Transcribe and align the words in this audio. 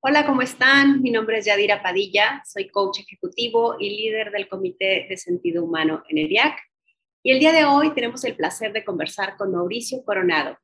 Hola, 0.00 0.26
¿cómo 0.26 0.42
están? 0.42 1.02
Mi 1.02 1.10
nombre 1.10 1.38
es 1.38 1.46
Yadira 1.46 1.82
Padilla, 1.82 2.42
soy 2.46 2.68
coach 2.68 3.00
ejecutivo 3.00 3.76
y 3.80 3.96
líder 3.96 4.30
del 4.30 4.46
Comité 4.46 5.06
de 5.08 5.16
Sentido 5.16 5.64
Humano 5.64 6.02
en 6.08 6.18
ERIAC. 6.18 6.54
Y 7.24 7.32
el 7.32 7.40
día 7.40 7.50
de 7.50 7.64
hoy 7.64 7.92
tenemos 7.94 8.22
el 8.24 8.36
placer 8.36 8.72
de 8.72 8.84
conversar 8.84 9.36
con 9.36 9.50
Mauricio 9.50 10.04
Coronado, 10.04 10.58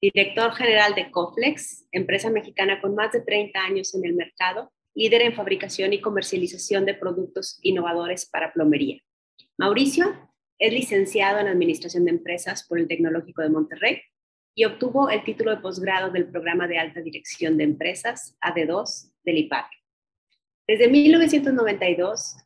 director 0.00 0.52
general 0.52 0.94
de 0.94 1.10
Coflex, 1.10 1.88
empresa 1.90 2.30
mexicana 2.30 2.80
con 2.80 2.94
más 2.94 3.12
de 3.12 3.20
30 3.20 3.58
años 3.58 3.94
en 3.94 4.06
el 4.06 4.14
mercado, 4.14 4.72
líder 4.94 5.22
en 5.22 5.34
fabricación 5.34 5.92
y 5.92 6.00
comercialización 6.00 6.86
de 6.86 6.94
productos 6.94 7.58
innovadores 7.62 8.24
para 8.24 8.52
plomería. 8.52 9.02
Mauricio 9.58 10.30
es 10.58 10.72
licenciado 10.72 11.40
en 11.40 11.48
Administración 11.48 12.04
de 12.04 12.12
Empresas 12.12 12.66
por 12.66 12.78
el 12.78 12.88
Tecnológico 12.88 13.42
de 13.42 13.50
Monterrey 13.50 14.00
y 14.56 14.64
obtuvo 14.64 15.10
el 15.10 15.22
título 15.22 15.50
de 15.50 15.58
posgrado 15.58 16.10
del 16.10 16.28
programa 16.28 16.66
de 16.66 16.78
alta 16.78 17.02
dirección 17.02 17.58
de 17.58 17.64
empresas 17.64 18.36
AD2 18.40 19.12
del 19.22 19.38
IPAC. 19.38 19.66
Desde 20.66 20.88
1992, 20.88 22.36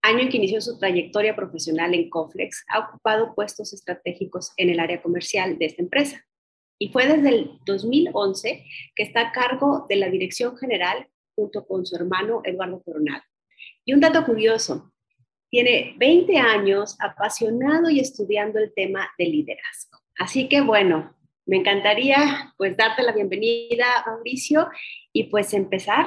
año 0.00 0.20
en 0.20 0.28
que 0.28 0.36
inició 0.36 0.60
su 0.60 0.78
trayectoria 0.78 1.34
profesional 1.34 1.92
en 1.92 2.08
Coflex, 2.08 2.64
ha 2.68 2.88
ocupado 2.88 3.34
puestos 3.34 3.72
estratégicos 3.72 4.52
en 4.56 4.70
el 4.70 4.78
área 4.78 5.02
comercial 5.02 5.58
de 5.58 5.66
esta 5.66 5.82
empresa. 5.82 6.24
Y 6.78 6.90
fue 6.90 7.08
desde 7.08 7.30
el 7.30 7.58
2011 7.66 8.64
que 8.94 9.02
está 9.02 9.20
a 9.22 9.32
cargo 9.32 9.86
de 9.88 9.96
la 9.96 10.08
dirección 10.08 10.56
general 10.56 11.08
junto 11.34 11.66
con 11.66 11.84
su 11.84 11.96
hermano 11.96 12.42
Eduardo 12.44 12.80
Coronado. 12.84 13.24
Y 13.84 13.92
un 13.92 14.00
dato 14.00 14.24
curioso, 14.24 14.92
tiene 15.50 15.94
20 15.98 16.36
años 16.38 16.96
apasionado 17.00 17.90
y 17.90 17.98
estudiando 17.98 18.60
el 18.60 18.72
tema 18.72 19.08
de 19.18 19.24
liderazgo. 19.24 19.98
Así 20.18 20.48
que 20.48 20.60
bueno, 20.60 21.15
me 21.46 21.58
encantaría 21.58 22.52
pues 22.56 22.76
darte 22.76 23.02
la 23.02 23.12
bienvenida, 23.12 23.86
Mauricio, 24.04 24.68
y 25.12 25.24
pues 25.24 25.54
empezar. 25.54 26.06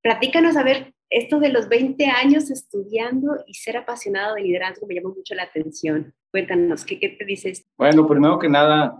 Platícanos 0.00 0.56
a 0.56 0.62
ver 0.62 0.94
esto 1.10 1.40
de 1.40 1.48
los 1.48 1.68
20 1.68 2.06
años 2.06 2.50
estudiando 2.50 3.32
y 3.46 3.54
ser 3.54 3.76
apasionado 3.76 4.36
de 4.36 4.42
liderazgo 4.42 4.86
me 4.86 4.94
llamó 4.94 5.14
mucho 5.14 5.34
la 5.34 5.44
atención. 5.44 6.14
Cuéntanos, 6.30 6.84
¿qué, 6.84 7.00
qué 7.00 7.08
te 7.10 7.24
dices? 7.24 7.66
Bueno, 7.76 8.06
primero 8.06 8.38
que 8.38 8.48
nada, 8.48 8.96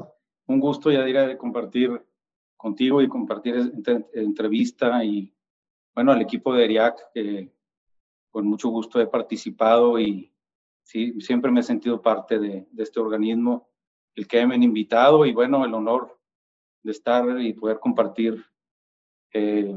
un 0.47 0.59
gusto, 0.59 0.91
Yadira, 0.91 1.27
de 1.27 1.39
compartir 1.39 2.03
contigo 2.57 3.01
y 3.01 3.09
compartir 3.09 3.73
entrevista 4.15 5.05
y, 5.05 5.33
bueno, 5.95 6.11
al 6.11 6.21
equipo 6.21 6.53
de 6.55 6.65
ERIAC, 6.65 7.13
que 7.15 7.53
con 8.31 8.47
mucho 8.47 8.69
gusto 8.71 9.01
he 9.01 9.07
participado 9.07 9.99
y 10.01 10.33
sí, 10.83 11.21
siempre 11.21 11.53
me 11.53 11.61
he 11.61 11.63
sentido 11.63 12.03
parte 12.03 12.39
de 12.41 12.67
este 12.77 12.99
organismo 12.99 13.68
el 14.19 14.27
que 14.27 14.45
me 14.45 14.57
han 14.57 14.65
invitado 14.65 15.25
y 15.25 15.33
bueno, 15.33 15.65
el 15.65 15.73
honor 15.73 16.19
de 16.83 16.91
estar 16.91 17.41
y 17.41 17.53
poder 17.53 17.79
compartir 17.79 18.45
eh, 19.33 19.73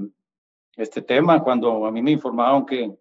este 0.76 1.04
tema. 1.04 1.44
Cuando 1.44 1.86
a 1.86 1.92
mí 1.92 2.02
me 2.02 2.10
informaron 2.10 2.66
que, 2.66 2.98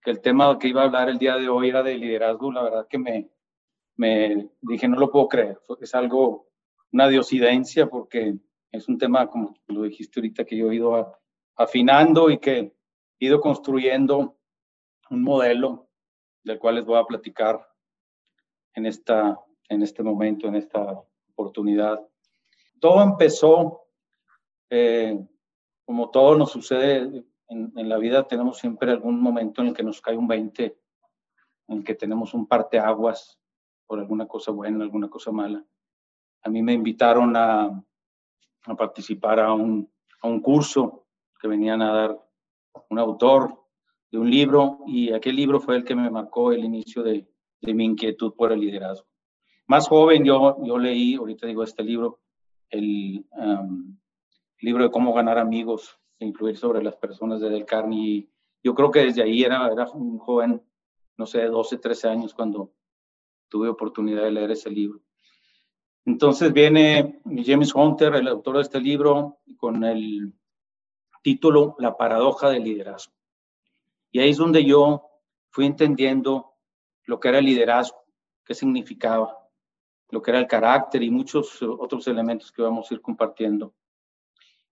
que, 0.00 0.10
el 0.12 0.20
tema 0.20 0.56
que 0.60 0.68
iba 0.68 0.82
a 0.82 0.84
hablar 0.84 1.08
el 1.08 1.18
día 1.18 1.36
de 1.36 1.48
hoy 1.48 1.70
era 1.70 1.82
de 1.82 1.98
liderazgo, 1.98 2.52
la 2.52 2.62
verdad 2.62 2.86
que 2.88 2.98
me, 2.98 3.28
me 3.96 4.48
dije, 4.60 4.86
no 4.86 4.96
lo 4.96 5.10
puedo 5.10 5.26
creer, 5.26 5.58
es 5.80 5.92
algo, 5.92 6.46
una 6.92 7.08
diosidencia 7.08 7.88
porque 7.88 8.36
es 8.70 8.88
un 8.88 8.96
tema, 8.96 9.26
como 9.26 9.56
lo 9.66 9.82
dijiste 9.82 10.20
ahorita, 10.20 10.44
que 10.44 10.56
yo 10.56 10.70
he 10.70 10.76
ido 10.76 11.18
afinando 11.56 12.30
y 12.30 12.38
que 12.38 12.58
he 13.18 13.26
ido 13.26 13.40
construyendo 13.40 14.38
un 15.10 15.22
modelo 15.24 15.88
del 16.44 16.60
cual 16.60 16.76
les 16.76 16.84
voy 16.84 16.96
a 16.96 17.04
platicar 17.04 17.60
en 18.74 18.86
esta, 18.86 19.36
en 19.70 19.82
este 19.82 20.02
momento, 20.02 20.48
en 20.48 20.56
esta 20.56 21.00
oportunidad. 21.32 22.06
Todo 22.80 23.02
empezó, 23.02 23.84
eh, 24.68 25.18
como 25.84 26.10
todo 26.10 26.36
nos 26.36 26.50
sucede 26.50 27.24
en, 27.48 27.88
la 27.88 27.96
vida, 27.98 28.26
tenemos 28.26 28.58
siempre 28.58 28.90
algún 28.90 29.20
momento 29.20 29.62
en 29.62 29.68
el 29.68 29.74
que 29.74 29.82
nos 29.82 30.00
cae 30.00 30.16
un 30.16 30.28
20, 30.28 30.78
en 31.68 31.78
el 31.78 31.84
que 31.84 31.94
tenemos 31.94 32.34
un 32.34 32.46
parteaguas 32.46 33.38
por 33.86 34.00
alguna 34.00 34.26
cosa 34.26 34.50
buena, 34.50 34.84
alguna 34.84 35.08
cosa 35.08 35.30
mala. 35.30 35.64
A 36.42 36.50
mí 36.50 36.62
me 36.62 36.72
invitaron 36.72 37.36
a, 37.36 37.82
a 38.64 38.76
participar 38.76 39.40
a 39.40 39.52
un, 39.52 39.90
a 40.20 40.28
un 40.28 40.40
curso 40.40 41.06
que 41.40 41.48
venían 41.48 41.80
a 41.82 41.92
dar 41.92 42.28
un 42.88 42.98
autor 42.98 43.56
de 44.10 44.18
un 44.18 44.30
libro 44.30 44.80
y 44.86 45.12
aquel 45.12 45.36
libro 45.36 45.60
fue 45.60 45.76
el 45.76 45.84
que 45.84 45.94
me 45.94 46.10
marcó 46.10 46.52
el 46.52 46.64
inicio 46.64 47.02
de, 47.02 47.28
de 47.60 47.74
mi 47.74 47.84
inquietud 47.84 48.34
por 48.34 48.52
el 48.52 48.60
liderazgo. 48.60 49.10
Más 49.70 49.86
joven 49.86 50.24
yo, 50.24 50.56
yo 50.64 50.78
leí, 50.78 51.14
ahorita 51.14 51.46
digo 51.46 51.62
este 51.62 51.84
libro, 51.84 52.18
el 52.70 53.24
libro 54.58 54.82
de 54.82 54.90
cómo 54.90 55.14
ganar 55.14 55.38
amigos 55.38 55.96
e 56.18 56.26
influir 56.26 56.56
sobre 56.56 56.82
las 56.82 56.96
personas 56.96 57.40
de 57.40 57.50
Del 57.50 57.66
Carnegie. 57.66 58.28
Yo 58.64 58.74
creo 58.74 58.90
que 58.90 59.04
desde 59.04 59.22
ahí 59.22 59.44
era, 59.44 59.70
era 59.72 59.88
un 59.90 60.18
joven, 60.18 60.60
no 61.16 61.24
sé, 61.24 61.44
12, 61.44 61.78
13 61.78 62.08
años 62.08 62.34
cuando 62.34 62.72
tuve 63.48 63.68
oportunidad 63.68 64.24
de 64.24 64.32
leer 64.32 64.50
ese 64.50 64.70
libro. 64.70 65.02
Entonces 66.04 66.52
viene 66.52 67.20
James 67.24 67.72
Hunter, 67.72 68.16
el 68.16 68.26
autor 68.26 68.56
de 68.56 68.62
este 68.62 68.80
libro, 68.80 69.38
con 69.56 69.84
el 69.84 70.34
título 71.22 71.76
La 71.78 71.96
paradoja 71.96 72.50
del 72.50 72.64
liderazgo. 72.64 73.14
Y 74.10 74.18
ahí 74.18 74.30
es 74.30 74.36
donde 74.36 74.64
yo 74.64 75.06
fui 75.50 75.64
entendiendo 75.64 76.54
lo 77.04 77.20
que 77.20 77.28
era 77.28 77.38
el 77.38 77.44
liderazgo, 77.44 78.04
qué 78.44 78.52
significaba 78.52 79.39
lo 80.10 80.22
que 80.22 80.30
era 80.30 80.40
el 80.40 80.46
carácter 80.46 81.02
y 81.02 81.10
muchos 81.10 81.62
otros 81.62 82.06
elementos 82.08 82.52
que 82.52 82.62
vamos 82.62 82.90
a 82.90 82.94
ir 82.94 83.00
compartiendo. 83.00 83.74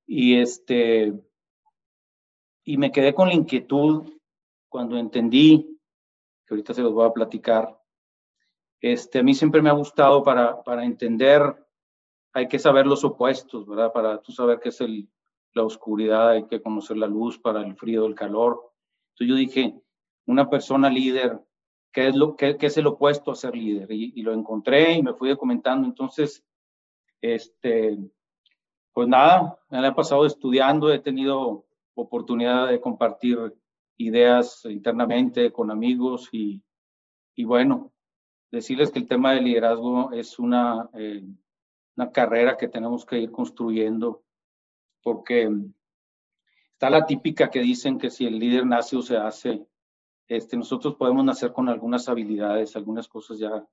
Y 0.07 0.37
este 0.37 1.13
y 2.65 2.77
me 2.77 2.93
quedé 2.93 3.15
con 3.15 3.29
la 3.29 3.35
inquietud 3.35 4.13
cuando 4.69 4.99
entendí 4.99 5.79
que 6.47 6.55
ahorita 6.55 6.75
se 6.75 6.83
los 6.83 6.93
voy 6.93 7.07
a 7.07 7.13
platicar. 7.13 7.79
Este 8.81 9.21
a 9.21 9.23
mí 9.23 9.35
siempre 9.35 9.63
me 9.63 9.71
ha 9.71 9.75
gustado 9.75 10.23
para 10.23 10.63
para 10.63 10.85
entender 10.85 11.43
hay 12.33 12.49
que 12.49 12.59
saber 12.59 12.87
los 12.87 13.05
opuestos, 13.05 13.67
¿verdad? 13.67 13.93
Para 13.93 14.21
tú 14.21 14.33
saber 14.33 14.61
qué 14.61 14.69
es 14.69 14.81
el, 14.81 15.09
la 15.55 15.65
oscuridad, 15.65 16.31
hay 16.31 16.47
que 16.47 16.63
conocer 16.63 16.97
la 16.97 17.07
luz 17.07 17.39
para 17.39 17.63
el 17.63 17.75
frío, 17.77 18.07
el 18.07 18.15
calor. 18.15 18.73
Entonces 19.11 19.29
yo 19.29 19.35
dije, 19.35 19.81
una 20.27 20.49
persona 20.49 20.91
líder 20.91 21.41
qué 21.99 22.07
es, 22.07 22.15
lo, 22.15 22.37
qué, 22.37 22.57
qué 22.57 22.67
es 22.67 22.77
el 22.77 22.87
opuesto 22.87 23.33
a 23.33 23.35
ser 23.35 23.57
líder. 23.57 23.91
Y, 23.91 24.13
y, 24.15 24.23
lo 24.23 24.33
encontré 24.33 24.93
y 24.93 25.03
me 25.03 25.15
fui 25.15 25.31
documentando. 25.31 25.85
Entonces, 25.85 26.45
este, 27.21 27.99
pues 28.93 29.09
nada, 29.09 29.59
me 29.69 29.85
he 29.85 29.93
pasado 29.93 30.25
estudiando, 30.25 30.93
he 30.93 31.01
tenido 31.01 31.67
oportunidad 31.95 32.69
de 32.69 32.81
compartir 32.81 33.53
ideas 33.97 34.65
internamente 34.67 35.51
con 35.51 35.73
amigos 35.73 36.29
y, 36.31 36.63
y 37.35 37.43
bueno, 37.43 37.93
decirles 38.53 38.93
que 38.93 39.01
el 39.01 39.09
tema 39.09 39.33
del 39.33 39.47
liderazgo 39.47 40.13
es 40.13 40.39
una, 40.39 40.89
eh, 40.95 41.25
una 41.97 42.13
carrera 42.13 42.57
que 42.57 42.69
tenemos 42.69 43.05
que 43.05 43.19
ir 43.19 43.33
construyendo 43.33 44.23
porque 45.03 45.51
está 46.75 46.91
la 46.91 47.05
típica 47.07 47.51
que 47.51 47.59
dicen 47.59 47.99
que 47.99 48.09
si 48.09 48.25
el 48.25 48.39
líder 48.39 48.67
nace 48.67 48.97
o 48.97 49.03
se 49.03 49.17
hace, 49.17 49.67
este, 50.29 50.57
nosotros 50.57 50.95
podemos 50.97 51.25
nacer 51.25 51.53
con 51.53 51.69
algunas 51.69 52.09
habilidades, 52.09 52.77
algunas 52.77 53.09
cosas 53.09 53.39
ya 53.39 53.65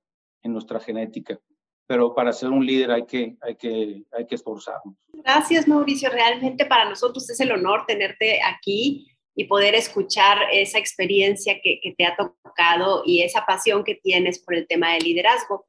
en 0.42 0.52
nuestra 0.52 0.80
genética, 0.80 1.38
pero 1.86 2.14
para 2.14 2.32
ser 2.32 2.50
un 2.50 2.64
líder 2.64 2.90
hay 2.90 3.04
que, 3.04 3.36
hay 3.42 3.56
que, 3.56 4.02
hay 4.12 4.26
que 4.26 4.34
esforzarnos. 4.34 4.94
Gracias, 5.12 5.68
Mauricio. 5.68 6.10
Realmente 6.10 6.66
para 6.66 6.88
nosotros 6.88 7.28
es 7.30 7.38
el 7.40 7.52
honor 7.52 7.84
tenerte 7.86 8.40
aquí 8.42 9.06
y 9.34 9.44
poder 9.44 9.74
escuchar 9.74 10.38
esa 10.50 10.78
experiencia 10.78 11.60
que, 11.62 11.78
que 11.82 11.94
te 11.96 12.06
ha 12.06 12.16
tocado 12.16 13.02
y 13.04 13.20
esa 13.20 13.44
pasión 13.44 13.84
que 13.84 13.94
tienes 13.94 14.42
por 14.42 14.54
el 14.54 14.66
tema 14.66 14.94
del 14.94 15.04
liderazgo. 15.04 15.66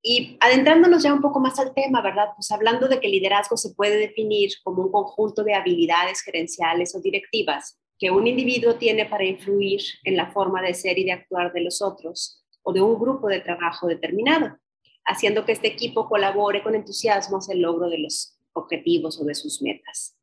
Y 0.00 0.38
adentrándonos 0.40 1.02
ya 1.02 1.12
un 1.12 1.20
poco 1.20 1.40
más 1.40 1.58
al 1.58 1.74
tema, 1.74 2.00
¿verdad? 2.00 2.28
Pues 2.36 2.50
hablando 2.52 2.86
de 2.86 3.00
que 3.00 3.08
el 3.08 3.12
liderazgo 3.12 3.56
se 3.56 3.74
puede 3.74 3.96
definir 3.96 4.50
como 4.62 4.84
un 4.84 4.92
conjunto 4.92 5.42
de 5.42 5.54
habilidades 5.54 6.22
gerenciales 6.22 6.94
o 6.94 7.00
directivas 7.00 7.76
que 7.98 8.10
un 8.10 8.26
individuo 8.26 8.76
tiene 8.76 9.06
para 9.06 9.24
influir 9.24 9.80
en 10.04 10.16
la 10.16 10.30
forma 10.30 10.62
de 10.62 10.74
ser 10.74 10.98
y 10.98 11.04
de 11.04 11.12
actuar 11.12 11.52
de 11.52 11.62
los 11.62 11.82
otros 11.82 12.44
o 12.62 12.72
de 12.72 12.80
un 12.80 12.98
grupo 12.98 13.28
de 13.28 13.40
trabajo 13.40 13.86
determinado, 13.86 14.58
haciendo 15.04 15.44
que 15.44 15.52
este 15.52 15.68
equipo 15.68 16.08
colabore 16.08 16.62
con 16.62 16.74
entusiasmo 16.74 17.38
hacia 17.38 17.54
el 17.54 17.62
logro 17.62 17.88
de 17.88 17.98
los 17.98 18.38
objetivos 18.52 19.20
o 19.20 19.24
de 19.24 19.34
sus 19.34 19.62
metas. 19.62 20.16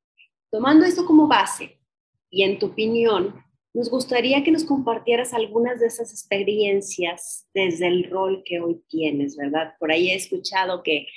Tomando 0.52 0.86
esto 0.86 1.06
como 1.06 1.28
base, 1.28 1.80
y 2.30 2.44
en 2.44 2.60
tu 2.60 2.68
opinión, 2.68 3.34
nos 3.74 3.90
gustaría 3.90 4.44
que 4.44 4.52
nos 4.52 4.64
compartieras 4.64 5.34
algunas 5.34 5.80
de 5.80 5.88
esas 5.88 6.12
experiencias 6.12 7.48
desde 7.54 7.88
el 7.88 8.10
rol 8.10 8.42
que 8.46 8.62
hoy 8.62 8.82
tienes, 8.88 9.36
¿verdad? 9.36 9.74
Por 9.80 9.92
ahí 9.92 10.12
he 10.12 10.16
escuchado 10.16 10.82
que, 10.82 11.08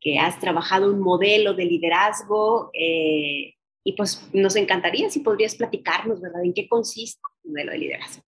que 0.00 0.18
has 0.18 0.40
trabajado 0.40 0.90
un 0.90 1.00
modelo 1.00 1.52
de 1.52 1.66
liderazgo 1.66 2.70
eh, 2.72 3.55
y 3.86 3.92
pues 3.92 4.28
nos 4.32 4.56
encantaría 4.56 5.08
si 5.08 5.20
podrías 5.20 5.54
platicarnos, 5.54 6.20
¿verdad? 6.20 6.42
¿En 6.42 6.52
qué 6.52 6.68
consiste 6.68 7.20
el 7.44 7.50
modelo 7.50 7.70
de 7.70 7.78
liderazgo? 7.78 8.24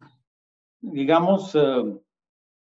Digamos, 0.81 1.53
eh, 1.57 1.99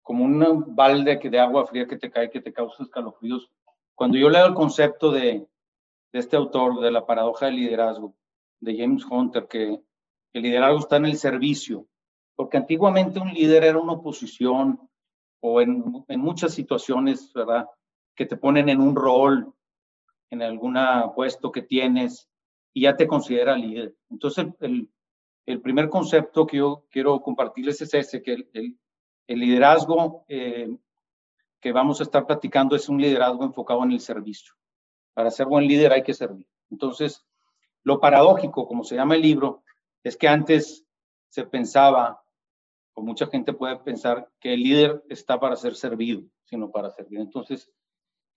como 0.01 0.23
un 0.23 0.75
balde 0.75 1.15
de 1.17 1.39
agua 1.39 1.67
fría 1.67 1.85
que 1.87 1.99
te 1.99 2.09
cae, 2.09 2.31
que 2.31 2.41
te 2.41 2.51
causa 2.51 2.81
escalofríos. 2.81 3.51
Cuando 3.93 4.17
yo 4.17 4.31
leo 4.31 4.47
el 4.47 4.55
concepto 4.55 5.11
de, 5.11 5.47
de 6.11 6.19
este 6.19 6.35
autor, 6.35 6.81
de 6.81 6.89
la 6.89 7.05
paradoja 7.05 7.45
del 7.45 7.57
liderazgo, 7.57 8.15
de 8.59 8.75
James 8.75 9.05
Hunter, 9.07 9.47
que 9.47 9.79
el 10.33 10.41
liderazgo 10.41 10.79
está 10.79 10.97
en 10.97 11.05
el 11.05 11.17
servicio, 11.17 11.85
porque 12.35 12.57
antiguamente 12.57 13.19
un 13.19 13.31
líder 13.31 13.63
era 13.63 13.77
una 13.77 13.93
oposición 13.93 14.89
o 15.39 15.61
en, 15.61 16.03
en 16.07 16.19
muchas 16.19 16.55
situaciones, 16.55 17.31
¿verdad? 17.31 17.67
Que 18.15 18.25
te 18.25 18.37
ponen 18.37 18.69
en 18.69 18.81
un 18.81 18.95
rol, 18.95 19.53
en 20.31 20.41
algún 20.41 20.79
puesto 21.13 21.51
que 21.51 21.61
tienes 21.61 22.30
y 22.73 22.83
ya 22.83 22.95
te 22.95 23.07
considera 23.07 23.55
líder. 23.55 23.95
Entonces, 24.09 24.47
el, 24.59 24.89
el, 25.45 25.61
primer 25.61 25.89
concepto 25.89 26.45
que 26.45 26.57
yo 26.57 26.85
quiero 26.89 27.21
compartirles 27.21 27.81
es 27.81 27.93
ese, 27.93 28.21
que 28.21 28.33
el, 28.33 28.77
el, 29.27 29.39
liderazgo 29.39 30.25
eh, 30.27 30.69
que 31.59 31.71
vamos 31.71 31.99
a 31.99 32.03
estar 32.03 32.25
platicando 32.25 32.75
es 32.75 32.89
un 32.89 33.01
liderazgo 33.01 33.43
enfocado 33.43 33.83
en 33.83 33.91
el 33.91 33.99
servicio. 33.99 34.53
Para 35.13 35.31
ser 35.31 35.47
buen 35.47 35.67
líder 35.67 35.93
hay 35.93 36.03
que 36.03 36.13
servir. 36.13 36.47
Entonces, 36.69 37.25
lo 37.83 37.99
paradójico, 37.99 38.67
como 38.67 38.83
se 38.83 38.95
llama 38.95 39.15
el 39.15 39.21
libro, 39.21 39.63
es 40.03 40.17
que 40.17 40.27
antes 40.27 40.85
se 41.29 41.45
pensaba, 41.45 42.23
o 42.93 43.01
mucha 43.01 43.27
gente 43.27 43.53
puede 43.53 43.77
pensar, 43.77 44.29
que 44.39 44.53
el 44.53 44.63
líder 44.63 45.03
está 45.09 45.39
para 45.39 45.55
ser 45.55 45.75
servido, 45.75 46.23
sino 46.43 46.71
para 46.71 46.91
servir. 46.91 47.19
Entonces, 47.19 47.71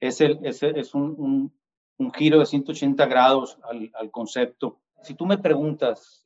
es, 0.00 0.20
el, 0.20 0.44
es, 0.44 0.62
es 0.62 0.94
un, 0.94 1.14
un, 1.18 1.58
giro 2.14 2.38
de 2.38 2.46
180 2.46 3.06
grados 3.06 3.58
al, 3.62 3.90
al 3.94 4.10
concepto. 4.10 4.80
Si 5.02 5.14
tú 5.14 5.26
me 5.26 5.38
preguntas, 5.38 6.22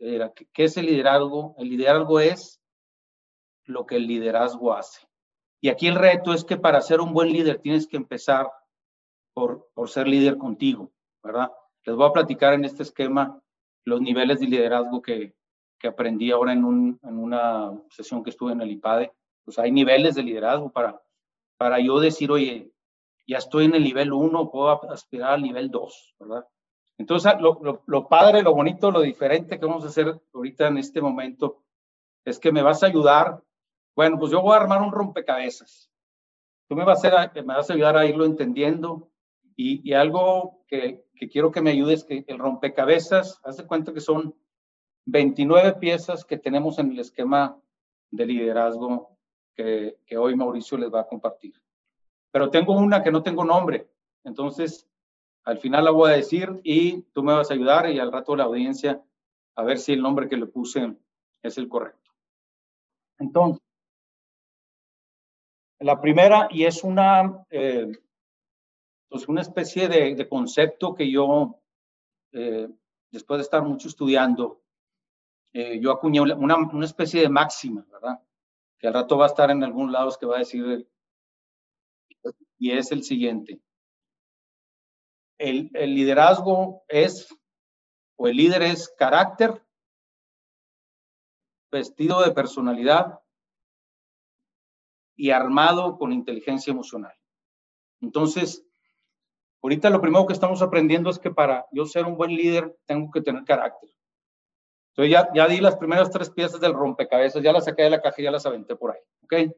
¿qué 0.52 0.64
es 0.64 0.76
el 0.76 0.86
liderazgo? 0.86 1.54
El 1.58 1.68
liderazgo 1.68 2.20
es 2.20 2.60
lo 3.64 3.86
que 3.86 3.96
el 3.96 4.06
liderazgo 4.06 4.72
hace. 4.72 5.06
Y 5.60 5.68
aquí 5.68 5.88
el 5.88 5.96
reto 5.96 6.32
es 6.32 6.44
que 6.44 6.56
para 6.56 6.80
ser 6.80 7.00
un 7.00 7.12
buen 7.12 7.32
líder 7.32 7.58
tienes 7.60 7.86
que 7.86 7.96
empezar 7.96 8.50
por, 9.34 9.68
por 9.74 9.88
ser 9.88 10.06
líder 10.06 10.38
contigo, 10.38 10.92
¿verdad? 11.22 11.50
Les 11.84 11.96
voy 11.96 12.08
a 12.08 12.12
platicar 12.12 12.54
en 12.54 12.64
este 12.64 12.82
esquema 12.82 13.40
los 13.84 14.00
niveles 14.00 14.40
de 14.40 14.46
liderazgo 14.46 15.02
que, 15.02 15.34
que 15.78 15.88
aprendí 15.88 16.30
ahora 16.30 16.52
en, 16.52 16.64
un, 16.64 16.98
en 17.02 17.18
una 17.18 17.72
sesión 17.90 18.22
que 18.22 18.30
estuve 18.30 18.52
en 18.52 18.60
el 18.60 18.70
IPADE. 18.72 19.12
Pues 19.44 19.58
hay 19.58 19.72
niveles 19.72 20.14
de 20.14 20.22
liderazgo 20.22 20.70
para, 20.70 21.00
para 21.56 21.80
yo 21.80 21.98
decir, 21.98 22.30
oye, 22.30 22.70
ya 23.28 23.38
estoy 23.38 23.66
en 23.66 23.74
el 23.74 23.84
nivel 23.84 24.12
1, 24.12 24.50
puedo 24.50 24.70
aspirar 24.90 25.34
al 25.34 25.42
nivel 25.42 25.70
2, 25.70 26.14
¿verdad? 26.18 26.46
Entonces, 26.96 27.34
lo, 27.38 28.08
padre, 28.08 28.42
lo 28.42 28.54
bonito, 28.54 28.90
lo 28.90 29.02
diferente 29.02 29.60
que 29.60 29.66
vamos 29.66 29.84
a 29.84 29.88
hacer 29.88 30.18
ahorita 30.32 30.66
en 30.66 30.78
este 30.78 31.00
momento 31.00 31.62
es 32.24 32.38
que 32.38 32.50
me 32.50 32.62
vas 32.62 32.82
a 32.82 32.86
ayudar. 32.86 33.40
Bueno, 33.94 34.18
pues 34.18 34.32
yo 34.32 34.40
voy 34.40 34.54
a 34.54 34.60
armar 34.60 34.82
un 34.82 34.90
rompecabezas. 34.90 35.90
Tú 36.68 36.74
me 36.74 36.84
vas 36.84 37.04
a, 37.04 37.30
ayudar 37.72 37.96
a 37.96 38.06
irlo 38.06 38.24
entendiendo. 38.24 39.10
Y, 39.54 39.92
algo 39.92 40.64
que, 40.66 41.04
quiero 41.30 41.52
que 41.52 41.60
me 41.60 41.70
ayudes, 41.70 42.04
que 42.04 42.24
el 42.26 42.38
rompecabezas, 42.38 43.40
haz 43.44 43.62
cuenta 43.64 43.92
que 43.92 44.00
son 44.00 44.34
29 45.04 45.74
piezas 45.74 46.24
que 46.24 46.38
tenemos 46.38 46.78
en 46.78 46.92
el 46.92 47.00
esquema 47.00 47.60
de 48.10 48.26
liderazgo 48.26 49.16
que 49.54 49.96
hoy 50.16 50.34
Mauricio 50.34 50.78
les 50.78 50.92
va 50.92 51.00
a 51.00 51.06
compartir. 51.06 51.54
Pero 52.38 52.50
tengo 52.50 52.72
una 52.72 53.02
que 53.02 53.10
no 53.10 53.20
tengo 53.20 53.44
nombre, 53.44 53.90
entonces 54.22 54.88
al 55.42 55.58
final 55.58 55.84
la 55.84 55.90
voy 55.90 56.12
a 56.12 56.14
decir 56.14 56.60
y 56.62 57.02
tú 57.12 57.24
me 57.24 57.32
vas 57.32 57.50
a 57.50 57.54
ayudar 57.54 57.90
y 57.90 57.98
al 57.98 58.12
rato 58.12 58.36
la 58.36 58.44
audiencia 58.44 59.02
a 59.56 59.64
ver 59.64 59.78
si 59.78 59.92
el 59.92 60.00
nombre 60.00 60.28
que 60.28 60.36
le 60.36 60.46
puse 60.46 60.94
es 61.42 61.58
el 61.58 61.68
correcto. 61.68 62.12
Entonces, 63.18 63.60
la 65.80 66.00
primera, 66.00 66.46
y 66.48 66.62
es 66.62 66.84
una, 66.84 67.44
eh, 67.50 67.90
pues 69.08 69.26
una 69.26 69.40
especie 69.40 69.88
de, 69.88 70.14
de, 70.14 70.28
concepto 70.28 70.94
que 70.94 71.10
yo, 71.10 71.58
eh, 72.30 72.68
después 73.10 73.38
de 73.38 73.42
estar 73.42 73.64
mucho 73.64 73.88
estudiando, 73.88 74.62
eh, 75.52 75.80
yo 75.80 75.90
acuñé 75.90 76.20
una, 76.20 76.36
una, 76.36 76.84
especie 76.84 77.20
de 77.20 77.28
máxima, 77.28 77.84
¿verdad? 77.90 78.22
Que 78.78 78.86
al 78.86 78.94
rato 78.94 79.18
va 79.18 79.24
a 79.24 79.28
estar 79.28 79.50
en 79.50 79.64
algún 79.64 79.90
lado 79.90 80.16
que 80.20 80.26
va 80.26 80.36
a 80.36 80.38
decir, 80.38 80.88
y 82.58 82.72
es 82.72 82.92
el 82.92 83.02
siguiente. 83.02 83.60
El, 85.38 85.70
el 85.74 85.94
liderazgo 85.94 86.84
es, 86.88 87.28
o 88.16 88.26
el 88.28 88.36
líder 88.36 88.62
es 88.62 88.92
carácter, 88.98 89.64
vestido 91.70 92.22
de 92.22 92.32
personalidad 92.32 93.20
y 95.16 95.30
armado 95.30 95.98
con 95.98 96.12
inteligencia 96.12 96.70
emocional. 96.72 97.14
Entonces, 98.00 98.68
Ahorita 99.62 99.90
lo 99.90 100.00
primero 100.00 100.26
que 100.26 100.32
estamos 100.32 100.62
aprendiendo 100.62 101.10
es 101.10 101.18
que 101.18 101.30
para 101.30 101.66
yo 101.72 101.84
ser 101.84 102.04
un 102.04 102.16
buen 102.16 102.30
líder 102.30 102.76
tengo 102.86 103.10
que 103.10 103.20
tener 103.20 103.44
carácter. 103.44 103.90
Entonces 104.92 105.12
ya, 105.12 105.28
ya 105.34 105.48
di 105.48 105.60
las 105.60 105.76
primeras 105.76 106.10
tres 106.10 106.30
piezas 106.30 106.60
del 106.60 106.74
rompecabezas, 106.74 107.42
ya 107.42 107.52
las 107.52 107.64
saqué 107.64 107.82
de 107.82 107.90
la 107.90 108.00
caja 108.00 108.20
y 108.20 108.24
ya 108.24 108.30
las 108.30 108.46
aventé 108.46 108.76
por 108.76 108.92
ahí. 108.92 109.00
¿Ok? 109.22 109.52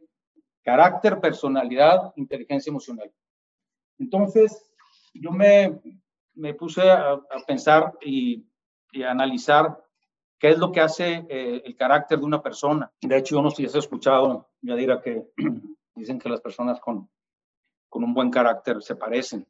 Carácter, 0.63 1.21
personalidad, 1.21 2.13
inteligencia 2.17 2.71
emocional. 2.71 3.11
Entonces, 3.99 4.71
yo 5.15 5.31
me, 5.31 5.81
me 6.35 6.55
puse 6.55 6.91
a, 6.91 7.13
a 7.13 7.45
pensar 7.47 7.95
y, 8.01 8.47
y, 8.93 9.03
a 9.03 9.11
analizar 9.11 9.85
qué 10.39 10.51
es 10.51 10.59
lo 10.59 10.73
que 10.73 10.81
hace 10.81 11.27
eh, 11.29 11.63
el 11.65 11.77
carácter 11.77 12.19
de 12.19 12.25
una 12.25 12.43
persona. 12.43 12.91
De 13.01 13.17
hecho, 13.17 13.37
yo 13.37 13.43
no 13.43 13.51
sé 13.51 13.57
si 13.57 13.67
has 13.67 13.75
escuchado, 13.75 14.51
ya 14.61 14.75
dirá 14.75 15.01
que 15.01 15.27
dicen 15.95 16.19
que 16.19 16.29
las 16.29 16.41
personas 16.41 16.81
con, 16.81 17.11
con 17.89 18.05
un 18.05 18.15
buen 18.15 18.31
carácter 18.31 18.83
se 18.83 18.97
parecen 18.97 19.47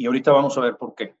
y 0.00 0.06
ahorita 0.06 0.32
vamos 0.32 0.56
a 0.56 0.62
ver 0.62 0.78
por 0.78 0.94
qué. 0.94 1.14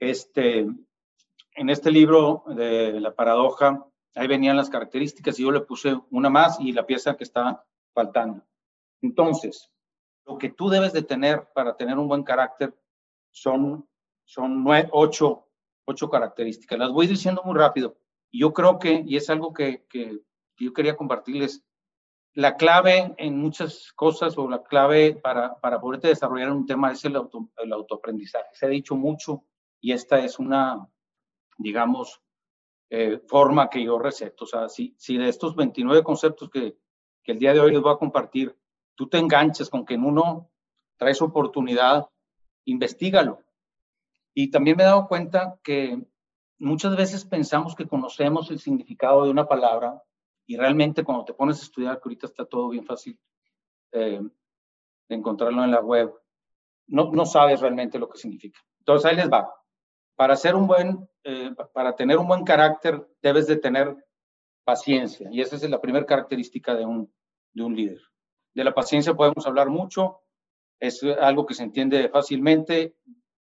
Este, 0.00 0.60
en 0.60 1.68
este 1.68 1.90
libro 1.90 2.42
de 2.46 2.98
la 3.00 3.14
paradoja, 3.14 3.84
ahí 4.14 4.26
venían 4.26 4.56
las 4.56 4.70
características 4.70 5.38
y 5.38 5.42
yo 5.42 5.50
le 5.50 5.60
puse 5.60 5.94
una 6.08 6.30
más 6.30 6.58
y 6.58 6.72
la 6.72 6.86
pieza 6.86 7.18
que 7.18 7.24
está 7.24 7.62
faltando. 7.98 8.44
Entonces, 9.02 9.72
lo 10.24 10.38
que 10.38 10.50
tú 10.50 10.68
debes 10.68 10.92
de 10.92 11.02
tener 11.02 11.48
para 11.52 11.76
tener 11.76 11.98
un 11.98 12.06
buen 12.06 12.22
carácter 12.22 12.72
son, 13.32 13.88
son 14.24 14.62
nueve, 14.62 14.88
ocho, 14.92 15.48
ocho 15.84 16.08
características. 16.08 16.78
Las 16.78 16.92
voy 16.92 17.08
diciendo 17.08 17.42
muy 17.44 17.56
rápido. 17.56 17.98
Yo 18.30 18.52
creo 18.52 18.78
que, 18.78 19.02
y 19.04 19.16
es 19.16 19.28
algo 19.30 19.52
que, 19.52 19.84
que 19.88 20.20
yo 20.58 20.72
quería 20.72 20.96
compartirles, 20.96 21.64
la 22.34 22.56
clave 22.56 23.14
en 23.18 23.36
muchas 23.36 23.92
cosas 23.94 24.38
o 24.38 24.48
la 24.48 24.62
clave 24.62 25.14
para, 25.20 25.58
para 25.58 25.80
poderte 25.80 26.06
desarrollar 26.06 26.52
un 26.52 26.66
tema 26.66 26.92
es 26.92 27.04
el, 27.04 27.16
auto, 27.16 27.50
el 27.56 27.72
autoaprendizaje. 27.72 28.50
Se 28.52 28.66
ha 28.66 28.68
dicho 28.68 28.94
mucho 28.94 29.44
y 29.80 29.90
esta 29.90 30.20
es 30.20 30.38
una, 30.38 30.88
digamos, 31.56 32.22
eh, 32.90 33.18
forma 33.26 33.68
que 33.68 33.82
yo 33.82 33.98
receto. 33.98 34.44
O 34.44 34.46
sea, 34.46 34.68
si, 34.68 34.94
si 34.98 35.16
de 35.16 35.28
estos 35.28 35.56
29 35.56 36.04
conceptos 36.04 36.48
que, 36.48 36.76
el 37.32 37.38
día 37.38 37.52
de 37.52 37.60
hoy 37.60 37.72
les 37.72 37.80
voy 37.80 37.92
a 37.92 37.98
compartir, 37.98 38.56
tú 38.94 39.08
te 39.08 39.18
enganchas 39.18 39.70
con 39.70 39.84
que 39.84 39.94
en 39.94 40.04
uno 40.04 40.50
traes 40.96 41.22
oportunidad, 41.22 42.08
investigalo. 42.64 43.42
Y 44.34 44.50
también 44.50 44.76
me 44.76 44.82
he 44.82 44.86
dado 44.86 45.08
cuenta 45.08 45.58
que 45.62 46.02
muchas 46.58 46.96
veces 46.96 47.24
pensamos 47.24 47.74
que 47.74 47.86
conocemos 47.86 48.50
el 48.50 48.58
significado 48.58 49.24
de 49.24 49.30
una 49.30 49.46
palabra 49.46 50.02
y 50.46 50.56
realmente 50.56 51.04
cuando 51.04 51.24
te 51.24 51.34
pones 51.34 51.60
a 51.60 51.64
estudiar, 51.64 51.96
que 51.96 52.08
ahorita 52.08 52.26
está 52.26 52.44
todo 52.44 52.70
bien 52.70 52.84
fácil 52.84 53.18
eh, 53.92 54.20
de 55.08 55.14
encontrarlo 55.14 55.62
en 55.64 55.70
la 55.70 55.80
web, 55.80 56.12
no, 56.86 57.10
no 57.12 57.26
sabes 57.26 57.60
realmente 57.60 57.98
lo 57.98 58.08
que 58.08 58.18
significa. 58.18 58.58
Entonces 58.78 59.10
ahí 59.10 59.16
les 59.16 59.30
va. 59.30 59.54
Para 60.16 60.36
ser 60.36 60.54
un 60.54 60.66
buen, 60.66 61.08
eh, 61.24 61.54
para 61.72 61.94
tener 61.94 62.18
un 62.18 62.26
buen 62.26 62.44
carácter, 62.44 63.06
debes 63.22 63.46
de 63.46 63.56
tener 63.56 63.94
paciencia. 64.64 65.28
Y 65.30 65.40
esa 65.40 65.56
es 65.56 65.68
la 65.68 65.80
primera 65.80 66.06
característica 66.06 66.74
de 66.74 66.84
un, 66.84 67.12
de 67.52 67.62
un 67.62 67.76
líder. 67.76 68.00
De 68.54 68.64
la 68.64 68.74
paciencia 68.74 69.14
podemos 69.14 69.46
hablar 69.46 69.68
mucho, 69.68 70.20
es 70.80 71.02
algo 71.02 71.46
que 71.46 71.54
se 71.54 71.64
entiende 71.64 72.08
fácilmente, 72.08 72.96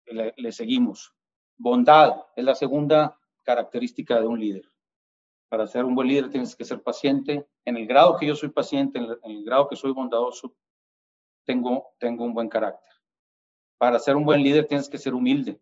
le, 0.07 0.53
seguimos. 0.53 1.15
Bondad 1.57 2.27
es 2.37 2.45
la 2.45 2.55
segunda 2.55 3.19
característica 3.43 4.21
de 4.21 4.27
un 4.27 4.41
líder. 4.41 4.65
Para 5.49 5.67
ser 5.67 5.85
un 5.85 5.95
buen 5.95 6.09
líder 6.09 6.31
tienes 6.31 6.57
que 6.57 6.65
ser 6.65 6.83
paciente. 6.83 7.47
En 7.65 7.77
el 7.77 7.87
grado 7.87 8.17
que 8.17 8.27
yo 8.27 8.35
soy 8.35 8.49
paciente, 8.49 8.99
en 8.99 9.05
el, 9.05 9.19
en 9.23 9.31
el 9.33 9.45
grado 9.45 9.69
que 9.69 9.77
soy 9.77 9.93
bondadoso, 9.93 10.55
tengo, 11.45 11.95
tengo 11.99 12.25
un 12.25 12.35
buen 12.35 12.49
carácter. 12.49 12.91
Para 13.79 13.99
ser 13.99 14.17
un 14.17 14.25
buen 14.25 14.43
líder 14.43 14.67
tienes 14.67 14.89
que 14.89 14.99
ser 14.99 15.15
humilde. 15.15 15.61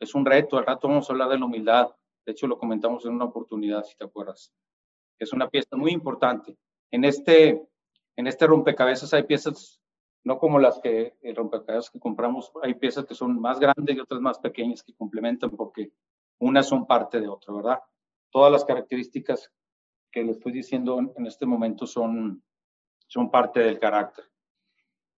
Es 0.00 0.14
un 0.14 0.24
reto, 0.24 0.56
al 0.56 0.66
rato 0.66 0.88
vamos 0.88 1.08
a 1.08 1.12
hablar 1.12 1.28
de 1.28 1.38
la 1.38 1.44
humildad. 1.44 1.90
De 2.24 2.32
hecho, 2.32 2.46
lo 2.46 2.58
comentamos 2.58 3.04
en 3.04 3.12
una 3.12 3.26
oportunidad, 3.26 3.84
si 3.84 3.96
te 3.96 4.04
acuerdas. 4.04 4.52
Es 5.18 5.32
una 5.32 5.48
pieza 5.48 5.76
muy 5.76 5.92
importante. 5.92 6.56
En 6.90 7.04
este, 7.04 7.66
en 8.16 8.26
este 8.26 8.46
rompecabezas 8.46 9.12
hay 9.14 9.24
piezas, 9.24 9.80
no 10.24 10.38
como 10.38 10.58
las 10.58 10.78
que 10.80 11.14
el 11.22 11.36
rompecabezas 11.36 11.90
que 11.90 12.00
compramos, 12.00 12.52
hay 12.62 12.74
piezas 12.74 13.06
que 13.06 13.14
son 13.14 13.40
más 13.40 13.60
grandes 13.60 13.96
y 13.96 14.00
otras 14.00 14.20
más 14.20 14.38
pequeñas 14.38 14.82
que 14.82 14.94
complementan 14.94 15.50
porque 15.50 15.92
unas 16.38 16.66
son 16.66 16.86
parte 16.86 17.20
de 17.20 17.28
otra, 17.28 17.54
¿verdad? 17.54 17.78
Todas 18.30 18.50
las 18.50 18.64
características 18.64 19.52
que 20.10 20.24
le 20.24 20.32
estoy 20.32 20.52
diciendo 20.52 20.98
en 21.16 21.26
este 21.26 21.46
momento 21.46 21.86
son, 21.86 22.42
son 23.06 23.30
parte 23.30 23.60
del 23.60 23.78
carácter. 23.78 24.24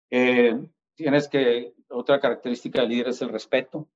Eh, 0.10 0.60
tienes 0.96 1.28
que, 1.28 1.74
otra 1.90 2.20
característica 2.20 2.82
del 2.82 2.90
líder 2.90 3.10
es 3.10 3.22
el 3.22 3.30
respeto. 3.30 3.88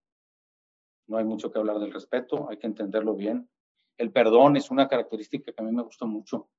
No 1.08 1.18
hay 1.18 1.26
mucho 1.26 1.52
que 1.52 1.60
hablar 1.60 1.80
del 1.80 1.94
respeto, 1.94 2.50
hay 2.50 2.58
que 2.58 2.68
entenderlo 2.68 3.16
bien. 3.16 3.50
El 3.98 4.12
perdón 4.12 4.58
es 4.58 4.72
una 4.72 4.88
característica 4.88 5.52
que 5.52 5.62
a 5.62 5.66
mí 5.66 5.72
me 5.72 5.84
gusta 5.84 6.06
mucho. 6.06 6.50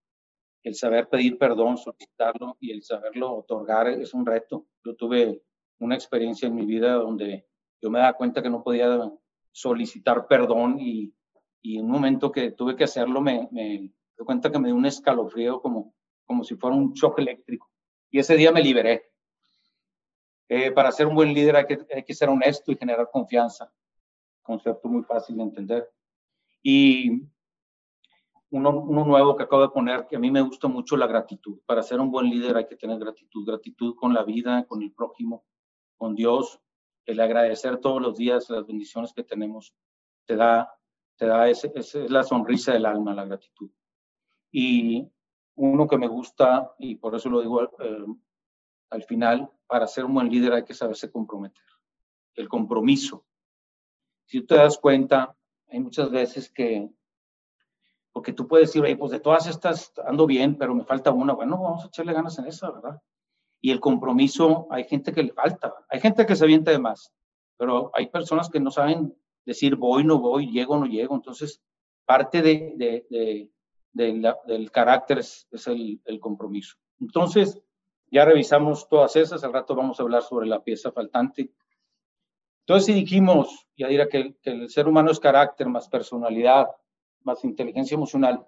El 0.66 0.74
saber 0.74 1.08
pedir 1.08 1.38
perdón, 1.38 1.78
solicitarlo 1.78 2.56
y 2.58 2.72
el 2.72 2.82
saberlo 2.82 3.32
otorgar 3.36 3.86
es 3.86 4.12
un 4.12 4.26
reto. 4.26 4.66
Yo 4.84 4.96
tuve 4.96 5.40
una 5.78 5.94
experiencia 5.94 6.48
en 6.48 6.56
mi 6.56 6.66
vida 6.66 6.94
donde 6.94 7.46
yo 7.80 7.88
me 7.88 8.00
daba 8.00 8.14
cuenta 8.14 8.42
que 8.42 8.50
no 8.50 8.64
podía 8.64 9.08
solicitar 9.52 10.26
perdón 10.26 10.80
y, 10.80 11.14
y 11.62 11.78
en 11.78 11.84
un 11.84 11.92
momento 11.92 12.32
que 12.32 12.50
tuve 12.50 12.74
que 12.74 12.82
hacerlo 12.82 13.20
me, 13.20 13.48
me 13.52 13.62
di 13.78 13.94
cuenta 14.24 14.50
que 14.50 14.58
me 14.58 14.66
dio 14.66 14.74
un 14.74 14.86
escalofrío 14.86 15.62
como, 15.62 15.94
como 16.24 16.42
si 16.42 16.56
fuera 16.56 16.74
un 16.74 16.94
choque 16.94 17.22
eléctrico. 17.22 17.70
Y 18.10 18.18
ese 18.18 18.34
día 18.34 18.50
me 18.50 18.60
liberé. 18.60 19.12
Eh, 20.48 20.72
para 20.72 20.90
ser 20.90 21.06
un 21.06 21.14
buen 21.14 21.32
líder 21.32 21.54
hay 21.54 21.66
que, 21.66 21.78
hay 21.94 22.02
que 22.02 22.14
ser 22.14 22.28
honesto 22.28 22.72
y 22.72 22.76
generar 22.76 23.08
confianza. 23.12 23.72
Concepto 24.42 24.88
muy 24.88 25.04
fácil 25.04 25.36
de 25.36 25.42
entender. 25.44 25.88
Y 26.60 27.22
uno, 28.50 28.72
nuevo 29.04 29.36
que 29.36 29.42
acabo 29.44 29.62
de 29.62 29.68
poner, 29.68 30.06
que 30.06 30.16
a 30.16 30.18
mí 30.18 30.30
me 30.30 30.40
gusta 30.40 30.68
mucho 30.68 30.96
la 30.96 31.06
gratitud. 31.06 31.58
Para 31.66 31.82
ser 31.82 32.00
un 32.00 32.10
buen 32.10 32.30
líder 32.30 32.56
hay 32.56 32.66
que 32.66 32.76
tener 32.76 32.98
gratitud. 32.98 33.46
Gratitud 33.46 33.94
con 33.96 34.14
la 34.14 34.22
vida, 34.22 34.64
con 34.66 34.82
el 34.82 34.92
prójimo, 34.92 35.44
con 35.96 36.14
Dios. 36.14 36.60
El 37.04 37.20
agradecer 37.20 37.78
todos 37.78 38.00
los 38.00 38.16
días 38.16 38.48
las 38.50 38.66
bendiciones 38.66 39.12
que 39.12 39.22
tenemos 39.22 39.74
te 40.26 40.36
da, 40.36 40.72
te 41.16 41.26
da 41.26 41.48
ese 41.48 41.72
es 41.74 41.94
la 42.10 42.22
sonrisa 42.22 42.72
del 42.72 42.86
alma, 42.86 43.14
la 43.14 43.24
gratitud. 43.24 43.70
Y 44.50 45.08
uno 45.56 45.86
que 45.86 45.98
me 45.98 46.08
gusta, 46.08 46.74
y 46.78 46.96
por 46.96 47.14
eso 47.14 47.28
lo 47.28 47.40
digo 47.40 47.62
eh, 47.62 48.06
al 48.90 49.02
final, 49.04 49.50
para 49.66 49.86
ser 49.86 50.04
un 50.04 50.14
buen 50.14 50.28
líder 50.28 50.52
hay 50.52 50.64
que 50.64 50.74
saberse 50.74 51.10
comprometer. 51.10 51.64
El 52.34 52.48
compromiso. 52.48 53.24
Si 54.26 54.40
tú 54.40 54.46
te 54.46 54.56
das 54.56 54.78
cuenta, 54.78 55.36
hay 55.68 55.80
muchas 55.80 56.10
veces 56.10 56.50
que, 56.50 56.88
porque 58.16 58.32
tú 58.32 58.48
puedes 58.48 58.72
decir, 58.72 58.96
pues 58.98 59.12
de 59.12 59.20
todas 59.20 59.46
estas 59.46 59.92
ando 60.06 60.24
bien, 60.24 60.56
pero 60.56 60.74
me 60.74 60.86
falta 60.86 61.10
una. 61.12 61.34
Bueno, 61.34 61.60
vamos 61.60 61.84
a 61.84 61.88
echarle 61.88 62.14
ganas 62.14 62.38
en 62.38 62.46
esa, 62.46 62.70
¿verdad? 62.70 62.98
Y 63.60 63.70
el 63.70 63.78
compromiso, 63.78 64.66
hay 64.70 64.84
gente 64.84 65.12
que 65.12 65.22
le 65.22 65.34
falta. 65.34 65.74
Hay 65.90 66.00
gente 66.00 66.24
que 66.24 66.34
se 66.34 66.44
avienta 66.44 66.70
de 66.70 66.78
más, 66.78 67.12
pero 67.58 67.90
hay 67.92 68.06
personas 68.06 68.48
que 68.48 68.58
no 68.58 68.70
saben 68.70 69.14
decir 69.44 69.76
voy, 69.76 70.02
no 70.02 70.18
voy, 70.18 70.50
llego, 70.50 70.78
no 70.78 70.86
llego. 70.86 71.14
Entonces, 71.14 71.60
parte 72.06 72.40
de, 72.40 72.72
de, 72.76 73.50
de, 73.92 74.34
del 74.46 74.70
carácter 74.70 75.18
es, 75.18 75.46
es 75.50 75.66
el, 75.66 76.18
compromiso. 76.18 76.78
Entonces, 76.98 77.60
ya 78.10 78.24
revisamos 78.24 78.88
todas 78.88 79.14
esas, 79.16 79.44
al 79.44 79.52
rato 79.52 79.74
vamos 79.74 80.00
a 80.00 80.04
hablar 80.04 80.22
sobre 80.22 80.46
la 80.46 80.64
pieza 80.64 80.90
faltante. 80.90 81.50
Entonces, 82.60 82.86
si 82.86 82.94
dijimos, 82.94 83.68
ya 83.76 83.88
dirá 83.88 84.08
que 84.08 84.34
el 84.44 84.70
ser 84.70 84.88
humano 84.88 85.10
es 85.10 85.20
carácter 85.20 85.68
más 85.68 85.86
personalidad, 85.90 86.68
más 87.26 87.44
inteligencia 87.44 87.94
emocional, 87.94 88.46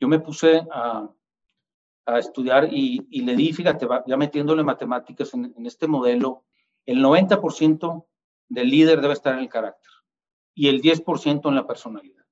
yo 0.00 0.08
me 0.08 0.18
puse 0.18 0.66
a, 0.72 1.08
estudiar 2.18 2.68
y, 2.72 3.06
y, 3.10 3.22
le 3.22 3.36
di, 3.36 3.52
fíjate, 3.52 3.86
ya 4.06 4.16
metiéndole 4.16 4.64
matemáticas 4.64 5.32
en, 5.34 5.54
este 5.64 5.86
modelo, 5.86 6.44
el 6.84 6.98
90% 6.98 8.06
del 8.48 8.68
líder 8.68 9.00
debe 9.00 9.14
estar 9.14 9.34
en 9.34 9.40
el 9.40 9.48
carácter 9.48 9.90
y 10.52 10.68
el 10.68 10.82
10% 10.82 11.48
en 11.48 11.54
la 11.54 11.66
personalidad. 11.66 12.24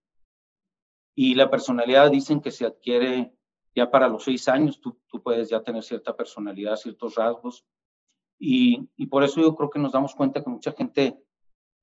Y 1.14 1.34
la 1.36 1.48
personalidad 1.48 2.10
dicen 2.10 2.40
que 2.40 2.50
se 2.50 2.66
adquiere 2.66 3.32
ya 3.74 3.90
para 3.90 4.08
los 4.08 4.24
seis 4.24 4.48
años 4.48 4.80
tú, 4.80 4.98
puedes 5.22 5.50
ya 5.50 5.62
tener 5.62 5.82
cierta 5.82 6.16
personalidad, 6.16 6.76
ciertos 6.76 7.14
rasgos. 7.14 7.64
Y, 8.38 8.88
por 9.06 9.22
eso 9.22 9.40
yo 9.40 9.54
creo 9.54 9.70
que 9.70 9.78
nos 9.78 9.92
damos 9.92 10.14
cuenta 10.14 10.42
que 10.42 10.50
mucha 10.50 10.72
gente, 10.72 11.22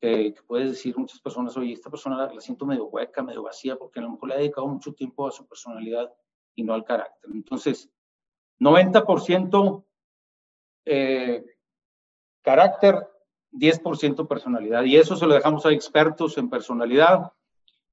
eh, 0.02 0.34
que 0.34 0.42
puede 0.44 0.66
decir 0.66 0.98
muchas 0.98 1.20
personas, 1.20 1.58
oye, 1.58 1.74
esta 1.74 1.90
persona 1.90 2.18
la, 2.18 2.34
la, 2.34 2.42
siento 2.42 2.66
medio 2.66 2.86
hueca, 2.86 3.24
medio 3.24 3.44
vacía, 3.44 3.76
porque 3.76 4.00
a 4.00 4.04
lo 4.04 4.12
mejor 4.12 4.30
le 4.30 4.36
ha 4.36 4.40
dedicado 4.40 4.68
mucho 4.68 4.94
tiempo 4.94 5.28
a 5.28 5.32
su 5.32 5.48
personalidad 5.48 6.14
y 6.56 6.64
no 6.64 6.74
al 6.74 6.86
carácter. 6.86 7.32
Entonces, 7.34 7.90
90% 8.60 9.86
eh, 10.86 11.46
carácter, 12.42 13.08
10% 13.52 14.28
personalidad. 14.28 14.84
Y 14.84 14.98
eso 14.98 15.16
se 15.16 15.26
lo 15.26 15.34
dejamos 15.34 15.66
a 15.66 15.72
expertos 15.72 16.38
en 16.38 16.50
personalidad 16.50 17.32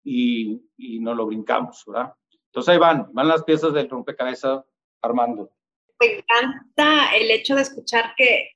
y, 0.03 0.63
y 0.77 1.01
no 1.01 1.15
lo 1.15 1.27
brincamos, 1.27 1.85
¿verdad? 1.87 2.15
Entonces 2.47 2.73
ahí 2.73 2.79
van, 2.79 3.13
van 3.13 3.29
las 3.29 3.43
piezas 3.43 3.73
del 3.73 3.91
rompecabezas 3.91 4.65
armando. 5.03 5.51
Me 6.01 6.19
encanta 6.19 7.17
el 7.17 7.31
hecho 7.31 7.57
de 7.57 7.63
escuchar 7.63 8.15
que, 8.17 8.54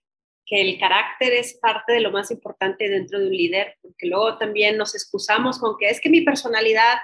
que 0.49 0.63
el 0.63 0.79
carácter 0.79 1.35
es 1.35 1.59
parte 1.59 1.93
de 1.93 2.01
lo 2.01 2.11
más 2.11 2.31
importante 2.31 2.89
dentro 2.89 3.19
de 3.19 3.27
un 3.27 3.37
líder, 3.37 3.77
porque 3.83 4.07
luego 4.07 4.39
también 4.39 4.79
nos 4.79 4.95
excusamos 4.95 5.59
con 5.59 5.77
que 5.77 5.91
es 5.91 6.01
que 6.01 6.09
mi 6.09 6.23
personalidad 6.23 6.97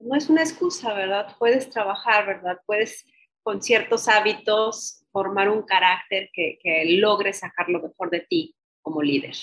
no 0.00 0.16
es 0.16 0.30
una 0.30 0.42
excusa, 0.42 0.94
¿verdad? 0.94 1.36
Puedes 1.38 1.68
trabajar, 1.68 2.26
¿verdad? 2.26 2.58
Puedes 2.64 3.04
con 3.42 3.60
ciertos 3.60 4.08
hábitos 4.08 5.04
formar 5.12 5.50
un 5.50 5.62
carácter 5.62 6.30
que, 6.32 6.58
que 6.62 6.84
logre 6.96 7.32
sacar 7.34 7.68
lo 7.68 7.82
mejor 7.82 8.08
de 8.08 8.20
ti 8.20 8.54
como 8.80 9.02
líder. 9.02 9.34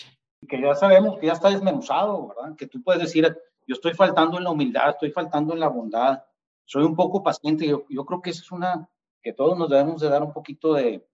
Que 0.48 0.60
ya 0.60 0.74
sabemos 0.74 1.20
que 1.20 1.28
ya 1.28 1.34
está 1.34 1.50
desmenuzado, 1.50 2.30
¿verdad? 2.30 2.56
Que 2.58 2.66
tú 2.66 2.82
puedes 2.82 3.02
decir, 3.02 3.26
yo 3.68 3.76
estoy 3.76 3.94
faltando 3.94 4.38
en 4.38 4.46
la 4.46 4.52
humildad, 4.52 4.90
estoy 4.92 5.12
faltando 5.12 5.54
en 5.54 5.60
la 5.60 5.68
bondad, 5.68 6.24
soy 6.66 6.84
un 6.84 6.96
poco 6.96 7.22
paciente. 7.22 7.68
Yo, 7.68 7.86
yo 7.90 8.06
creo 8.06 8.22
que 8.22 8.32
eso 8.32 8.42
es 8.42 8.52
una 8.52 8.90
que 9.22 9.34
todos 9.34 9.58
nos 9.58 9.70
debemos 9.70 10.02
de 10.02 10.10
dar 10.10 10.24
un 10.24 10.34
poquito 10.34 10.74
de, 10.74 11.06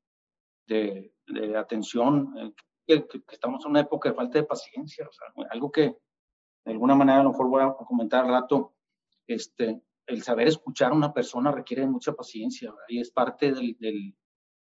de, 0.65 1.12
atención, 1.57 2.34
eh, 2.88 3.05
que, 3.07 3.22
estamos 3.31 3.63
en 3.65 3.72
una 3.72 3.81
época 3.81 4.10
de 4.10 4.15
falta 4.15 4.39
de 4.39 4.45
paciencia, 4.45 5.10
algo 5.50 5.72
que 5.72 5.98
de 6.65 6.72
alguna 6.72 6.95
manera 6.95 7.19
a 7.19 7.24
lo 7.24 7.31
mejor 7.31 7.50
voy 7.50 7.63
a 7.63 7.74
comentar 7.74 8.25
al 8.25 8.31
rato, 8.31 8.74
este, 9.27 9.81
el 10.07 10.24
saber 10.24 10.48
escuchar 10.48 10.91
a 10.91 10.95
una 10.95 11.13
persona 11.13 11.51
requiere 11.51 11.86
mucha 11.88 12.13
paciencia 12.13 12.74
y 12.88 13.00
es 13.00 13.12
parte 13.12 13.51
del, 13.51 13.77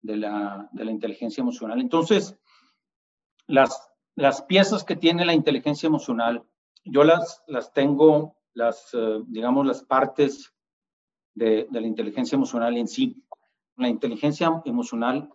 de, 0.01 0.17
la, 0.17 0.69
de 0.71 0.85
la 0.85 0.91
inteligencia 0.91 1.41
emocional. 1.41 1.79
Entonces, 1.79 2.37
las, 3.47 3.89
las 4.15 4.41
piezas 4.43 4.83
que 4.83 4.95
tiene 4.95 5.25
la 5.25 5.33
inteligencia 5.33 5.87
emocional, 5.87 6.43
yo 6.83 7.03
las, 7.03 7.43
las 7.47 7.73
tengo, 7.73 8.37
las, 8.53 8.93
uh, 8.93 9.25
digamos, 9.27 9.65
las 9.65 9.83
partes 9.83 10.53
de, 11.33 11.67
la 11.71 11.81
inteligencia 11.81 12.35
emocional 12.35 12.77
en 12.77 12.87
sí. 12.87 13.23
La 13.75 13.89
inteligencia 13.89 14.61
emocional, 14.65 15.29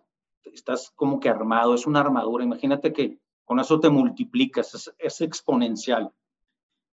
estás 0.45 0.91
como 0.95 1.19
que 1.19 1.29
armado, 1.29 1.75
es 1.75 1.85
una 1.85 2.01
armadura. 2.01 2.43
Imagínate 2.43 2.93
que 2.93 3.19
con 3.45 3.59
eso 3.59 3.79
te 3.79 3.89
multiplicas, 3.89 4.93
es, 4.97 5.21
exponencial. 5.21 6.13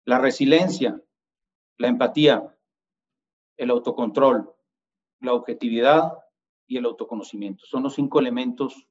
La 0.06 0.20
resiliencia, 0.20 1.02
la 1.78 1.88
empatía, 1.88 2.56
el 3.58 3.70
autocontrol, 3.70 4.54
la 5.20 5.34
objetividad 5.34 6.14
y 6.68 6.78
el 6.78 6.86
autoconocimiento. 6.86 7.66
Son 7.66 7.84
los 7.84 7.96
cinco 7.96 8.20
elementos 8.20 8.88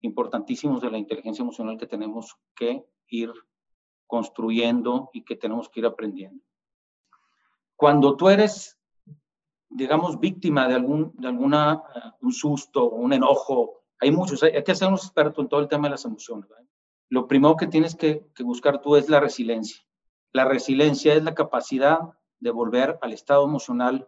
importantísimos 0.00 0.80
de 0.80 0.90
la 0.90 0.98
inteligencia 0.98 1.42
emocional 1.42 1.78
que 1.78 1.86
tenemos 1.86 2.36
que 2.54 2.84
ir 3.08 3.32
construyendo 4.06 5.10
y 5.12 5.24
que 5.24 5.36
tenemos 5.36 5.68
que 5.68 5.80
ir 5.80 5.86
aprendiendo. 5.86 6.42
Cuando 7.76 8.16
tú 8.16 8.28
eres 8.28 8.78
digamos, 9.68 10.18
víctima 10.18 10.68
de 10.68 10.74
algún 10.74 11.12
de 11.16 11.28
alguna, 11.28 11.74
uh, 11.74 12.26
un 12.26 12.32
susto, 12.32 12.90
un 12.90 13.12
enojo. 13.12 13.77
Hay 14.00 14.10
muchos, 14.10 14.42
hay, 14.42 14.62
que 14.62 14.74
ser 14.74 14.88
un 14.88 14.94
experto 14.94 15.40
en 15.40 15.48
todo 15.48 15.60
el 15.60 15.68
tema 15.68 15.88
de 15.88 15.92
las 15.92 16.04
emociones. 16.04 16.48
Lo 17.08 17.26
primero 17.26 17.56
que 17.56 17.66
tienes 17.66 17.96
que, 17.96 18.26
buscar 18.40 18.80
tú 18.80 18.96
es 18.96 19.08
la 19.08 19.20
resiliencia. 19.20 19.82
La 20.32 20.44
resiliencia 20.44 21.14
es 21.14 21.24
la 21.24 21.34
capacidad 21.34 22.00
de 22.38 22.50
volver 22.50 22.98
al 23.02 23.12
estado 23.12 23.44
emocional 23.44 24.06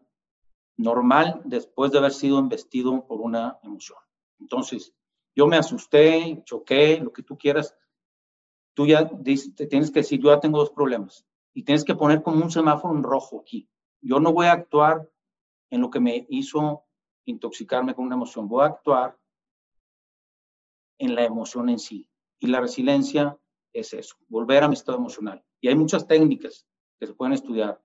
normal 0.77 1.41
después 1.45 1.93
de 1.93 1.99
haber 1.99 2.13
sido 2.13 2.39
investido 2.39 3.07
por 3.07 3.21
una 3.21 3.59
emoción. 3.63 3.99
Entonces, 4.39 4.95
yo 5.35 5.47
me 5.47 5.57
asusté, 5.57 6.43
choqué, 6.45 7.01
lo 7.01 7.13
que 7.13 7.23
tú 7.23 7.37
quieras. 7.37 7.77
Tú 8.75 8.87
ya 8.87 9.09
te 9.09 9.67
tienes 9.67 9.91
que 9.91 10.01
decir, 10.01 10.21
yo 10.21 10.31
ya 10.31 10.41
tengo 10.41 10.59
dos 10.59 10.71
problemas. 10.71 11.27
Y 11.53 11.65
tienes 11.65 11.85
que 11.85 11.95
poner 11.95 12.23
como 12.23 12.43
un 12.43 12.51
semáforo 12.51 12.95
en 12.95 13.03
rojo 13.03 13.41
aquí. 13.41 13.69
Yo 14.01 14.21
no 14.21 14.33
voy 14.33 14.47
a 14.47 14.53
actuar 14.53 15.11
en 15.71 15.81
lo 15.81 15.91
que 15.91 16.01
me 16.01 16.27
hizo 16.29 16.85
intoxicarme 17.25 17.95
con 17.95 18.07
una 18.07 18.17
emoción. 18.17 18.49
Voy 18.49 18.63
a 18.63 18.67
actuar 18.67 19.20
en 21.01 21.15
la 21.15 21.25
emoción 21.25 21.69
en 21.69 21.79
sí. 21.79 22.09
Y 22.39 22.47
la 22.47 22.61
resiliencia 22.61 23.37
es 23.73 23.93
eso, 23.93 24.17
volver 24.29 24.63
a 24.63 24.69
mi 24.69 24.75
estado 24.75 24.99
emocional. 24.99 25.43
Y 25.61 25.69
hay 25.69 25.75
muchas 25.75 26.07
técnicas. 26.07 26.67
que 26.99 27.07
se 27.07 27.15
pueden 27.15 27.33
estudiar. 27.33 27.81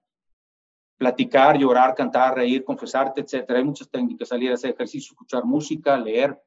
Platicar, 0.98 1.57
llorar, 1.57 1.95
cantar, 1.95 2.36
reír, 2.36 2.65
confesarte, 2.65 3.22
etcétera. 3.22 3.60
Hay 3.60 3.65
muchas 3.65 3.89
técnicas, 3.89 4.27
salir 4.27 4.51
a 4.51 4.55
hacer 4.55 4.72
ejercicio, 4.72 5.13
escuchar 5.13 5.45
música, 5.45 5.98
leer. 5.98 6.38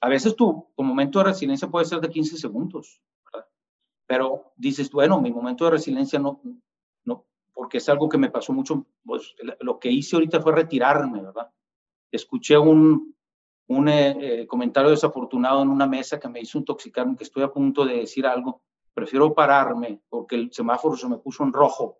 A 0.00 0.08
veces 0.08 0.34
tu, 0.34 0.66
tu 0.74 0.82
momento 0.82 1.18
de 1.18 1.26
resiliencia 1.26 1.68
puede 1.68 1.84
ser 1.84 2.00
de 2.00 2.08
15 2.08 2.38
segundos, 2.38 3.00
¿verdad? 3.26 3.46
Pero 4.06 4.52
dices, 4.56 4.90
bueno, 4.90 5.20
mi 5.20 5.30
momento 5.30 5.66
de 5.66 5.72
resiliencia 5.72 6.18
no, 6.18 6.40
no, 7.04 7.26
porque 7.52 7.78
es 7.78 7.88
algo 7.88 8.08
que 8.08 8.18
me 8.18 8.30
pasó 8.30 8.52
mucho, 8.52 8.86
pues 9.04 9.34
lo 9.60 9.78
que 9.78 9.90
hice 9.90 10.16
ahorita 10.16 10.40
fue 10.40 10.52
retirarme, 10.52 11.22
¿verdad? 11.22 11.50
Escuché 12.10 12.56
un, 12.58 13.14
un 13.66 13.88
eh, 13.88 14.42
eh, 14.42 14.46
comentario 14.46 14.90
desafortunado 14.90 15.62
en 15.62 15.68
una 15.68 15.86
mesa 15.86 16.20
que 16.20 16.28
me 16.28 16.40
hizo 16.40 16.58
intoxicarme, 16.58 17.16
que 17.16 17.24
estoy 17.24 17.42
a 17.42 17.52
punto 17.52 17.84
de 17.84 17.98
decir 17.98 18.26
algo, 18.26 18.62
prefiero 18.92 19.34
pararme 19.34 20.00
porque 20.08 20.36
el 20.36 20.52
semáforo 20.52 20.96
se 20.96 21.08
me 21.08 21.18
puso 21.18 21.42
en 21.44 21.52
rojo 21.52 21.98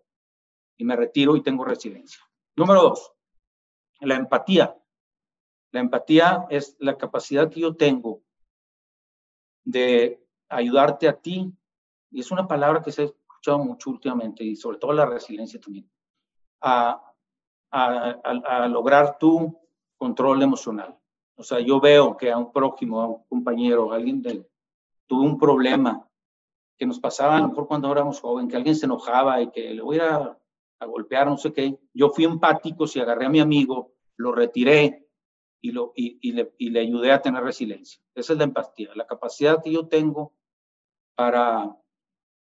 y 0.77 0.85
me 0.85 0.95
retiro 0.95 1.35
y 1.35 1.43
tengo 1.43 1.65
resiliencia. 1.65 2.21
Número 2.55 2.81
dos, 2.81 3.13
la 4.01 4.15
empatía. 4.15 4.77
La 5.71 5.79
empatía 5.81 6.45
es 6.49 6.77
la 6.79 6.97
capacidad 6.97 7.49
que 7.49 7.61
yo 7.61 7.75
tengo 7.75 8.21
de 9.63 10.23
ayudarte 10.47 11.07
a 11.07 11.19
ti, 11.19 11.51
y 12.11 12.19
es 12.19 12.31
una 12.31 12.47
palabra 12.47 12.81
que 12.81 12.91
se 12.91 13.01
ha 13.01 13.05
escuchado 13.05 13.59
mucho 13.59 13.89
últimamente, 13.89 14.43
y 14.43 14.55
sobre 14.55 14.77
todo 14.77 14.93
la 14.93 15.05
resiliencia 15.05 15.59
también, 15.59 15.89
a 16.61 17.01
lograr 18.69 19.17
tu 19.17 19.59
control 19.97 20.43
emocional. 20.43 20.97
O 21.37 21.43
sea, 21.43 21.59
yo 21.59 21.79
veo 21.79 22.15
que 22.15 22.31
a 22.31 22.37
un 22.37 22.51
prójimo, 22.51 23.01
a 23.01 23.07
un 23.07 23.23
compañero, 23.25 23.91
a 23.91 23.95
alguien 23.95 24.21
de, 24.21 24.47
tuvo 25.07 25.23
un 25.23 25.37
problema 25.37 26.07
que 26.77 26.85
nos 26.85 26.99
pasaba 26.99 27.37
a 27.37 27.41
lo 27.41 27.49
mejor 27.49 27.67
cuando 27.67 27.91
éramos 27.91 28.19
jóvenes, 28.19 28.49
que 28.51 28.57
alguien 28.57 28.75
se 28.75 28.85
enojaba 28.85 29.41
y 29.41 29.49
que 29.51 29.73
le 29.73 29.81
voy 29.81 29.99
a, 29.99 30.37
a 30.79 30.85
golpear, 30.85 31.27
no 31.27 31.37
sé 31.37 31.53
qué. 31.53 31.77
Yo 31.93 32.09
fui 32.09 32.25
empático, 32.25 32.87
si 32.87 32.99
agarré 32.99 33.25
a 33.25 33.29
mi 33.29 33.39
amigo, 33.39 33.93
lo 34.17 34.31
retiré 34.31 35.07
y, 35.61 35.71
lo, 35.71 35.93
y, 35.95 36.19
y, 36.21 36.31
le, 36.33 36.53
y 36.57 36.69
le 36.69 36.81
ayudé 36.81 37.11
a 37.11 37.21
tener 37.21 37.43
resiliencia. 37.43 38.01
Esa 38.13 38.33
es 38.33 38.39
la 38.39 38.45
empatía, 38.45 38.91
la 38.95 39.07
capacidad 39.07 39.61
que 39.63 39.71
yo 39.71 39.87
tengo 39.87 40.33
para 41.15 41.75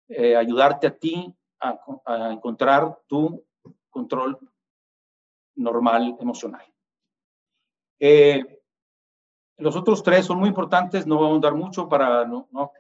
eh, 0.08 0.37
ayudarte 0.37 0.87
a 0.87 0.99
ti 0.99 1.34
a, 1.61 1.78
a 2.06 2.32
encontrar 2.32 3.00
tu 3.06 3.44
control 3.90 4.38
normal 5.54 6.16
emocional. 6.20 6.64
Eh, 8.00 8.62
los 9.62 9.76
otros 9.76 10.02
tres 10.02 10.26
son 10.26 10.38
muy 10.38 10.49
importantes, 10.49 11.07
no 11.07 11.21
vamos 11.21 11.38
a 11.38 11.40
dar 11.40 11.54
mucho 11.54 11.88
para 11.88 12.26
no, 12.26 12.49
no 12.50 12.73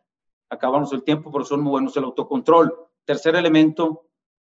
acabarnos 0.50 0.92
el 0.92 1.04
tiempo, 1.04 1.30
pero 1.30 1.44
son 1.44 1.62
muy 1.62 1.70
buenos. 1.70 1.96
El 1.96 2.04
autocontrol, 2.04 2.74
tercer 3.04 3.36
elemento 3.36 4.08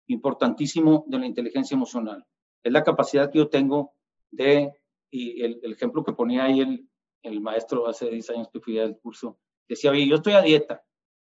importantísimo 0.09 1.04
de 1.07 1.19
la 1.19 1.26
inteligencia 1.26 1.75
emocional, 1.75 2.26
es 2.62 2.73
la 2.73 2.83
capacidad 2.83 3.31
que 3.31 3.38
yo 3.38 3.49
tengo 3.49 3.93
de, 4.31 4.73
y 5.11 5.43
el, 5.43 5.61
el 5.62 5.73
ejemplo 5.73 6.02
que 6.02 6.12
ponía 6.12 6.45
ahí 6.45 6.61
el, 6.61 6.88
el, 7.23 7.40
maestro 7.40 7.87
hace 7.87 8.11
10 8.11 8.31
años 8.31 8.49
que 8.52 8.61
fui 8.61 8.78
al 8.78 8.99
curso, 8.99 9.38
decía, 9.69 9.90
oye, 9.90 10.09
yo 10.09 10.16
estoy 10.16 10.33
a 10.33 10.43
dieta 10.43 10.83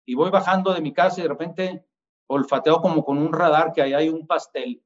y 0.06 0.14
voy 0.14 0.30
bajando 0.30 0.72
de 0.72 0.80
mi 0.80 0.92
casa 0.92 1.20
y 1.20 1.22
de 1.22 1.28
repente 1.28 1.86
olfateo 2.28 2.80
como 2.80 3.04
con 3.04 3.18
un 3.18 3.32
radar 3.32 3.72
que 3.72 3.82
ahí 3.82 3.92
hay 3.92 4.08
un 4.08 4.26
pastel 4.26 4.82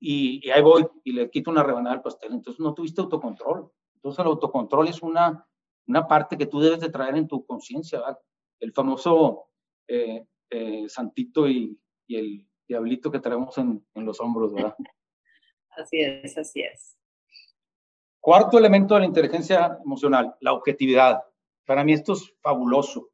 y, 0.00 0.46
y 0.46 0.50
ahí 0.50 0.62
voy 0.62 0.86
y 1.04 1.12
le 1.12 1.30
quito 1.30 1.50
una 1.50 1.62
rebanada 1.62 1.96
al 1.96 2.02
pastel. 2.02 2.32
Entonces 2.32 2.60
no 2.60 2.74
tuviste 2.74 3.00
autocontrol. 3.00 3.70
Entonces 4.02 4.20
el 4.20 4.30
autocontrol 4.30 4.88
es 4.88 5.02
una, 5.02 5.46
una 5.86 6.08
parte 6.08 6.38
que 6.38 6.46
tú 6.46 6.58
debes 6.58 6.80
de 6.80 6.88
traer 6.88 7.16
en 7.16 7.28
tu 7.28 7.44
conciencia, 7.44 8.00
el 8.58 8.72
famoso 8.72 9.50
eh, 9.86 10.26
eh, 10.48 10.88
santito 10.88 11.46
y, 11.46 11.78
y, 12.06 12.16
el 12.16 12.48
diablito 12.66 13.10
que 13.10 13.20
traemos 13.20 13.56
en, 13.58 13.86
en, 13.94 14.04
los 14.04 14.20
hombros, 14.20 14.54
¿verdad? 14.54 14.74
Así 15.76 16.00
es, 16.00 16.36
así 16.36 16.60
es. 16.60 16.98
Cuarto 18.18 18.58
elemento 18.58 18.94
de 18.94 19.00
la 19.00 19.06
inteligencia 19.06 19.78
emocional, 19.84 20.36
la 20.40 20.52
objetividad. 20.52 21.22
Para 21.64 21.84
mí 21.84 21.92
esto 21.92 22.14
es 22.14 22.34
fabuloso. 22.42 23.10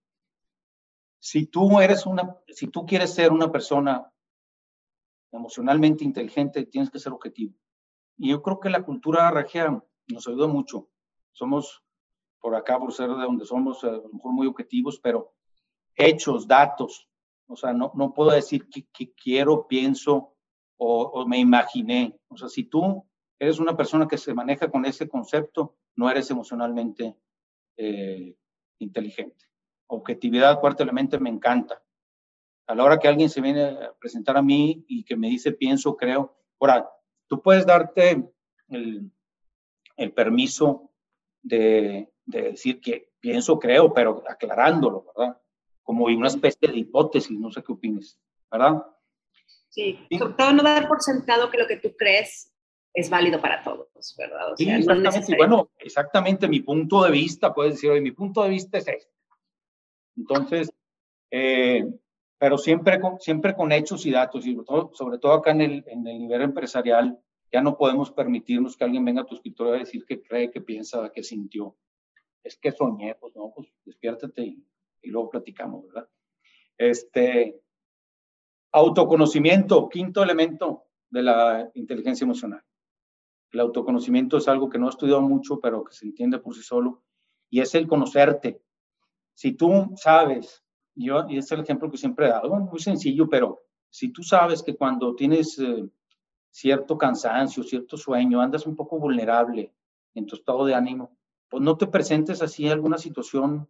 Si 1.20 1.46
tú 1.46 1.80
eres 1.80 2.06
una, 2.06 2.36
si 2.48 2.68
tú 2.68 2.86
quieres 2.86 3.12
ser 3.12 3.30
una 3.30 3.52
persona 3.52 4.10
emocionalmente 5.30 6.02
inteligente, 6.02 6.64
tienes 6.66 6.90
que 6.90 6.98
ser 6.98 7.12
objetivo. 7.12 7.54
Y 8.16 8.30
yo 8.30 8.42
creo 8.42 8.58
que 8.58 8.70
la 8.70 8.82
cultura 8.82 9.30
regia 9.30 9.84
nos 10.08 10.26
ayuda 10.28 10.46
mucho. 10.46 10.88
Somos 11.32 11.82
por 12.40 12.54
acá, 12.54 12.78
por 12.78 12.92
ser 12.92 13.08
de 13.08 13.22
donde 13.22 13.44
somos, 13.44 13.82
a 13.84 13.92
lo 13.92 14.08
mejor 14.08 14.32
muy 14.32 14.46
objetivos, 14.46 15.00
pero 15.00 15.34
hechos, 15.94 16.46
datos. 16.46 17.08
O 17.48 17.56
sea, 17.56 17.72
no, 17.72 17.92
no 17.94 18.12
puedo 18.12 18.30
decir 18.30 18.68
que, 18.68 18.86
que 18.92 19.12
quiero, 19.12 19.66
pienso 19.66 20.34
o, 20.76 21.02
o, 21.02 21.26
me 21.26 21.38
imaginé. 21.38 22.18
O 22.28 22.36
sea, 22.36 22.48
si 22.48 22.64
tú 22.64 23.04
eres 23.38 23.58
una 23.58 23.76
persona 23.76 24.06
que 24.06 24.18
se 24.18 24.34
maneja 24.34 24.70
con 24.70 24.84
ese 24.84 25.08
concepto, 25.08 25.76
no 25.96 26.10
eres 26.10 26.30
emocionalmente 26.30 27.16
eh, 27.76 28.36
inteligente. 28.78 29.46
Objetividad, 29.88 30.60
cuarto 30.60 30.82
elemento, 30.82 31.18
me 31.20 31.30
encanta. 31.30 31.82
A 32.66 32.74
la 32.74 32.84
hora 32.84 32.98
que 32.98 33.08
alguien 33.08 33.30
se 33.30 33.40
viene 33.40 33.62
a 33.62 33.94
presentar 33.98 34.36
a 34.36 34.42
mí 34.42 34.84
y 34.88 35.04
que 35.04 35.16
me 35.16 35.28
dice 35.28 35.52
pienso, 35.52 35.96
creo, 35.96 36.36
ahora, 36.60 36.90
tú 37.28 37.40
puedes 37.40 37.64
darte 37.64 38.28
el, 38.68 39.10
el 39.96 40.12
permiso 40.12 40.90
de, 41.42 42.10
de, 42.24 42.42
decir 42.42 42.80
que 42.80 43.12
pienso, 43.20 43.58
creo, 43.58 43.92
pero 43.92 44.22
aclarándolo, 44.28 45.06
¿verdad? 45.16 45.40
Como 45.82 46.06
una 46.06 46.28
especie 46.28 46.68
de 46.68 46.78
hipótesis, 46.78 47.38
no 47.38 47.50
sé 47.50 47.62
qué 47.62 47.72
opines, 47.72 48.18
¿verdad? 48.50 48.84
Sí, 49.68 49.98
sobre 50.18 50.34
todo 50.34 50.52
no 50.52 50.62
dar 50.62 50.88
por 50.88 51.02
sentado 51.02 51.50
que 51.50 51.58
lo 51.58 51.66
que 51.66 51.76
tú 51.76 51.94
crees 51.96 52.52
es 52.94 53.10
válido 53.10 53.40
para 53.40 53.62
todos, 53.62 54.14
¿verdad? 54.16 54.52
O 54.52 54.56
sea, 54.56 54.66
sí, 54.66 54.70
exactamente. 54.70 55.32
No 55.32 55.36
bueno, 55.36 55.70
exactamente, 55.78 56.48
mi 56.48 56.60
punto 56.60 57.04
de 57.04 57.10
vista, 57.10 57.52
puedes 57.52 57.74
decir, 57.74 57.90
oye, 57.90 58.00
mi 58.00 58.12
punto 58.12 58.42
de 58.42 58.48
vista 58.48 58.78
es 58.78 58.88
este. 58.88 59.12
Entonces, 60.16 60.72
eh, 61.30 61.86
pero 62.38 62.56
siempre 62.56 62.98
con, 63.00 63.20
siempre 63.20 63.54
con 63.54 63.70
hechos 63.70 64.06
y 64.06 64.10
datos, 64.10 64.46
y 64.46 64.54
sobre 64.54 64.66
todo, 64.66 64.90
sobre 64.94 65.18
todo 65.18 65.32
acá 65.34 65.50
en 65.50 65.60
el, 65.60 65.84
en 65.88 66.06
el 66.06 66.18
nivel 66.18 66.42
empresarial, 66.42 67.18
ya 67.52 67.62
no 67.62 67.76
podemos 67.76 68.10
permitirnos 68.10 68.76
que 68.76 68.84
alguien 68.84 69.04
venga 69.04 69.22
a 69.22 69.26
tu 69.26 69.34
escritorio 69.34 69.74
a 69.74 69.78
decir 69.78 70.04
que 70.04 70.22
cree, 70.22 70.50
que 70.50 70.60
piensa, 70.60 71.10
que 71.12 71.22
sintió. 71.22 71.76
Es 72.42 72.56
que 72.56 72.72
soñé, 72.72 73.14
pues 73.14 73.34
no, 73.34 73.52
pues 73.54 73.68
despiértate 73.84 74.42
y, 74.42 74.64
y 75.02 75.10
luego 75.10 75.30
platicamos, 75.30 75.86
¿verdad? 75.86 76.08
Este, 76.78 77.60
autoconocimiento, 78.72 79.88
quinto 79.88 80.22
elemento 80.22 80.84
de 81.08 81.22
la 81.22 81.70
inteligencia 81.74 82.24
emocional. 82.24 82.62
El 83.50 83.60
autoconocimiento 83.60 84.36
es 84.36 84.48
algo 84.48 84.68
que 84.68 84.78
no 84.78 84.86
he 84.86 84.90
estudiado 84.90 85.22
mucho, 85.22 85.60
pero 85.60 85.82
que 85.84 85.94
se 85.94 86.04
entiende 86.04 86.38
por 86.38 86.54
sí 86.54 86.62
solo, 86.62 87.02
y 87.48 87.60
es 87.60 87.74
el 87.74 87.86
conocerte. 87.86 88.60
Si 89.32 89.52
tú 89.52 89.94
sabes, 89.96 90.62
yo, 90.94 91.26
y 91.28 91.38
este 91.38 91.54
es 91.54 91.58
el 91.58 91.64
ejemplo 91.64 91.90
que 91.90 91.96
siempre 91.96 92.26
he 92.26 92.30
dado, 92.30 92.54
muy 92.54 92.80
sencillo, 92.80 93.28
pero 93.28 93.62
si 93.88 94.12
tú 94.12 94.22
sabes 94.22 94.62
que 94.62 94.76
cuando 94.76 95.14
tienes 95.14 95.58
eh, 95.58 95.88
cierto 96.56 96.96
cansancio, 96.96 97.62
cierto 97.62 97.98
sueño, 97.98 98.40
andas 98.40 98.66
un 98.66 98.74
poco 98.74 98.98
vulnerable 98.98 99.74
en 100.14 100.24
tu 100.24 100.36
estado 100.36 100.64
de 100.64 100.74
ánimo, 100.74 101.14
pues 101.50 101.62
no 101.62 101.76
te 101.76 101.86
presentes 101.86 102.40
así 102.40 102.64
en 102.64 102.72
alguna 102.72 102.96
situación 102.96 103.68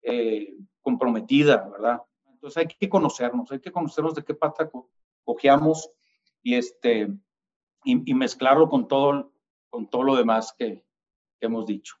eh, 0.00 0.54
comprometida, 0.80 1.68
¿verdad? 1.68 2.00
Entonces 2.24 2.56
hay 2.56 2.68
que 2.68 2.88
conocernos, 2.88 3.52
hay 3.52 3.60
que 3.60 3.70
conocernos 3.70 4.14
de 4.14 4.24
qué 4.24 4.32
pata 4.32 4.70
co 4.70 4.88
cojeamos 5.24 5.90
y, 6.42 6.54
este, 6.54 7.12
y, 7.84 8.14
mezclarlo 8.14 8.66
con 8.70 8.88
todo, 8.88 9.30
con 9.68 9.90
todo 9.90 10.02
lo 10.02 10.16
demás 10.16 10.54
que, 10.58 10.82
que 11.38 11.46
hemos 11.46 11.66
dicho. 11.66 11.96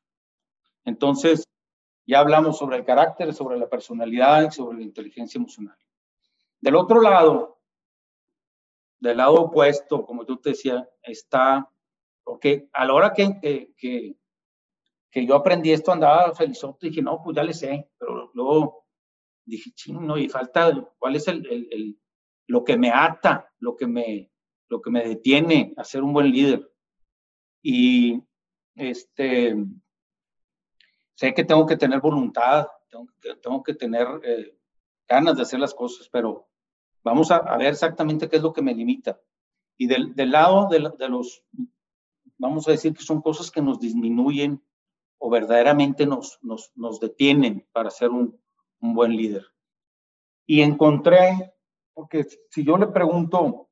Entonces, 0.86 1.46
ya 2.06 2.20
hablamos 2.20 2.56
sobre 2.56 2.78
el 2.78 2.84
carácter, 2.86 3.34
sobre 3.34 3.58
la 3.58 3.68
personalidad, 3.68 4.50
sobre 4.50 4.78
la 4.78 4.84
inteligencia 4.84 5.38
emocional. 5.38 5.76
Del 6.58 6.74
otro 6.74 7.02
lado, 7.02 7.51
del 9.02 9.16
lado 9.16 9.34
opuesto, 9.34 10.06
como 10.06 10.24
tú 10.24 10.36
te 10.36 10.50
decías, 10.50 10.86
está, 11.02 11.68
porque 12.22 12.68
a 12.72 12.84
la 12.84 12.94
hora 12.94 13.12
que, 13.12 13.40
que, 13.40 13.74
que, 13.76 14.16
que 15.10 15.26
yo 15.26 15.34
aprendí 15.34 15.72
esto 15.72 15.90
andaba 15.90 16.32
felizote, 16.36 16.86
dije, 16.86 17.02
no, 17.02 17.20
pues 17.20 17.34
ya 17.34 17.42
le 17.42 17.52
sé, 17.52 17.90
pero 17.98 18.30
luego 18.32 18.86
dije, 19.44 19.72
ching, 19.74 20.06
no, 20.06 20.16
y 20.16 20.28
falta, 20.28 20.88
¿cuál 21.00 21.16
es 21.16 21.26
el, 21.26 21.44
el, 21.46 21.68
el, 21.72 22.00
lo 22.46 22.62
que 22.62 22.76
me 22.78 22.90
ata, 22.92 23.52
lo 23.58 23.74
que 23.74 23.88
me, 23.88 24.30
lo 24.68 24.80
que 24.80 24.90
me 24.90 25.04
detiene 25.04 25.74
a 25.76 25.82
ser 25.82 26.04
un 26.04 26.12
buen 26.12 26.30
líder? 26.30 26.72
Y 27.60 28.22
este, 28.76 29.56
sé 31.14 31.34
que 31.34 31.44
tengo 31.44 31.66
que 31.66 31.76
tener 31.76 32.00
voluntad, 32.00 32.68
tengo 32.88 33.08
que, 33.20 33.34
tengo 33.34 33.62
que 33.64 33.74
tener 33.74 34.06
eh, 34.22 34.56
ganas 35.08 35.36
de 35.36 35.42
hacer 35.42 35.58
las 35.58 35.74
cosas, 35.74 36.08
pero 36.08 36.51
Vamos 37.04 37.30
a, 37.30 37.56
ver 37.56 37.68
exactamente 37.68 38.28
qué 38.28 38.36
es 38.36 38.42
lo 38.42 38.52
que 38.52 38.62
me 38.62 38.74
limita. 38.74 39.20
Y 39.76 39.86
del, 39.86 40.14
lado 40.30 40.68
de, 40.68 40.78
los, 40.78 41.42
vamos 42.38 42.68
a 42.68 42.72
decir 42.72 42.94
que 42.94 43.02
son 43.02 43.20
cosas 43.20 43.50
que 43.50 43.62
nos 43.62 43.80
disminuyen 43.80 44.62
o 45.18 45.30
verdaderamente 45.30 46.06
nos, 46.06 46.38
nos, 46.42 46.70
nos 46.74 47.00
detienen 47.00 47.66
para 47.72 47.90
ser 47.90 48.10
un, 48.10 48.40
un 48.80 48.94
buen 48.94 49.16
líder. 49.16 49.46
Y 50.46 50.60
encontré, 50.60 51.54
porque 51.94 52.26
si 52.50 52.64
yo 52.64 52.76
le 52.76 52.88
pregunto 52.88 53.68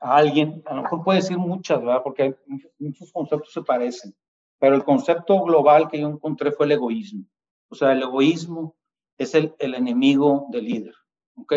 a 0.00 0.16
alguien, 0.16 0.62
a 0.66 0.74
lo 0.74 0.82
mejor 0.82 1.04
puede 1.04 1.20
decir 1.20 1.38
muchas, 1.38 1.78
¿verdad? 1.80 2.02
Porque 2.02 2.36
muchos 2.78 3.12
conceptos 3.12 3.52
se 3.52 3.62
parecen, 3.62 4.14
pero 4.58 4.74
el 4.74 4.84
concepto 4.84 5.42
global 5.42 5.88
que 5.88 6.00
yo 6.00 6.08
encontré 6.08 6.52
fue 6.52 6.66
el 6.66 6.72
egoísmo. 6.72 7.24
O 7.68 7.74
sea, 7.74 7.92
el 7.92 8.02
egoísmo 8.02 8.76
es 9.18 9.34
el, 9.34 9.54
el 9.58 9.74
enemigo 9.74 10.46
del 10.50 10.64
líder, 10.64 10.94
¿ok? 11.36 11.54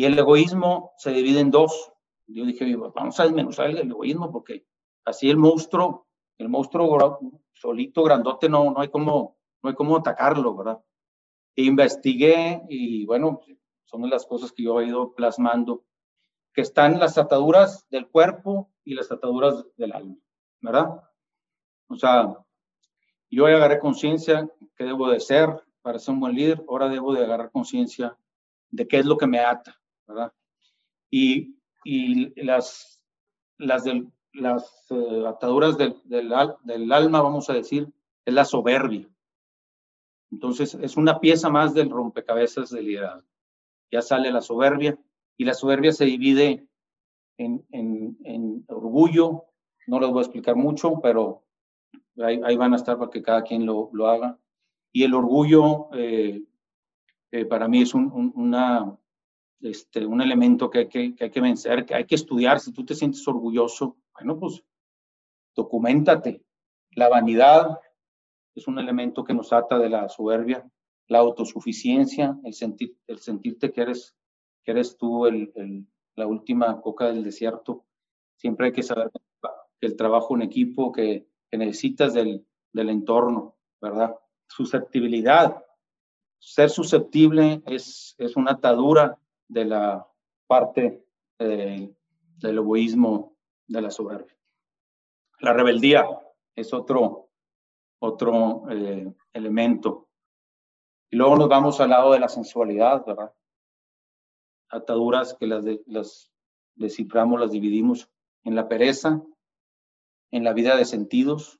Y 0.00 0.06
el 0.06 0.18
egoísmo 0.18 0.94
se 0.96 1.10
divide 1.10 1.40
en 1.40 1.50
dos. 1.50 1.92
Yo 2.26 2.46
dije, 2.46 2.74
vamos 2.74 3.20
a 3.20 3.24
desmenuzar 3.24 3.68
el 3.68 3.76
egoísmo 3.76 4.32
porque 4.32 4.64
así 5.04 5.28
el 5.28 5.36
monstruo, 5.36 6.06
el 6.38 6.48
monstruo 6.48 7.18
solito, 7.52 8.02
grandote, 8.02 8.48
no, 8.48 8.70
no 8.70 8.80
hay 8.80 8.88
cómo, 8.88 9.36
no 9.62 9.68
hay 9.68 9.76
cómo 9.76 9.98
atacarlo, 9.98 10.56
¿verdad? 10.56 10.82
E 11.54 11.64
investigué 11.64 12.62
y 12.70 13.04
bueno, 13.04 13.42
son 13.84 14.08
las 14.08 14.24
cosas 14.24 14.52
que 14.52 14.62
yo 14.62 14.80
he 14.80 14.86
ido 14.86 15.12
plasmando, 15.12 15.84
que 16.54 16.62
están 16.62 16.98
las 16.98 17.18
ataduras 17.18 17.86
del 17.90 18.08
cuerpo 18.08 18.70
y 18.82 18.94
las 18.94 19.12
ataduras 19.12 19.66
del 19.76 19.92
alma, 19.92 20.16
¿verdad? 20.62 21.02
O 21.88 21.96
sea, 21.96 22.38
yo 23.28 23.44
agarré 23.44 23.78
conciencia 23.78 24.48
que 24.76 24.84
debo 24.84 25.10
de 25.10 25.20
ser 25.20 25.62
para 25.82 25.98
ser 25.98 26.14
un 26.14 26.20
buen 26.20 26.34
líder, 26.34 26.64
ahora 26.70 26.88
debo 26.88 27.12
de 27.12 27.22
agarrar 27.22 27.50
conciencia 27.50 28.16
de 28.70 28.88
qué 28.88 29.00
es 29.00 29.04
lo 29.04 29.18
que 29.18 29.26
me 29.26 29.40
ata, 29.40 29.76
¿verdad? 30.10 30.32
Y, 31.10 31.56
y 31.84 32.42
las, 32.42 33.00
las, 33.58 33.84
las 34.32 34.86
eh, 34.90 35.24
ataduras 35.26 35.78
del, 35.78 35.96
del, 36.04 36.32
del 36.64 36.92
alma, 36.92 37.22
vamos 37.22 37.48
a 37.50 37.54
decir, 37.54 37.88
es 38.24 38.34
la 38.34 38.44
soberbia. 38.44 39.08
Entonces, 40.30 40.74
es 40.74 40.96
una 40.96 41.18
pieza 41.18 41.48
más 41.48 41.74
del 41.74 41.90
rompecabezas 41.90 42.70
del 42.70 42.86
liderazgo. 42.86 43.28
Ya 43.90 44.02
sale 44.02 44.30
la 44.30 44.40
soberbia 44.40 44.96
y 45.36 45.44
la 45.44 45.54
soberbia 45.54 45.92
se 45.92 46.04
divide 46.04 46.68
en, 47.38 47.66
en, 47.72 48.16
en 48.24 48.64
orgullo, 48.68 49.46
no 49.86 49.98
les 49.98 50.10
voy 50.10 50.18
a 50.18 50.22
explicar 50.22 50.54
mucho, 50.54 51.00
pero 51.02 51.42
ahí, 52.18 52.40
ahí, 52.44 52.56
van 52.56 52.74
a 52.74 52.76
estar 52.76 52.98
para 52.98 53.10
que 53.10 53.22
cada 53.22 53.42
quien 53.42 53.66
lo, 53.66 53.90
lo 53.92 54.06
haga. 54.06 54.38
Y 54.92 55.02
el 55.04 55.14
orgullo 55.14 55.88
eh, 55.94 56.44
eh, 57.32 57.44
para 57.46 57.66
mí 57.66 57.82
es 57.82 57.94
un, 57.94 58.12
un, 58.12 58.32
una, 58.36 58.96
este, 59.60 60.06
un 60.06 60.20
elemento 60.20 60.70
que 60.70 60.78
hay 60.80 60.88
que, 60.88 61.14
que 61.14 61.24
hay 61.24 61.30
que 61.30 61.40
vencer, 61.40 61.84
que 61.84 61.94
hay 61.94 62.04
que 62.04 62.14
estudiar. 62.14 62.60
Si 62.60 62.72
tú 62.72 62.84
te 62.84 62.94
sientes 62.94 63.26
orgulloso, 63.28 63.96
bueno, 64.14 64.38
pues 64.38 64.62
documentate. 65.54 66.44
La 66.92 67.08
vanidad 67.08 67.78
es 68.54 68.66
un 68.66 68.78
elemento 68.78 69.24
que 69.24 69.34
nos 69.34 69.52
ata 69.52 69.78
de 69.78 69.88
la 69.88 70.08
soberbia, 70.08 70.68
la 71.08 71.18
autosuficiencia, 71.18 72.38
el, 72.44 72.54
sentir, 72.54 72.96
el 73.06 73.18
sentirte 73.18 73.72
que 73.72 73.82
eres, 73.82 74.16
que 74.64 74.72
eres 74.72 74.96
tú 74.96 75.26
el, 75.26 75.86
la 76.16 76.26
última 76.26 76.80
coca 76.80 77.06
del 77.06 77.22
desierto. 77.22 77.84
Siempre 78.36 78.66
hay 78.66 78.72
que 78.72 78.82
saber 78.82 79.10
que 79.80 79.86
el 79.86 79.96
trabajo 79.96 80.34
en 80.34 80.42
equipo, 80.42 80.92
que, 80.92 81.26
que 81.50 81.58
necesitas 81.58 82.14
del, 82.14 82.46
del 82.72 82.90
entorno, 82.90 83.56
¿verdad? 83.80 84.16
Susceptibilidad. 84.48 85.64
Ser 86.38 86.70
susceptible 86.70 87.62
es, 87.66 88.14
es 88.18 88.36
una 88.36 88.52
atadura 88.52 89.18
de 89.50 89.64
la 89.64 90.08
parte 90.46 91.04
eh, 91.38 91.92
del 92.38 92.58
egoísmo 92.58 93.36
de 93.66 93.82
la 93.82 93.90
soberbia. 93.90 94.36
La 95.40 95.52
rebeldía 95.52 96.06
es 96.54 96.72
otro, 96.72 97.30
otro 97.98 98.70
eh, 98.70 99.12
elemento. 99.32 100.08
Y 101.10 101.16
luego 101.16 101.36
nos 101.36 101.48
vamos 101.48 101.80
al 101.80 101.90
lado 101.90 102.12
de 102.12 102.20
la 102.20 102.28
sensualidad, 102.28 103.04
¿verdad? 103.04 103.34
Ataduras 104.68 105.34
que 105.34 105.46
las, 105.46 105.64
de, 105.64 105.82
las 105.86 106.30
desciframos, 106.76 107.40
las 107.40 107.50
dividimos 107.50 108.08
en 108.44 108.54
la 108.54 108.68
pereza, 108.68 109.22
en 110.30 110.44
la 110.44 110.52
vida 110.52 110.76
de 110.76 110.84
sentidos. 110.84 111.58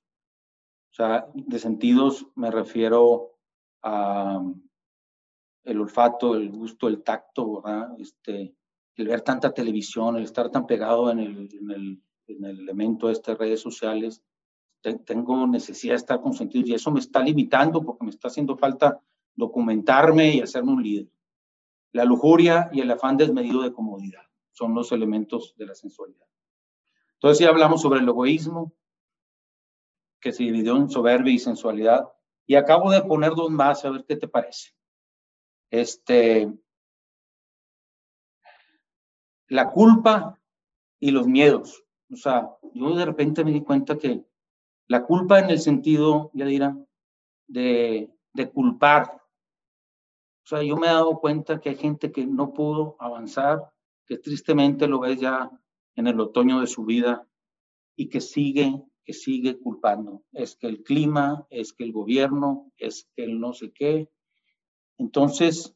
O 0.93 0.95
sea, 0.95 1.29
de 1.35 1.59
sentidos 1.59 2.29
me 2.37 2.53
refiero 2.53 3.37
a 3.83 4.41
el 5.65 5.81
olfato, 5.81 6.35
el 6.35 6.51
gusto, 6.51 6.89
el 6.89 7.03
tacto, 7.03 7.63
¿verdad? 7.63 7.95
Este, 7.99 8.55
el 8.97 9.09
ver 9.09 9.21
tanta 9.23 9.53
televisión, 9.53 10.17
el 10.17 10.25
estar 10.25 10.51
tan 10.51 10.67
pegado 10.67 11.11
en 11.11 11.21
el, 11.21 11.49
en 11.53 11.71
el, 11.71 12.03
en 12.27 12.45
el 12.45 12.61
elemento 12.61 13.07
de 13.07 13.15
estas 13.15 13.39
redes 13.39 13.61
sociales, 13.61 14.23
tengo 15.05 15.47
necesidad 15.47 15.93
de 15.93 15.99
estar 15.99 16.21
consentido 16.21 16.67
y 16.67 16.75
eso 16.75 16.91
me 16.91 17.01
está 17.01 17.21
limitando 17.21 17.83
porque 17.83 18.05
me 18.05 18.11
está 18.11 18.29
haciendo 18.29 18.57
falta 18.57 19.01
documentarme 19.35 20.37
y 20.37 20.41
hacerme 20.41 20.73
un 20.73 20.83
líder. 20.83 21.09
La 21.93 22.05
lujuria 22.05 22.71
y 22.73 22.81
el 22.81 22.91
afán 22.91 23.17
desmedido 23.17 23.63
de 23.63 23.73
comodidad 23.73 24.23
son 24.53 24.75
los 24.75 24.93
elementos 24.93 25.55
de 25.57 25.67
la 25.67 25.75
sensualidad. 25.75 26.27
Entonces 27.15 27.45
ya 27.45 27.51
hablamos 27.51 27.83
sobre 27.83 28.01
el 28.01 28.09
egoísmo, 28.09 28.73
que 30.21 30.33
se 30.33 30.45
dividió 30.45 30.77
en 30.77 30.91
soberbia 30.91 31.33
y 31.33 31.39
sensualidad, 31.39 32.09
y 32.47 32.55
acabo 32.55 32.91
de 32.91 33.03
poner 33.03 33.35
dos 33.35 33.51
más, 33.51 33.85
a 33.85 33.91
ver 33.91 34.05
qué 34.07 34.17
te 34.17 34.29
parece. 34.29 34.71
Este, 35.71 36.53
la 39.49 39.71
culpa 39.71 40.41
y 40.99 41.11
los 41.11 41.27
miedos. 41.27 41.85
O 42.11 42.17
sea, 42.17 42.51
yo 42.75 42.95
de 42.95 43.05
repente 43.05 43.45
me 43.45 43.53
di 43.53 43.63
cuenta 43.63 43.99
que 43.99 44.25
la 44.89 45.05
culpa 45.05 45.39
en 45.39 45.51
el 45.51 45.61
sentido, 45.61 46.31
ya 46.35 46.47
dirán, 46.47 46.87
de, 47.47 48.11
de 48.33 48.51
culpar. 48.51 49.23
O 50.45 50.47
sea, 50.47 50.63
yo 50.63 50.77
me 50.77 50.89
he 50.89 50.91
dado 50.91 51.21
cuenta 51.21 51.61
que 51.61 51.71
hay 51.71 51.77
gente 51.77 52.11
que 52.11 52.27
no 52.27 52.53
pudo 52.53 52.97
avanzar, 52.99 53.73
que 54.07 54.19
tristemente 54.19 54.89
lo 54.89 54.99
ves 54.99 55.21
ya 55.21 55.51
en 55.95 56.07
el 56.09 56.19
otoño 56.19 56.61
de 56.61 56.67
su 56.67 56.85
vida 56.85 57.27
y 57.97 58.09
que 58.09 58.21
sigue, 58.21 58.83
que 59.05 59.13
sigue 59.13 59.59
culpando. 59.61 60.25
Es 60.33 60.57
que 60.57 60.67
el 60.67 60.83
clima, 60.83 61.47
es 61.51 61.73
que 61.73 61.85
el 61.85 61.93
gobierno, 61.93 62.73
es 62.77 63.09
que 63.15 63.25
el 63.25 63.39
no 63.39 63.53
sé 63.53 63.73
qué. 63.73 64.11
Entonces, 65.01 65.75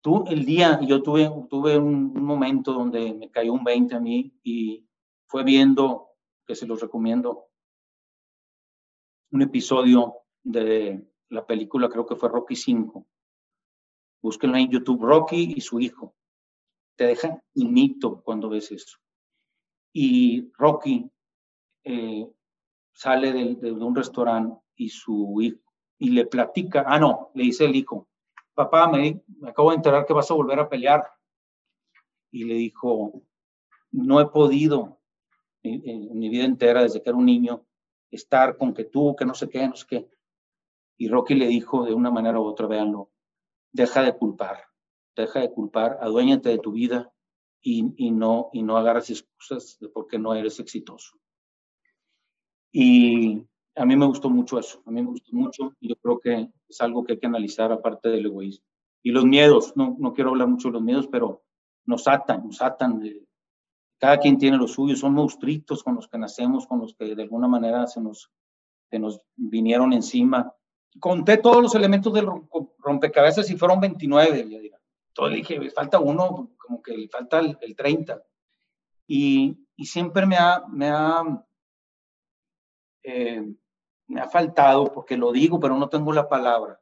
tú 0.00 0.24
el 0.26 0.44
día, 0.44 0.80
yo 0.82 1.02
tuve, 1.02 1.30
tuve 1.48 1.78
un, 1.78 2.12
momento 2.12 2.72
donde 2.72 3.14
me 3.14 3.30
cayó 3.30 3.52
un 3.52 3.62
20 3.62 3.94
a 3.94 4.00
mí 4.00 4.34
y 4.42 4.84
fue 5.26 5.44
viendo, 5.44 6.08
que 6.44 6.56
se 6.56 6.66
los 6.66 6.80
recomiendo, 6.80 7.46
un 9.30 9.42
episodio 9.42 10.16
de 10.42 11.00
la 11.28 11.46
película, 11.46 11.88
creo 11.88 12.04
que 12.04 12.16
fue 12.16 12.28
Rocky 12.28 12.56
5. 12.56 13.06
Búsquenlo 14.20 14.56
en 14.56 14.68
YouTube, 14.68 15.00
Rocky 15.00 15.54
y 15.56 15.60
su 15.60 15.78
hijo. 15.78 16.16
Te 16.96 17.06
deja 17.06 17.40
inito 17.54 18.20
cuando 18.24 18.48
ves 18.48 18.72
eso. 18.72 18.98
Y 19.92 20.50
Rocky 20.54 21.08
eh, 21.84 22.28
sale 22.92 23.32
de, 23.32 23.70
un 23.70 23.94
restaurante 23.94 24.60
y 24.74 24.88
su 24.88 25.40
hijo, 25.40 25.72
y 25.98 26.10
le 26.10 26.26
platica, 26.26 26.84
ah, 26.88 26.98
no, 26.98 27.30
le 27.34 27.44
dice 27.44 27.66
el 27.66 27.76
hijo, 27.76 28.09
papá, 28.54 28.88
me, 28.88 29.22
acabo 29.46 29.70
de 29.70 29.76
enterar 29.76 30.06
que 30.06 30.12
vas 30.12 30.30
a 30.30 30.34
volver 30.34 30.58
a 30.58 30.68
pelear. 30.68 31.04
Y 32.30 32.44
le 32.44 32.54
dijo, 32.54 33.22
no 33.90 34.20
he 34.20 34.26
podido 34.26 35.00
en, 35.62 36.18
mi 36.18 36.28
vida 36.28 36.44
entera, 36.44 36.82
desde 36.82 37.02
que 37.02 37.10
era 37.10 37.18
un 37.18 37.26
niño, 37.26 37.66
estar 38.10 38.56
con 38.56 38.74
que 38.74 38.84
tú, 38.84 39.14
que 39.16 39.24
no 39.24 39.34
sé 39.34 39.48
qué, 39.48 39.66
no 39.66 39.76
sé 39.76 39.86
qué. 39.86 40.10
Y 40.96 41.08
Rocky 41.08 41.34
le 41.34 41.46
dijo 41.46 41.84
de 41.84 41.94
una 41.94 42.10
manera 42.10 42.40
u 42.40 42.44
otra, 42.44 42.66
véanlo, 42.66 43.10
deja 43.72 44.02
de 44.02 44.16
culpar, 44.16 44.64
deja 45.16 45.40
de 45.40 45.52
culpar, 45.52 45.98
aduéñate 46.00 46.50
de 46.50 46.58
tu 46.58 46.72
vida 46.72 47.12
y, 47.62 47.92
y, 47.96 48.10
no, 48.10 48.50
y 48.52 48.62
no 48.62 48.76
agarras 48.76 49.10
excusas 49.10 49.78
de 49.80 49.88
por 49.88 50.06
qué 50.06 50.18
no 50.18 50.34
eres 50.34 50.60
exitoso. 50.60 51.18
Y 52.72 53.46
a 53.80 53.86
mí 53.86 53.96
me 53.96 54.06
gustó 54.06 54.30
mucho 54.30 54.58
eso, 54.58 54.82
a 54.86 54.90
mí 54.90 55.00
me 55.00 55.08
gustó 55.08 55.30
mucho 55.32 55.74
y 55.80 55.88
yo 55.88 55.96
creo 55.96 56.18
que 56.20 56.48
es 56.68 56.80
algo 56.80 57.04
que 57.04 57.14
hay 57.14 57.18
que 57.18 57.26
analizar 57.26 57.72
aparte 57.72 58.08
del 58.08 58.26
egoísmo. 58.26 58.64
Y 59.02 59.10
los 59.10 59.24
miedos, 59.24 59.72
no, 59.76 59.96
no 59.98 60.12
quiero 60.12 60.30
hablar 60.30 60.48
mucho 60.48 60.68
de 60.68 60.74
los 60.74 60.82
miedos, 60.82 61.08
pero 61.08 61.42
nos 61.86 62.06
atan, 62.06 62.46
nos 62.46 62.60
atan 62.60 63.02
cada 63.98 64.18
quien 64.18 64.38
tiene 64.38 64.56
lo 64.56 64.66
suyo, 64.66 64.96
son 64.96 65.12
monstruitos 65.12 65.82
con 65.82 65.94
los 65.94 66.08
que 66.08 66.18
nacemos, 66.18 66.66
con 66.66 66.80
los 66.80 66.94
que 66.94 67.14
de 67.14 67.22
alguna 67.22 67.48
manera 67.48 67.86
se 67.86 68.00
nos, 68.00 68.30
se 68.90 68.98
nos 68.98 69.20
vinieron 69.36 69.92
encima. 69.92 70.54
Conté 70.98 71.36
todos 71.36 71.62
los 71.62 71.74
elementos 71.74 72.12
del 72.12 72.26
rompecabezas 72.78 73.50
y 73.50 73.56
fueron 73.56 73.78
29, 73.80 74.48
ya 74.50 74.70
dije, 75.28 75.70
falta 75.70 75.98
uno, 75.98 76.50
como 76.56 76.82
que 76.82 77.08
falta 77.08 77.40
el, 77.40 77.58
el 77.60 77.76
30. 77.76 78.22
Y, 79.06 79.66
y, 79.76 79.84
siempre 79.84 80.24
me 80.24 80.36
ha, 80.36 80.64
me 80.68 80.88
ha, 80.88 81.44
eh, 83.02 83.54
me 84.10 84.20
ha 84.20 84.28
faltado, 84.28 84.92
porque 84.92 85.16
lo 85.16 85.32
digo, 85.32 85.58
pero 85.58 85.76
no 85.76 85.88
tengo 85.88 86.12
la 86.12 86.28
palabra, 86.28 86.80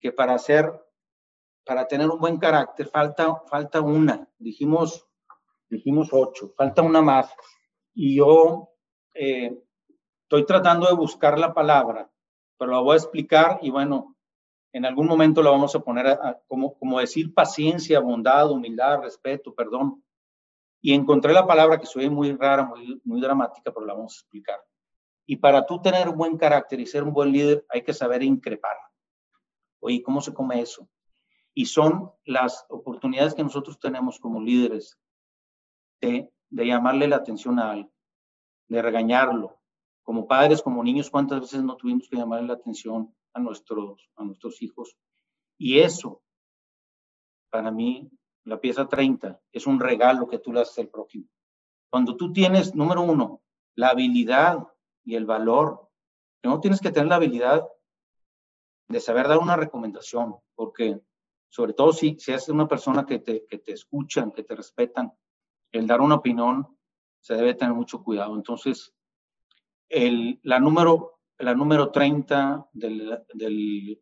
que 0.00 0.12
para 0.12 0.34
hacer, 0.34 0.72
para 1.64 1.86
tener 1.86 2.08
un 2.08 2.20
buen 2.20 2.38
carácter, 2.38 2.88
falta, 2.88 3.36
falta 3.46 3.80
una. 3.80 4.28
Dijimos 4.38 5.10
dijimos 5.70 6.08
ocho, 6.12 6.52
falta 6.56 6.82
una 6.82 7.00
más. 7.00 7.32
Y 7.94 8.16
yo 8.16 8.70
eh, 9.14 9.56
estoy 10.22 10.44
tratando 10.44 10.86
de 10.86 10.94
buscar 10.94 11.38
la 11.38 11.54
palabra, 11.54 12.10
pero 12.58 12.72
la 12.72 12.80
voy 12.80 12.94
a 12.94 12.98
explicar 12.98 13.58
y 13.62 13.70
bueno, 13.70 14.16
en 14.72 14.84
algún 14.84 15.06
momento 15.06 15.42
la 15.42 15.50
vamos 15.50 15.74
a 15.74 15.80
poner 15.80 16.18
como, 16.46 16.74
como 16.78 17.00
decir 17.00 17.32
paciencia, 17.32 18.00
bondad, 18.00 18.50
humildad, 18.50 19.00
respeto, 19.00 19.54
perdón. 19.54 20.04
Y 20.82 20.94
encontré 20.94 21.32
la 21.32 21.46
palabra 21.46 21.78
que 21.78 21.86
soy 21.86 22.08
muy 22.08 22.32
rara, 22.36 22.64
muy, 22.64 23.00
muy 23.04 23.20
dramática, 23.20 23.72
pero 23.72 23.84
la 23.84 23.94
vamos 23.94 24.14
a 24.14 24.20
explicar. 24.20 24.60
Y 25.30 25.36
para 25.36 25.64
tú 25.64 25.80
tener 25.80 26.08
un 26.08 26.16
buen 26.16 26.36
carácter 26.36 26.80
y 26.80 26.86
ser 26.86 27.04
un 27.04 27.12
buen 27.12 27.30
líder, 27.30 27.64
hay 27.68 27.84
que 27.84 27.94
saber 27.94 28.20
increpar. 28.20 28.76
Oye, 29.78 30.02
¿cómo 30.02 30.20
se 30.20 30.34
come 30.34 30.60
eso? 30.60 30.88
Y 31.54 31.66
son 31.66 32.10
las 32.24 32.66
oportunidades 32.68 33.34
que 33.34 33.44
nosotros 33.44 33.78
tenemos 33.78 34.18
como 34.18 34.40
líderes 34.40 34.98
de, 36.00 36.32
de 36.48 36.66
llamarle 36.66 37.06
la 37.06 37.14
atención 37.14 37.60
a 37.60 37.70
alguien, 37.70 37.92
de 38.66 38.82
regañarlo. 38.82 39.56
Como 40.02 40.26
padres, 40.26 40.62
como 40.62 40.82
niños, 40.82 41.08
¿cuántas 41.08 41.42
veces 41.42 41.62
no 41.62 41.76
tuvimos 41.76 42.08
que 42.08 42.16
llamarle 42.16 42.48
la 42.48 42.54
atención 42.54 43.14
a 43.32 43.38
nuestros, 43.38 44.10
a 44.16 44.24
nuestros 44.24 44.60
hijos? 44.62 44.96
Y 45.56 45.78
eso, 45.78 46.24
para 47.50 47.70
mí, 47.70 48.10
la 48.42 48.60
pieza 48.60 48.88
30, 48.88 49.40
es 49.52 49.64
un 49.68 49.78
regalo 49.78 50.26
que 50.26 50.40
tú 50.40 50.52
le 50.52 50.62
haces 50.62 50.80
al 50.80 50.88
prójimo. 50.88 51.28
Cuando 51.88 52.16
tú 52.16 52.32
tienes, 52.32 52.74
número 52.74 53.02
uno, 53.02 53.42
la 53.76 53.90
habilidad 53.90 54.66
y 55.10 55.16
el 55.16 55.26
valor, 55.26 55.88
no 56.44 56.60
tienes 56.60 56.80
que 56.80 56.92
tener 56.92 57.08
la 57.08 57.16
habilidad 57.16 57.66
de 58.88 59.00
saber 59.00 59.26
dar 59.26 59.38
una 59.38 59.56
recomendación, 59.56 60.36
porque 60.54 61.00
sobre 61.48 61.72
todo 61.72 61.92
si, 61.92 62.16
si 62.20 62.32
es 62.32 62.48
una 62.48 62.68
persona 62.68 63.04
que 63.04 63.18
te, 63.18 63.44
que 63.46 63.58
te 63.58 63.72
escuchan, 63.72 64.30
que 64.30 64.44
te 64.44 64.54
respetan, 64.54 65.12
el 65.72 65.88
dar 65.88 66.00
una 66.00 66.14
opinión 66.14 66.78
se 67.20 67.34
debe 67.34 67.54
tener 67.54 67.74
mucho 67.74 68.04
cuidado. 68.04 68.36
Entonces, 68.36 68.94
el, 69.88 70.38
la, 70.44 70.60
número, 70.60 71.18
la 71.38 71.54
número 71.54 71.90
30 71.90 72.68
del, 72.72 73.24
del 73.34 74.00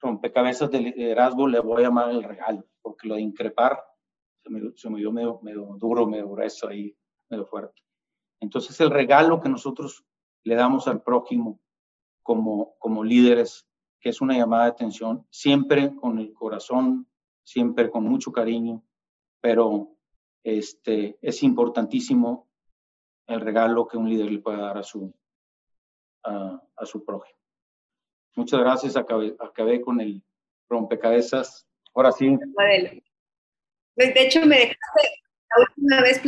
rompecabezas 0.00 0.70
de 0.70 0.80
liderazgo 0.80 1.48
le 1.48 1.60
voy 1.60 1.80
a 1.80 1.86
llamar 1.86 2.10
el 2.10 2.24
regalo, 2.24 2.66
porque 2.82 3.08
lo 3.08 3.14
de 3.14 3.22
increpar 3.22 3.82
se 4.42 4.50
me, 4.50 4.60
se 4.76 4.90
me 4.90 4.98
dio 4.98 5.12
medio, 5.12 5.40
medio 5.42 5.76
duro, 5.78 6.06
medio 6.06 6.28
grueso 6.28 6.68
ahí, 6.68 6.94
medio 7.30 7.46
fuerte. 7.46 7.80
Entonces, 8.38 8.78
el 8.80 8.90
regalo 8.90 9.40
que 9.40 9.48
nosotros 9.48 10.04
le 10.44 10.54
damos 10.54 10.88
al 10.88 11.02
prójimo 11.02 11.60
como, 12.22 12.76
como 12.78 13.04
líderes, 13.04 13.66
que 14.00 14.08
es 14.08 14.20
una 14.20 14.36
llamada 14.36 14.64
de 14.64 14.70
atención, 14.70 15.26
siempre 15.30 15.94
con 15.96 16.18
el 16.18 16.32
corazón, 16.32 17.08
siempre 17.44 17.90
con 17.90 18.04
mucho 18.04 18.32
cariño, 18.32 18.82
pero 19.40 19.96
este, 20.44 21.18
es 21.20 21.42
importantísimo 21.42 22.48
el 23.26 23.40
regalo 23.40 23.86
que 23.86 23.96
un 23.96 24.08
líder 24.08 24.30
le 24.30 24.38
puede 24.40 24.58
dar 24.58 24.78
a 24.78 24.82
su, 24.82 25.14
a, 26.24 26.62
a 26.76 26.86
su 26.86 27.04
prójimo. 27.04 27.38
Muchas 28.34 28.60
gracias. 28.60 28.96
Acabé, 28.96 29.36
acabé 29.38 29.80
con 29.80 30.00
el 30.00 30.22
rompecabezas. 30.68 31.66
Ahora 31.94 32.12
sí. 32.12 32.36
De 33.96 34.12
hecho, 34.16 34.40
me 34.46 34.56
dejaste, 34.56 35.22
la 35.50 35.64
última 35.68 36.00
vez 36.00 36.24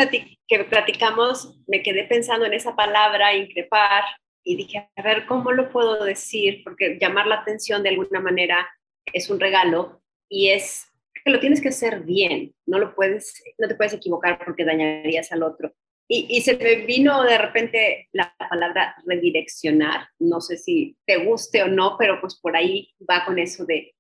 que 0.49 0.65
platicamos, 0.65 1.59
me 1.67 1.83
quedé 1.83 2.05
pensando 2.05 2.47
en 2.47 2.55
esa 2.55 2.77
palabra, 2.77 3.35
increpar, 3.35 4.05
y 4.45 4.57
dije, 4.57 4.91
a 4.95 5.03
ver, 5.03 5.27
¿cómo 5.27 5.53
lo 5.53 5.71
puedo 5.71 6.05
decir? 6.05 6.63
Porque 6.63 6.99
llamar 7.01 7.27
la 7.27 7.37
atención 7.37 7.83
de 7.83 7.89
alguna 7.91 8.21
manera 8.21 8.69
es 9.13 9.31
un 9.31 9.41
regalo 9.41 10.03
y 10.29 10.51
es 10.51 10.87
que 11.25 11.31
lo 11.31 11.41
tienes 11.41 11.63
que 11.63 11.69
hacer 11.69 12.01
bien, 12.01 12.55
no 12.67 12.79
lo 12.79 12.95
puedes, 12.95 13.43
no 13.59 13.67
te 13.67 13.75
puedes 13.75 13.95
equivocar 13.95 14.39
porque 14.45 14.65
dañarías 14.65 15.33
al 15.33 15.43
otro. 15.43 15.73
Y, 16.07 16.43
se 16.43 16.59
me 16.59 16.85
vino 16.85 17.23
de 17.25 17.39
repente 17.39 18.09
la 18.13 18.35
palabra 18.37 18.95
redireccionar, 19.07 20.09
no 20.19 20.43
sé 20.43 20.59
si 20.59 20.99
te 21.07 21.25
guste 21.25 21.63
o 21.63 21.69
no, 21.69 21.97
pero 21.99 22.21
pues 22.21 22.39
por 22.39 22.55
ahí 22.55 22.93
va 23.11 23.25
con 23.25 23.39
eso 23.39 23.65
de, 23.65 23.95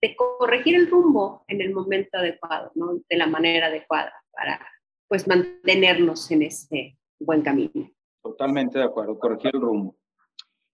de 0.00 0.16
corregir 0.16 0.74
el 0.74 0.88
rumbo 0.88 1.44
en 1.48 1.60
el 1.60 1.74
momento 1.74 2.16
adecuado, 2.16 2.72
¿no? 2.74 2.94
de 3.06 3.16
la 3.18 3.26
manera 3.26 3.66
adecuada 3.66 4.14
para 4.32 4.66
pues 5.12 5.28
mantenernos 5.28 6.30
en 6.30 6.40
ese 6.40 6.98
buen 7.20 7.42
camino. 7.42 7.92
Totalmente 8.22 8.78
de 8.78 8.86
acuerdo, 8.86 9.18
corregir 9.18 9.50
el 9.52 9.60
rumbo. 9.60 9.94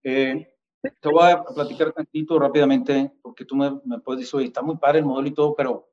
Eh, 0.04 0.54
te 0.80 1.08
voy 1.08 1.32
a 1.32 1.42
platicar 1.42 1.92
tantito 1.92 2.38
rápidamente, 2.38 3.14
porque 3.20 3.44
tú 3.44 3.56
me, 3.56 3.80
me 3.84 3.98
puedes 3.98 4.20
decir, 4.20 4.46
está 4.46 4.62
muy 4.62 4.76
padre 4.76 5.00
el 5.00 5.06
modelo 5.06 5.26
y 5.26 5.34
todo, 5.34 5.56
pero, 5.56 5.90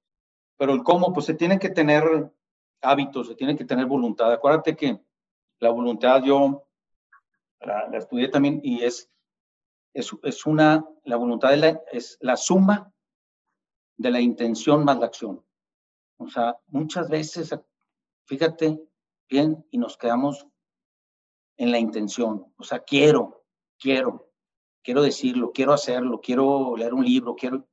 pero 0.58 0.74
el 0.74 0.84
cómo, 0.84 1.12
pues 1.12 1.26
se 1.26 1.34
tiene 1.34 1.58
que 1.58 1.70
tener 1.70 2.04
hábitos, 2.84 3.30
se 3.30 3.34
tiene 3.34 3.58
que 3.58 3.66
tener 3.66 3.88
voluntad. 3.88 4.32
Acuérdate 4.32 4.76
que 4.76 5.02
la 5.58 5.72
voluntad 5.72 6.22
yo 6.24 6.68
la, 7.62 7.98
estudié 7.98 8.28
también 8.30 8.62
y 8.62 8.84
es, 8.84 9.10
es, 9.92 10.12
es, 10.22 10.46
una, 10.46 10.88
la 11.04 11.16
voluntad 11.16 11.52
es 11.52 11.60
la, 11.62 11.82
es 11.92 12.18
la 12.22 12.38
suma 12.38 12.94
de 13.98 14.12
la 14.12 14.22
intención 14.22 14.86
más 14.86 15.00
la 15.00 15.08
acción. 15.08 15.44
O 16.18 16.28
sea, 16.30 16.60
muchas 16.68 17.10
veces, 17.10 17.52
fíjate 18.26 18.80
bien, 19.30 19.66
y 19.72 19.78
nos 19.78 19.98
quedamos 19.98 20.48
en 21.58 21.72
la 21.72 21.80
intención. 21.80 22.54
O 22.58 22.64
sea, 22.64 22.80
quiero, 22.80 23.46
quiero, 23.80 24.32
quiero 24.84 25.02
decirlo, 25.02 25.52
quiero 25.54 25.74
hacerlo, 25.74 26.22
quiero 26.22 26.76
leer 26.78 26.94
un 26.94 27.06
libro, 27.06 27.36
quiero... 27.36 27.68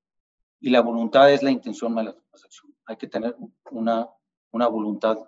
Y 0.60 0.70
la 0.70 0.80
voluntad 0.80 1.32
es 1.32 1.42
la 1.42 1.50
intención 1.50 1.92
más 1.92 2.04
la 2.04 2.16
acción. 2.32 2.72
Hay 2.86 2.96
que 2.96 3.08
tener 3.08 3.36
una 3.70 4.08
una 4.52 4.68
voluntad 4.68 5.18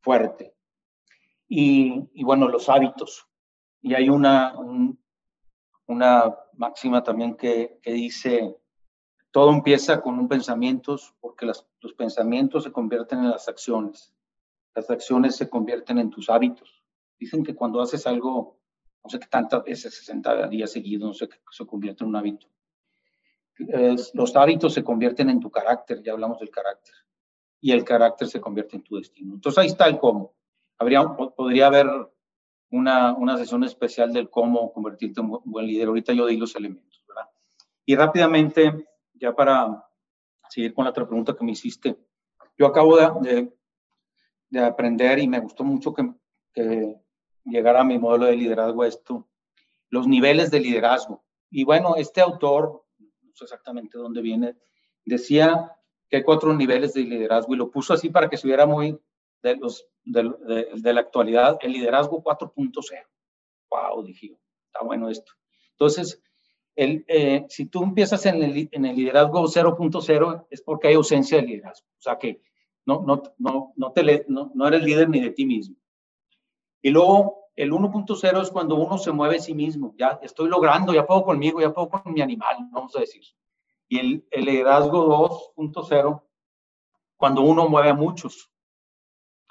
fuerte. 0.00 0.54
Y, 1.48 2.22
bueno, 2.22 2.48
los 2.48 2.68
hábitos. 2.68 3.26
Y 3.80 3.94
hay 3.94 4.10
una, 4.10 4.54
una 5.86 6.36
máxima 6.52 7.02
también 7.02 7.36
que, 7.36 7.78
que, 7.80 7.92
dice, 7.92 8.56
todo 9.30 9.50
empieza 9.50 10.02
con 10.02 10.18
un 10.18 10.28
pensamiento, 10.28 10.96
porque 11.20 11.46
los 11.46 11.94
pensamientos 11.96 12.64
se 12.64 12.72
convierten 12.72 13.20
en 13.20 13.30
las 13.30 13.48
acciones. 13.48 14.12
Las 14.78 14.90
acciones 14.90 15.34
se 15.34 15.50
convierten 15.50 15.98
en 15.98 16.08
tus 16.08 16.30
hábitos. 16.30 16.84
Dicen 17.18 17.42
que 17.42 17.52
cuando 17.52 17.80
haces 17.80 18.06
algo, 18.06 18.60
no 19.02 19.10
sé 19.10 19.18
qué 19.18 19.26
tantas 19.26 19.64
veces, 19.64 19.92
60 19.92 20.46
días 20.46 20.70
seguidos, 20.70 21.08
no 21.08 21.14
sé 21.14 21.28
qué, 21.28 21.38
se 21.50 21.66
convierte 21.66 22.04
en 22.04 22.10
un 22.10 22.16
hábito. 22.16 22.46
los 24.14 24.36
hábitos 24.36 24.72
se 24.74 24.84
convierten 24.84 25.30
en 25.30 25.40
tu 25.40 25.50
carácter, 25.50 26.00
ya 26.00 26.12
hablamos 26.12 26.38
del 26.38 26.50
carácter 26.50 26.94
y 27.60 27.72
el 27.72 27.82
carácter 27.82 28.28
se 28.28 28.40
convierte 28.40 28.76
en 28.76 28.84
tu 28.84 28.98
destino. 28.98 29.34
Entonces 29.34 29.58
ahí 29.58 29.66
está 29.66 29.88
el 29.88 29.98
cómo. 29.98 30.36
Habría, 30.78 31.02
podría 31.08 31.66
haber 31.66 31.88
una, 32.70 33.14
una 33.14 33.36
sesión 33.36 33.64
especial 33.64 34.12
del 34.12 34.30
cómo 34.30 34.72
convertirte 34.72 35.20
en 35.20 35.28
un 35.28 35.40
buen 35.44 35.66
líder. 35.66 35.88
Ahorita 35.88 36.12
yo 36.12 36.24
di 36.24 36.36
los 36.36 36.54
elementos, 36.54 37.02
¿verdad? 37.08 37.28
Y 37.84 37.96
rápidamente, 37.96 38.86
ya 39.14 39.34
para 39.34 39.84
seguir 40.48 40.72
con 40.72 40.84
la 40.84 40.90
otra 40.90 41.04
pregunta 41.04 41.34
que 41.34 41.44
me 41.44 41.50
hiciste, 41.50 41.98
yo 42.56 42.66
acabo 42.66 42.96
de, 42.96 43.10
de, 43.22 43.57
aprender 44.56 45.18
y 45.18 45.28
me 45.28 45.40
gustó 45.40 45.64
mucho 45.64 45.92
que, 45.92 46.08
que 46.52 46.96
llegara 47.44 47.80
a 47.80 47.84
mi 47.84 47.98
modelo 47.98 48.26
de 48.26 48.36
liderazgo 48.36 48.84
esto, 48.84 49.28
los 49.90 50.06
niveles 50.06 50.50
de 50.50 50.60
liderazgo. 50.60 51.24
Y 51.50 51.64
bueno, 51.64 51.96
este 51.96 52.20
autor, 52.20 52.84
no 52.98 53.32
sé 53.34 53.44
exactamente 53.44 53.98
dónde 53.98 54.20
viene, 54.20 54.56
decía 55.04 55.72
que 56.08 56.18
hay 56.18 56.22
cuatro 56.22 56.54
niveles 56.54 56.94
de 56.94 57.02
liderazgo 57.02 57.54
y 57.54 57.58
lo 57.58 57.70
puso 57.70 57.94
así 57.94 58.10
para 58.10 58.28
que 58.28 58.36
se 58.36 58.46
viera 58.46 58.66
muy 58.66 58.98
de, 59.42 59.56
los, 59.56 59.86
de, 60.04 60.68
de, 60.74 60.92
la 60.92 61.00
actualidad, 61.00 61.58
el 61.62 61.72
liderazgo 61.72 62.22
4.0. 62.22 62.82
Wow, 63.70 64.02
dije, 64.02 64.38
está 64.66 64.84
bueno 64.84 65.08
esto. 65.08 65.32
Entonces, 65.72 66.20
el, 66.74 67.04
eh, 67.08 67.44
si 67.48 67.66
tú 67.66 67.82
empiezas 67.82 68.24
en 68.26 68.42
el, 68.42 68.68
en 68.72 68.84
el 68.84 68.96
liderazgo 68.96 69.42
0.0 69.44 70.46
es 70.50 70.62
porque 70.62 70.88
hay 70.88 70.94
ausencia 70.94 71.38
de 71.38 71.46
liderazgo. 71.46 71.86
O 71.98 72.00
sea 72.00 72.18
que 72.18 72.40
no, 72.96 73.22
no, 73.36 73.74
no, 73.76 74.52
no, 74.54 74.66
eres 74.66 74.82
líder 74.82 75.10
ni 75.10 75.20
de 75.20 75.30
ti 75.30 75.44
mismo. 75.44 75.76
Y 76.80 76.88
luego 76.88 77.50
el 77.54 77.70
1.0 77.70 78.40
es 78.40 78.50
cuando 78.50 78.76
uno 78.76 78.96
se 78.96 79.12
mueve 79.12 79.36
a 79.36 79.40
sí 79.40 79.52
mismo. 79.52 79.94
Ya 79.98 80.18
estoy 80.22 80.48
logrando, 80.48 80.94
ya 80.94 81.04
puedo 81.04 81.22
conmigo, 81.22 81.60
ya 81.60 81.70
puedo 81.70 81.90
con 81.90 82.14
mi 82.14 82.22
animal, 82.22 82.56
vamos 82.70 82.96
a 82.96 83.00
decir. 83.00 83.22
Y 83.88 83.98
el, 83.98 84.26
el 84.30 84.44
liderazgo 84.46 85.52
2.0, 85.54 86.22
cuando 87.18 87.42
uno 87.42 87.68
mueve 87.68 87.90
a 87.90 87.94
muchos, 87.94 88.50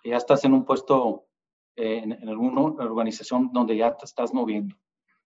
ya 0.04 0.18
estás 0.18 0.44
en 0.44 0.54
un 0.54 0.66
puesto, 0.66 1.28
eh, 1.76 2.02
en, 2.04 2.14
en 2.14 2.30
alguna 2.30 2.62
organización 2.62 3.52
donde 3.54 3.78
ya 3.78 3.96
te 3.96 4.06
estás 4.06 4.34
moviendo. 4.34 4.76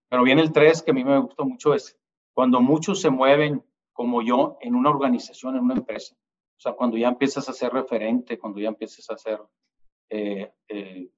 Pero 0.10 0.24
viene 0.24 0.42
el 0.42 0.52
3, 0.52 0.84
que 0.84 0.92
a 0.92 0.94
mí 0.94 1.06
me 1.06 1.18
gustó 1.20 1.46
mucho, 1.46 1.74
es 1.74 1.98
cuando 2.34 2.60
muchos 2.60 3.00
se 3.00 3.10
mueven 3.10 3.64
como 3.94 4.22
yo 4.22 4.58
en 4.60 4.76
una 4.76 4.90
organización, 4.90 5.56
en 5.56 5.64
una 5.64 5.76
empresa. 5.76 6.18
O 6.62 6.64
sea, 6.64 6.74
cuando 6.74 6.96
ya 6.96 7.08
empiezas 7.08 7.50
a 7.50 7.54
ser 7.54 7.74
referente, 7.74 8.38
cuando 8.38 8.60
ya 8.60 8.68
empiezas 8.68 9.10
a 9.10 9.18
ser, 9.18 9.40
eh, 10.12 10.54
eh, 10.68 11.10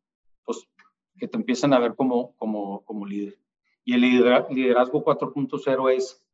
pues, 0.45 0.65
que 1.17 1.27
te 1.27 1.35
empiezan 1.35 1.73
a 1.73 1.79
ver 1.79 1.95
como, 1.95 2.33
como, 2.37 2.85
como 2.85 3.05
líder. 3.05 3.37
Y 3.83 3.93
el 3.93 3.99
liderazgo 3.99 5.03
4.0 5.03 5.91
es 5.91 6.25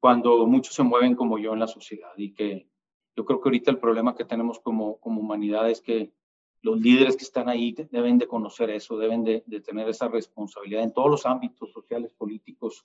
cuando 0.00 0.46
muchos 0.46 0.74
se 0.74 0.82
mueven 0.82 1.14
como 1.14 1.38
yo 1.38 1.54
en 1.54 1.60
la 1.60 1.66
sociedad 1.66 2.12
y 2.18 2.34
que 2.34 2.68
yo 3.16 3.24
creo 3.24 3.40
que 3.40 3.48
ahorita 3.48 3.70
el 3.70 3.78
problema 3.78 4.14
que 4.14 4.26
tenemos 4.26 4.60
como, 4.60 5.00
como 5.00 5.22
humanidad 5.22 5.70
es 5.70 5.80
que 5.80 6.12
los 6.60 6.78
líderes 6.78 7.16
que 7.16 7.24
están 7.24 7.48
ahí 7.48 7.74
deben 7.90 8.18
de 8.18 8.26
conocer 8.26 8.68
eso, 8.68 8.98
deben 8.98 9.24
de, 9.24 9.44
de 9.46 9.62
tener 9.62 9.88
esa 9.88 10.08
responsabilidad 10.08 10.82
en 10.82 10.92
todos 10.92 11.10
los 11.10 11.24
ámbitos 11.24 11.72
sociales, 11.72 12.12
políticos, 12.12 12.84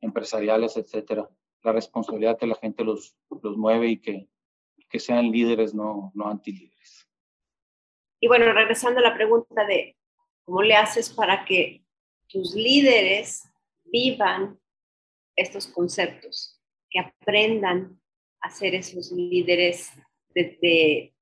empresariales, 0.00 0.76
etcétera. 0.76 1.30
La 1.62 1.70
responsabilidad 1.70 2.36
que 2.36 2.48
la 2.48 2.56
gente 2.56 2.82
los, 2.82 3.14
los 3.40 3.56
mueve 3.56 3.86
y 3.86 3.98
que, 3.98 4.28
que 4.90 4.98
sean 4.98 5.30
líderes, 5.30 5.72
no, 5.72 6.10
no 6.14 6.26
antilíderes. 6.26 7.08
Y 8.20 8.28
bueno, 8.28 8.52
regresando 8.52 9.00
a 9.00 9.02
la 9.02 9.14
pregunta 9.14 9.64
de 9.64 9.96
cómo 10.44 10.62
le 10.62 10.74
haces 10.74 11.08
para 11.10 11.44
que 11.44 11.84
tus 12.28 12.54
líderes 12.54 13.48
vivan 13.84 14.58
estos 15.36 15.66
conceptos, 15.68 16.60
que 16.90 17.00
aprendan 17.00 18.00
a 18.40 18.50
ser 18.50 18.74
esos 18.74 19.10
líderes 19.12 19.90
desde 20.34 21.14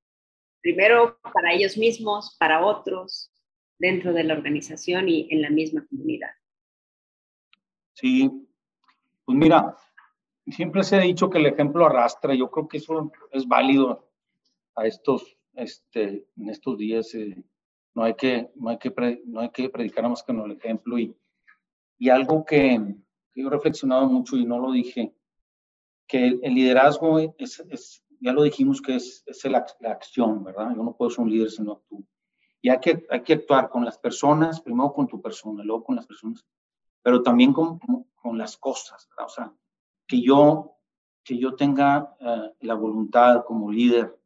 primero 0.61 1.19
para 1.33 1.53
ellos 1.53 1.77
mismos, 1.77 2.37
para 2.39 2.65
otros, 2.65 3.31
dentro 3.79 4.13
de 4.13 4.25
la 4.25 4.35
organización 4.35 5.09
y 5.09 5.29
en 5.31 5.43
la 5.43 5.51
misma 5.51 5.87
comunidad. 5.89 6.31
Sí, 7.93 8.31
pues 9.25 9.39
mira, 9.39 9.77
siempre 10.53 10.83
se 10.83 10.97
ha 10.97 11.01
dicho 11.01 11.31
que 11.31 11.39
el 11.39 11.47
ejemplo 11.47 11.87
arrastra, 11.87 12.35
yo 12.35 12.51
creo 12.51 12.69
que 12.69 12.79
eso 12.79 13.11
es 13.33 13.47
válido 13.47 14.09
a 14.75 14.87
estos, 14.87 15.37
este, 15.55 16.27
en 16.37 16.51
estos 16.51 16.79
días. 16.79 17.15
Eh, 17.15 17.43
no 17.95 18.05
hay 18.05 18.15
que, 18.15 18.51
no 18.55 18.71
hay 18.71 18.79
que, 18.79 19.23
no 19.27 19.41
hay 19.41 19.51
que 19.51 19.69
predicar 19.69 20.09
más 20.09 20.23
que 20.23 20.33
con 20.33 20.51
el 20.51 20.57
ejemplo 20.57 20.99
y, 20.99 21.17
y 21.99 22.11
algo 22.11 22.45
que, 22.45 22.81
que, 23.33 23.41
yo 23.41 23.49
he 23.49 23.51
reflexionado 23.51 24.07
mucho 24.07 24.37
y 24.37 24.45
no 24.45 24.59
lo 24.59 24.71
dije, 24.71 25.15
que 26.07 26.27
el, 26.29 26.55
liderazgo 26.55 27.19
es, 27.19 27.61
es, 27.69 28.05
ya 28.21 28.33
lo 28.33 28.43
dijimos 28.43 28.81
que 28.81 28.97
es, 28.97 29.25
es 29.27 29.45
la, 29.45 29.67
acción, 29.85 30.45
¿verdad? 30.45 30.75
Yo 30.75 30.83
no 30.83 30.97
puedo 30.97 31.11
ser 31.11 31.25
un 31.25 31.31
líder 31.31 31.51
si 31.51 31.63
no 31.63 31.73
actúo. 31.73 32.05
Y 32.63 32.71
hay 32.71 32.79
que, 32.81 33.07
hay 33.11 33.23
que 33.23 33.35
actuar 33.35 33.69
con 33.69 33.85
las 33.85 33.99
personas, 33.99 34.61
primero 34.61 34.93
con 34.93 35.07
tu 35.07 35.21
persona, 35.21 35.63
luego 35.63 35.85
con 35.85 35.97
las 35.97 36.07
personas, 36.07 36.45
pero 37.03 37.23
también 37.23 37.53
con, 37.53 37.79
con, 38.15 38.39
las 38.39 38.57
cosas, 38.57 39.09
¿verdad? 39.11 39.27
O 39.27 39.29
sea, 39.29 39.55
que 40.09 40.23
yo, 40.23 40.73
que 41.23 41.39
yo 41.39 41.55
tenga 41.55 42.17
uh, 42.21 42.67
la 42.67 42.75
voluntad 42.75 43.45
como 43.47 43.71
líder 43.71 44.19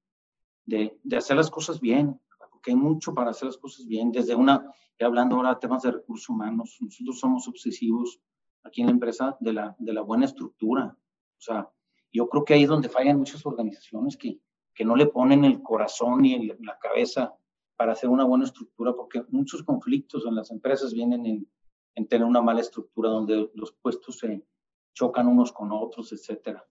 de, 0.65 0.99
de, 1.03 1.17
hacer 1.17 1.37
las 1.37 1.51
cosas 1.51 1.81
bien, 1.81 2.19
porque 2.51 2.71
hay 2.71 2.77
mucho 2.77 3.13
para 3.13 3.31
hacer 3.31 3.47
las 3.47 3.59
cosas 3.59 3.85
bien, 3.85 4.13
desde 4.13 4.35
una, 4.35 4.73
ya 4.99 5.07
hablando 5.07 5.37
ahora 5.37 5.55
de 5.55 5.61
temas 5.61 5.83
de 5.83 5.91
recursos 5.91 6.29
humanos, 6.29 6.79
nosotros 6.81 7.19
somos 7.19 7.49
obsesivos 7.49 8.21
aquí 8.63 8.81
en 8.81 8.87
la 8.87 8.93
empresa 8.93 9.37
de 9.41 9.53
la, 9.53 9.77
de 9.79 9.93
la 9.93 10.03
buena 10.03 10.25
estructura, 10.25 10.97
o 11.37 11.41
sea, 11.41 11.69
yo 12.13 12.29
creo 12.29 12.45
que 12.45 12.55
ahí 12.55 12.63
es 12.63 12.69
donde 12.69 12.89
fallan 12.89 13.19
muchas 13.19 13.45
organizaciones 13.45 14.17
que, 14.17 14.39
que 14.73 14.85
no 14.85 14.95
le 14.95 15.07
ponen 15.07 15.45
el 15.45 15.63
corazón 15.63 16.23
ni 16.23 16.47
la 16.47 16.79
cabeza 16.79 17.35
para 17.75 17.93
hacer 17.93 18.09
una 18.09 18.25
buena 18.25 18.45
estructura, 18.45 18.93
porque 18.95 19.25
muchos 19.31 19.65
conflictos 19.65 20.25
en 20.27 20.37
las 20.37 20.51
empresas 20.51 20.93
vienen 20.93 21.27
en, 21.27 21.49
en 21.97 22.07
tener 22.07 22.27
una 22.27 22.43
mala 22.43 22.61
estructura 22.61 23.11
donde 23.11 23.51
los 23.55 23.73
puestos 23.73 24.19
se 24.19 24.45
chocan 24.93 25.27
unos 25.27 25.53
con 25.53 25.71
otros, 25.73 26.13
etcétera. 26.13 26.67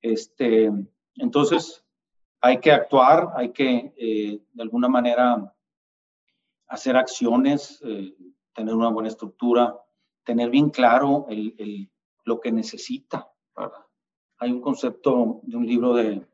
Este, 0.00 0.70
entonces, 1.16 1.84
hay 2.40 2.60
que 2.60 2.72
actuar, 2.72 3.30
hay 3.36 3.52
que 3.52 3.94
eh, 3.96 4.40
de 4.52 4.62
alguna 4.62 4.88
manera 4.88 5.54
hacer 6.68 6.96
acciones, 6.96 7.80
eh, 7.84 8.14
tener 8.52 8.74
una 8.74 8.90
buena 8.90 9.08
estructura, 9.08 9.80
tener 10.24 10.50
bien 10.50 10.70
claro 10.70 11.26
el, 11.28 11.54
el, 11.58 11.90
lo 12.24 12.40
que 12.40 12.52
necesita. 12.52 13.30
¿verdad? 13.56 13.86
Hay 14.38 14.50
un 14.50 14.60
concepto 14.60 15.40
de 15.42 15.56
un 15.56 15.66
libro 15.66 15.94
de, 15.94 16.26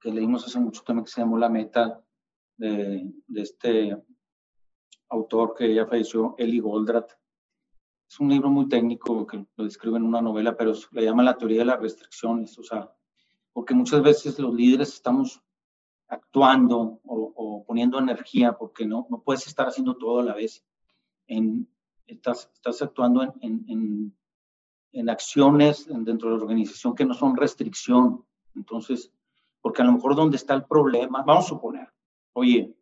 que 0.00 0.10
leímos 0.10 0.46
hace 0.46 0.58
mucho 0.58 0.82
también 0.82 1.04
que 1.04 1.10
se 1.10 1.20
llamó 1.20 1.38
La 1.38 1.48
Meta, 1.48 2.02
de, 2.56 3.10
de 3.26 3.42
este 3.42 3.96
autor 5.08 5.54
que 5.54 5.74
ya 5.74 5.86
falleció, 5.86 6.34
Eli 6.38 6.60
Goldratt. 6.60 7.12
Es 8.14 8.20
un 8.20 8.28
libro 8.28 8.48
muy 8.48 8.68
técnico 8.68 9.26
que 9.26 9.44
lo 9.56 9.64
describe 9.64 9.96
en 9.96 10.04
una 10.04 10.22
novela, 10.22 10.56
pero 10.56 10.72
le 10.92 11.02
llama 11.02 11.24
la 11.24 11.36
teoría 11.36 11.58
de 11.58 11.64
las 11.64 11.80
restricciones, 11.80 12.56
o 12.60 12.62
sea, 12.62 12.88
porque 13.52 13.74
muchas 13.74 14.04
veces 14.04 14.38
los 14.38 14.54
líderes 14.54 14.94
estamos 14.94 15.42
actuando 16.06 17.00
o, 17.04 17.32
o 17.34 17.64
poniendo 17.64 17.98
energía, 17.98 18.52
porque 18.52 18.86
no, 18.86 19.08
no 19.10 19.20
puedes 19.20 19.48
estar 19.48 19.66
haciendo 19.66 19.96
todo 19.96 20.20
a 20.20 20.22
la 20.22 20.32
vez. 20.32 20.64
En, 21.26 21.68
estás, 22.06 22.48
estás 22.54 22.82
actuando 22.82 23.24
en, 23.24 23.64
en, 23.66 24.16
en 24.92 25.10
acciones 25.10 25.88
dentro 25.88 26.30
de 26.30 26.36
la 26.36 26.42
organización 26.44 26.94
que 26.94 27.04
no 27.04 27.14
son 27.14 27.36
restricción. 27.36 28.24
Entonces, 28.54 29.12
porque 29.60 29.82
a 29.82 29.86
lo 29.86 29.92
mejor 29.92 30.14
donde 30.14 30.36
está 30.36 30.54
el 30.54 30.66
problema, 30.66 31.24
vamos 31.26 31.46
a 31.46 31.48
suponer, 31.48 31.92
oye, 32.34 32.76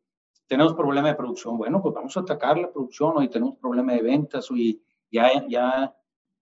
tenemos 0.46 0.74
problema 0.74 1.08
de 1.08 1.14
producción, 1.14 1.56
bueno, 1.56 1.80
pues 1.80 1.94
vamos 1.94 2.14
a 2.18 2.20
atacar 2.20 2.58
la 2.58 2.70
producción, 2.70 3.14
hoy 3.16 3.30
tenemos 3.30 3.56
problema 3.56 3.94
de 3.94 4.02
ventas, 4.02 4.50
oye, 4.50 4.78
ya, 5.12 5.46
ya 5.48 5.94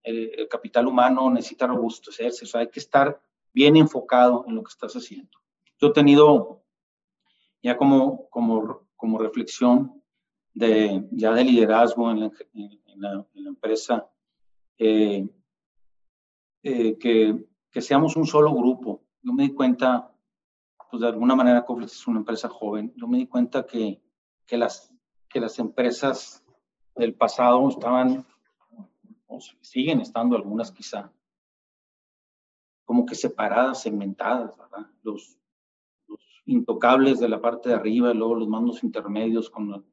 el, 0.03 0.33
el 0.39 0.49
capital 0.49 0.87
humano 0.87 1.31
necesita 1.31 1.67
robustecerse, 1.67 2.45
o 2.45 2.49
sea, 2.49 2.63
hay 2.63 2.69
que 2.71 2.81
estar 2.81 3.21
bien 3.53 3.77
enfocado 3.77 4.45
en 4.47 4.55
lo 4.55 4.63
que 4.63 4.71
estás 4.71 4.95
haciendo. 4.95 5.39
Yo 5.79 5.89
he 5.89 5.93
tenido 5.93 6.63
ya 7.63 7.77
como, 7.77 8.29
como, 8.31 8.87
como 8.97 9.19
reflexión 9.19 10.03
de, 10.55 11.07
ya 11.13 11.33
de 11.33 11.45
liderazgo 11.45 12.11
en 12.11 12.21
la, 12.21 12.33
en 12.55 13.01
la, 13.01 13.27
en 13.35 13.45
la 13.45 13.51
empresa, 13.51 14.09
eh, 14.79 15.29
eh, 16.63 16.99
que, 16.99 17.45
que, 17.71 17.81
seamos 17.81 18.17
un 18.17 18.27
solo 18.27 18.55
grupo. 18.55 19.03
Yo 19.23 19.33
me 19.33 19.45
di 19.45 19.55
cuenta, 19.55 20.13
pues 20.91 21.03
de 21.03 21.09
alguna 21.09 21.35
manera 21.35 21.65
Coflex 21.65 21.93
es 21.93 22.07
una 22.07 22.21
empresa 22.21 22.49
joven, 22.49 22.93
yo 22.97 23.07
me 23.07 23.19
di 23.19 23.27
cuenta 23.27 23.65
que, 23.65 24.03
que, 24.47 24.57
las, 24.57 24.93
que 25.29 25.41
las 25.41 25.59
empresas 25.59 26.45
del 26.97 27.15
pasado 27.15 27.69
estaban, 27.69 28.27
o 29.31 29.41
siguen 29.61 30.01
estando 30.01 30.37
algunas 30.37 30.73
quizá, 30.73 31.13
como 32.85 33.07
que 33.07 33.15
separadas, 33.15 33.83
segmentadas, 33.83 34.57
¿verdad? 34.59 34.91
Los, 35.03 35.39
los 36.09 36.21
intocables 36.45 37.21
de 37.21 37.29
la 37.29 37.41
parte 37.41 37.69
de 37.69 37.77
arriba, 37.77 38.11
y 38.11 38.17
luego 38.17 38.35
los 38.35 38.49
mandos 38.49 38.83
intermedios 38.83 39.49
con, 39.49 39.85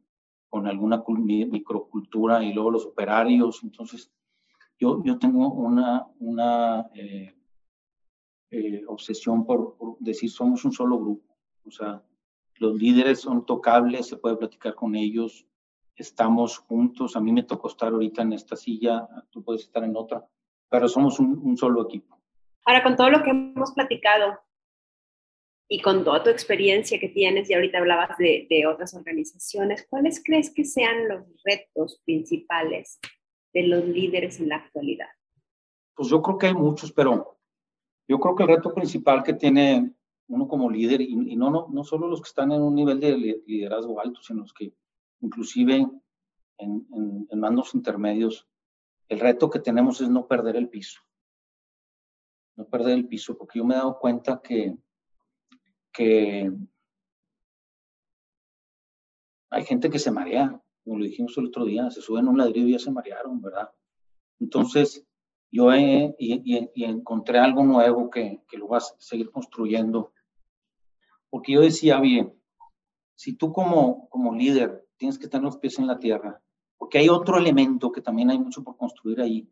con 0.49 0.67
alguna 0.67 1.03
microcultura 1.07 2.43
y 2.43 2.53
luego 2.53 2.71
los 2.71 2.85
operarios. 2.85 3.61
Entonces, 3.63 4.11
yo, 4.79 5.03
yo 5.03 5.19
tengo 5.19 5.49
una, 5.53 6.07
una 6.19 6.89
eh, 6.95 7.35
eh, 8.49 8.83
obsesión 8.87 9.45
por, 9.45 9.75
por, 9.77 9.97
decir 9.99 10.29
somos 10.31 10.65
un 10.65 10.71
solo 10.71 10.99
grupo. 10.99 11.37
O 11.65 11.71
sea, 11.71 12.03
los 12.55 12.75
líderes 12.75 13.21
son 13.21 13.45
tocables, 13.45 14.07
se 14.07 14.17
puede 14.17 14.37
platicar 14.37 14.73
con 14.73 14.95
ellos, 14.95 15.46
estamos 15.97 16.57
juntos. 16.59 17.15
A 17.15 17.19
mí 17.19 17.31
me 17.31 17.43
tocó 17.43 17.67
estar 17.67 17.91
ahorita 17.91 18.21
en 18.21 18.33
esta 18.33 18.55
silla, 18.55 19.07
tú 19.29 19.43
puedes 19.43 19.63
estar 19.63 19.83
en 19.83 19.95
otra, 19.95 20.25
pero 20.69 20.87
somos 20.87 21.19
un, 21.19 21.39
un 21.43 21.57
solo 21.57 21.83
equipo. 21.83 22.17
Ahora, 22.65 22.83
con 22.83 22.95
todo 22.95 23.09
lo 23.09 23.23
que 23.23 23.29
hemos 23.29 23.71
platicado 23.71 24.39
y 25.69 25.81
con 25.81 26.03
toda 26.03 26.23
tu 26.23 26.29
experiencia 26.29 26.99
que 26.99 27.09
tienes, 27.09 27.49
y 27.49 27.53
ahorita 27.53 27.79
hablabas 27.79 28.17
de, 28.17 28.47
de 28.49 28.67
otras 28.67 28.93
organizaciones, 28.93 29.85
¿cuáles 29.89 30.21
crees 30.23 30.53
que 30.53 30.63
sean 30.63 31.07
los 31.07 31.25
retos 31.43 32.01
principales 32.05 32.99
de 33.53 33.63
los 33.63 33.85
líderes 33.85 34.39
en 34.39 34.49
la 34.49 34.57
actualidad? 34.57 35.07
Pues 35.95 36.09
yo 36.09 36.21
creo 36.21 36.37
que 36.37 36.47
hay 36.47 36.53
muchos, 36.53 36.91
pero 36.91 37.37
yo 38.07 38.19
creo 38.19 38.35
que 38.35 38.43
el 38.43 38.49
reto 38.49 38.73
principal 38.73 39.23
que 39.23 39.33
tiene 39.33 39.93
uno 40.29 40.47
como 40.47 40.69
líder, 40.69 41.01
y, 41.01 41.33
y 41.33 41.35
no, 41.35 41.49
no, 41.49 41.67
no 41.69 41.83
solo 41.83 42.07
los 42.07 42.21
que 42.21 42.27
están 42.27 42.51
en 42.51 42.61
un 42.61 42.75
nivel 42.75 42.99
de 42.99 43.41
liderazgo 43.45 43.99
alto, 43.99 44.21
sino 44.21 44.41
los 44.41 44.53
que 44.53 44.73
inclusive 45.21 45.87
en, 46.57 47.27
en, 47.29 47.39
mandos 47.39 47.75
intermedios, 47.75 48.47
el 49.09 49.19
reto 49.19 49.49
que 49.49 49.59
tenemos 49.59 50.01
es 50.01 50.09
no 50.09 50.27
perder 50.27 50.55
el 50.55 50.69
piso. 50.69 51.01
No 52.55 52.65
perder 52.65 52.93
el 52.93 53.07
piso, 53.07 53.37
porque 53.37 53.59
yo 53.59 53.65
me 53.65 53.75
he 53.75 53.77
dado 53.77 53.99
cuenta 53.99 54.41
que, 54.41 54.75
que 55.93 56.51
hay 59.49 59.65
gente 59.65 59.89
que 59.89 59.99
se 59.99 60.11
marea, 60.11 60.61
como 60.83 60.99
lo 60.99 61.05
dijimos 61.05 61.37
el 61.37 61.47
otro 61.47 61.65
día, 61.65 61.89
se 61.91 62.01
suben 62.01 62.27
a 62.27 62.31
un 62.31 62.37
ladrillo 62.37 62.67
y 62.67 62.71
ya 62.73 62.79
se 62.79 62.91
marearon, 62.91 63.41
¿verdad? 63.41 63.69
Entonces, 64.39 65.05
yo 65.51 65.71
he, 65.71 66.15
y, 66.19 66.69
y 66.73 66.83
encontré 66.83 67.39
algo 67.39 67.63
nuevo 67.63 68.09
que, 68.09 68.43
que, 68.49 68.57
lo 68.57 68.67
vas 68.67 68.91
a 68.91 68.99
seguir 68.99 69.31
construyendo. 69.31 70.13
Porque 71.29 71.53
yo 71.53 71.61
decía, 71.61 71.99
bien, 71.99 72.33
si 73.15 73.35
tú 73.35 73.51
como, 73.53 74.09
como 74.09 74.33
líder 74.33 74.86
tienes 74.97 75.17
que 75.17 75.27
tener 75.27 75.43
los 75.43 75.57
pies 75.57 75.79
en 75.79 75.87
la 75.87 75.99
tierra, 75.99 76.41
porque 76.77 76.97
hay 76.97 77.09
otro 77.09 77.37
elemento 77.37 77.91
que 77.91 78.01
también 78.01 78.29
hay 78.29 78.39
mucho 78.39 78.63
por 78.63 78.77
construir 78.77 79.21
ahí, 79.21 79.49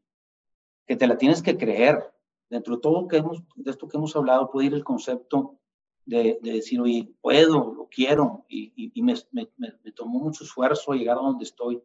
que 0.85 0.95
te 0.95 1.07
la 1.07 1.17
tienes 1.17 1.41
que 1.41 1.57
creer. 1.57 2.11
Dentro 2.47 2.75
de 2.75 2.81
todo 2.81 3.07
que 3.07 3.17
hemos, 3.17 3.41
de 3.55 3.71
esto 3.71 3.87
que 3.87 3.97
hemos 3.97 4.15
hablado, 4.15 4.51
puede 4.51 4.67
ir 4.67 4.73
el 4.75 4.83
concepto 4.83 5.57
de, 6.05 6.39
de, 6.41 6.53
decir, 6.53 6.79
oye, 6.79 7.11
puedo, 7.21 7.73
lo 7.73 7.87
quiero, 7.89 8.45
y, 8.47 8.71
y, 8.75 8.91
y 8.93 9.01
me, 9.01 9.15
me, 9.31 9.49
me, 9.57 9.91
tomó 9.91 10.19
mucho 10.19 10.43
esfuerzo 10.43 10.93
llegar 10.93 11.17
a 11.17 11.21
donde 11.21 11.43
estoy. 11.43 11.81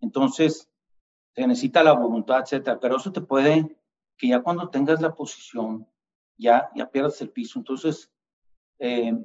Entonces, 0.00 0.68
se 1.34 1.46
necesita 1.46 1.84
la 1.84 1.92
voluntad, 1.92 2.40
etcétera, 2.40 2.80
pero 2.80 2.96
eso 2.96 3.12
te 3.12 3.20
puede, 3.20 3.76
que 4.16 4.28
ya 4.28 4.42
cuando 4.42 4.68
tengas 4.68 5.00
la 5.00 5.14
posición, 5.14 5.86
ya, 6.36 6.70
ya 6.74 6.90
pierdas 6.90 7.20
el 7.20 7.30
piso. 7.30 7.60
Entonces, 7.60 8.10
eh, 8.80 9.16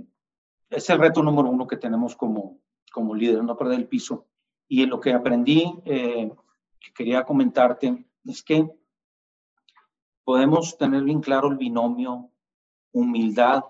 es 0.69 0.89
el 0.89 0.99
reto 0.99 1.23
número 1.23 1.49
uno 1.49 1.65
que 1.65 1.77
tenemos 1.77 2.15
como, 2.15 2.59
como 2.95 3.13
líder, 3.13 3.43
no 3.43 3.57
perder 3.57 3.77
el 3.77 3.89
piso. 3.89 4.25
Y 4.69 4.85
lo 4.85 5.01
que 5.01 5.11
aprendí, 5.11 5.69
eh, 5.83 6.31
que 6.79 6.93
quería 6.93 7.25
comentarte, 7.25 8.07
es 8.23 8.41
que 8.41 8.71
podemos 10.23 10.77
tener 10.77 11.03
bien 11.03 11.19
claro 11.19 11.49
el 11.49 11.57
binomio 11.57 12.31
humildad 12.93 13.65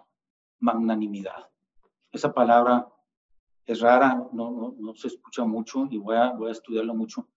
magnanimidad. 0.60 1.50
Esa 2.12 2.32
palabra 2.36 2.88
es 3.66 3.80
rara, 3.80 4.28
no, 4.32 4.76
no, 4.78 4.94
se 4.94 5.08
escucha 5.08 5.44
mucho 5.44 5.88
y 5.90 5.98
voy 5.98 6.18
a, 6.18 6.30
voy 6.30 6.50
a 6.50 6.52
estudiarlo 6.52 6.94
mucho, 6.94 7.28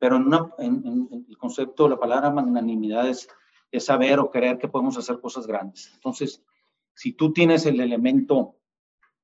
pero 0.00 0.16
en, 0.16 0.26
una, 0.26 0.50
en, 0.58 1.08
el 1.28 1.38
concepto, 1.38 1.88
la 1.88 1.96
palabra 1.96 2.28
magnanimidad 2.30 3.08
es, 3.08 3.28
es 3.70 3.84
saber 3.84 4.18
o 4.18 4.32
creer 4.32 4.58
que 4.58 4.66
podemos 4.66 4.98
hacer 4.98 5.20
cosas 5.20 5.46
grandes. 5.46 5.92
Entonces, 5.94 6.42
si 6.92 7.12
tú 7.12 7.32
tienes 7.32 7.66
el 7.66 7.80
elemento 7.80 8.56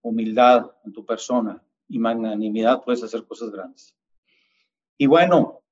humildad 0.03 0.71
en 0.85 0.93
tu 0.93 1.05
persona 1.05 1.61
y 1.89 1.99
magnanimidad, 1.99 2.83
puedes 2.83 3.03
hacer 3.03 3.27
cosas 3.27 3.51
grandes. 3.51 3.97
Y 4.97 5.07
bueno, 5.07 5.63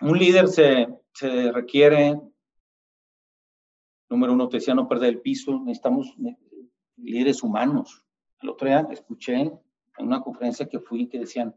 un 0.00 0.18
líder 0.18 0.48
se, 0.48 0.88
se 1.12 1.52
requiere, 1.52 2.20
número 4.08 4.32
uno, 4.32 4.48
te 4.48 4.58
decía 4.58 4.74
no 4.74 4.88
perder 4.88 5.10
el 5.10 5.20
piso, 5.20 5.60
necesitamos 5.60 6.14
líderes 6.96 7.42
humanos. 7.42 8.04
El 8.40 8.50
otro 8.50 8.68
día 8.68 8.86
escuché 8.90 9.40
en 9.40 10.06
una 10.06 10.20
conferencia 10.20 10.68
que 10.68 10.80
fui 10.80 11.08
que 11.08 11.18
decían, 11.18 11.54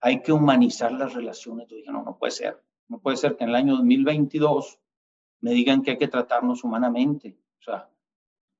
hay 0.00 0.20
que 0.20 0.32
humanizar 0.32 0.92
las 0.92 1.14
relaciones. 1.14 1.68
Yo 1.68 1.76
dije, 1.76 1.92
no, 1.92 2.02
no 2.02 2.18
puede 2.18 2.32
ser. 2.32 2.62
No 2.88 3.00
puede 3.00 3.16
ser 3.16 3.36
que 3.36 3.44
en 3.44 3.50
el 3.50 3.56
año 3.56 3.76
2022 3.76 4.80
me 5.40 5.52
digan 5.52 5.82
que 5.82 5.92
hay 5.92 5.98
que 5.98 6.08
tratarnos 6.08 6.64
humanamente. 6.64 7.38
O 7.60 7.62
sea, 7.62 7.88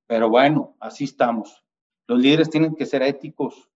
pero 0.06 0.28
bueno, 0.28 0.76
así 0.80 1.04
estamos. 1.04 1.64
Los 2.06 2.20
líderes 2.20 2.50
tienen 2.50 2.74
que 2.74 2.86
ser 2.86 3.02
éticos, 3.02 3.70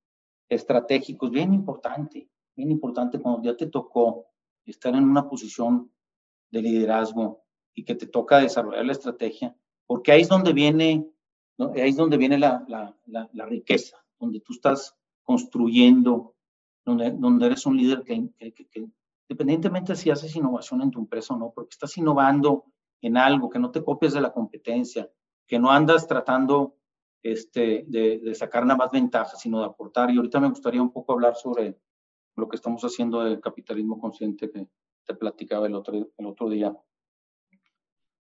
estratégicos, 0.49 1.31
bien 1.31 1.53
importante, 1.53 2.29
bien 2.55 2.71
importante 2.71 3.19
cuando 3.19 3.43
ya 3.43 3.57
te 3.57 3.67
tocó 3.67 4.27
estar 4.65 4.95
en 4.95 5.05
una 5.05 5.29
posición 5.29 5.91
de 6.51 6.63
liderazgo 6.63 7.45
y 7.75 7.85
que 7.85 7.95
te 7.95 8.07
toca 8.07 8.39
desarrollar 8.39 8.85
la 8.85 8.93
estrategia, 8.93 9.57
porque 9.87 10.13
ahí 10.13 10.23
es 10.23 10.29
donde 10.29 10.53
viene 10.53 11.11
Ahí 11.59 11.91
es 11.91 11.97
donde 11.97 12.19
viene 12.19 12.39
la, 12.39 12.65
la, 12.69 12.95
la, 13.33 13.47
riqueza, 13.47 13.97
donde 14.19 14.41
tú 14.41 14.53
estás 14.53 14.95
construyendo, 15.23 16.35
donde, 16.85 17.13
donde 17.13 17.47
eres 17.47 17.65
un 17.65 17.79
líder 17.79 18.03
que, 18.03 18.29
que, 18.39 18.89
independientemente 19.29 19.97
si 19.97 20.11
haces 20.11 20.37
innovación 20.37 20.83
en 20.83 20.91
tu 20.91 20.99
empresa 20.99 21.33
o 21.35 21.39
no, 21.39 21.53
porque 21.55 21.71
estás 21.73 21.97
innovando 21.97 22.67
en 23.01 23.17
algo, 23.17 23.49
que 23.49 23.59
no 23.59 23.71
te 23.71 23.83
copies 23.83 24.13
de 24.13 24.21
la 24.21 24.33
competencia, 24.33 25.11
que 25.47 25.59
no 25.59 25.71
andas 25.71 26.07
tratando 26.07 26.77
este, 27.33 27.85
de, 27.89 28.19
de, 28.19 28.35
sacar 28.35 28.65
nada 28.65 28.79
más 28.79 28.91
ventajas, 28.91 29.41
sino 29.41 29.61
de 29.61 29.67
aportar. 29.67 30.11
Y 30.11 30.17
ahorita 30.17 30.41
me 30.41 30.49
gustaría 30.49 30.83
un 30.83 30.93
poco 30.93 31.13
hablar 31.13 31.35
sobre 31.35 31.79
lo 32.37 32.49
que 32.49 32.57
estamos 32.57 32.83
haciendo 32.83 33.21
del 33.25 33.41
capitalismo 33.41 33.99
consciente 33.99 34.51
que 34.51 34.69
te 35.05 35.15
platicaba 35.15 35.67
el 35.67 35.75
otro, 35.75 36.11
el 36.17 36.27
otro 36.27 36.49
día. 36.49 36.77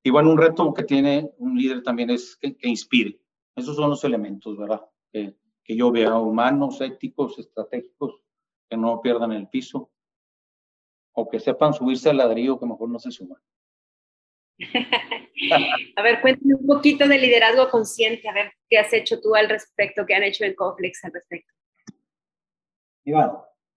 Y 0.02 0.10
bueno, 0.10 0.30
un 0.30 0.38
reto 0.38 0.72
que 0.72 0.84
tiene 0.84 1.32
un 1.38 1.56
líder 1.56 1.82
también 1.82 2.10
es 2.10 2.36
que, 2.36 2.56
inspire. 2.62 3.20
Esos 3.54 3.76
son 3.76 3.90
los 3.90 4.04
elementos, 4.04 4.56
¿verdad? 4.56 4.82
Que, 5.12 5.36
que 5.64 5.76
yo 5.76 5.90
veo 5.90 6.20
humanos, 6.20 6.80
éticos, 6.80 7.38
estratégicos, 7.38 8.20
que 8.68 8.76
no 8.76 9.00
pierdan 9.00 9.32
el 9.32 9.48
piso, 9.48 9.90
o 11.12 11.28
que 11.28 11.40
sepan 11.40 11.72
subirse 11.72 12.10
al 12.10 12.18
ladrillo, 12.18 12.58
que 12.58 12.66
mejor 12.66 12.88
no 12.88 12.98
se 12.98 13.10
suman. 13.10 13.40
a 15.96 16.02
ver, 16.02 16.20
cuéntame 16.20 16.54
un 16.54 16.66
poquito 16.66 17.06
de 17.06 17.18
liderazgo 17.18 17.68
consciente, 17.68 18.28
a 18.28 18.32
ver 18.32 18.52
qué 18.68 18.78
has 18.78 18.92
hecho 18.92 19.20
tú 19.20 19.34
al 19.34 19.48
respecto, 19.48 20.06
qué 20.06 20.14
han 20.14 20.22
hecho 20.22 20.44
en 20.44 20.54
Coflex 20.54 21.04
al 21.04 21.12
respecto. 21.12 21.52
Iván, 23.04 23.32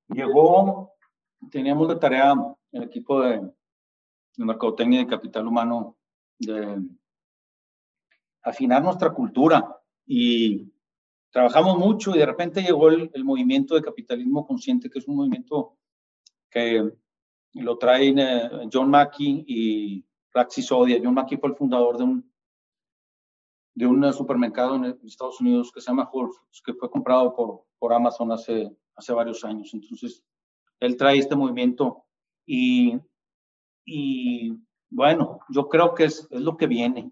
llegó, 0.07 0.93
teníamos 1.51 1.87
de 1.89 1.95
tarea 1.97 2.33
el 2.71 2.83
equipo 2.83 3.21
de, 3.21 3.41
de 4.37 4.45
mercadotecnia 4.45 5.01
y 5.01 5.03
de 5.03 5.09
capital 5.09 5.47
humano 5.47 5.97
de 6.39 6.81
afinar 8.41 8.81
nuestra 8.81 9.11
cultura 9.11 9.77
y 10.05 10.71
trabajamos 11.29 11.77
mucho 11.77 12.15
y 12.15 12.19
de 12.19 12.25
repente 12.25 12.61
llegó 12.61 12.89
el, 12.89 13.23
movimiento 13.23 13.75
de 13.75 13.81
capitalismo 13.81 14.45
consciente, 14.45 14.89
que 14.89 14.99
es 14.99 15.07
un 15.07 15.17
movimiento 15.17 15.77
que 16.49 16.91
lo 17.53 17.77
traen 17.77 18.19
eh, 18.19 18.49
John 18.71 18.89
Mackey 18.89 19.43
y 19.47 20.05
Raxi 20.33 20.61
Sodia. 20.61 20.99
John 21.03 21.13
Mackey 21.13 21.37
fue 21.37 21.49
el 21.49 21.55
fundador 21.55 21.97
de 21.97 22.03
un, 22.03 22.33
de 23.75 23.85
un 23.85 24.13
supermercado 24.13 24.75
en 24.75 24.99
Estados 25.03 25.39
Unidos 25.41 25.71
que 25.71 25.81
se 25.81 25.87
llama 25.87 26.09
Whole 26.11 26.29
Foods, 26.31 26.61
que 26.63 26.73
fue 26.73 26.89
comprado 26.89 27.35
por, 27.35 27.65
por 27.77 27.93
Amazon 27.93 28.31
hace, 28.31 28.75
hace 28.95 29.13
varios 29.13 29.43
años. 29.43 29.73
Entonces, 29.73 30.23
él 30.79 30.97
trae 30.97 31.17
este 31.17 31.35
movimiento 31.35 32.05
y, 32.45 32.99
y 33.85 34.53
bueno, 34.89 35.39
yo 35.49 35.67
creo 35.67 35.93
que 35.93 36.05
es, 36.05 36.27
es 36.31 36.41
lo 36.41 36.57
que 36.57 36.67
viene 36.67 37.11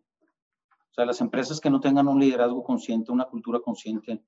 sea, 0.98 1.06
las 1.06 1.22
empresas 1.22 1.62
que 1.62 1.70
no 1.70 1.80
tengan 1.80 2.08
un 2.08 2.20
liderazgo 2.20 2.64
consciente, 2.64 3.12
una 3.12 3.26
cultura 3.26 3.60
consciente, 3.60 4.24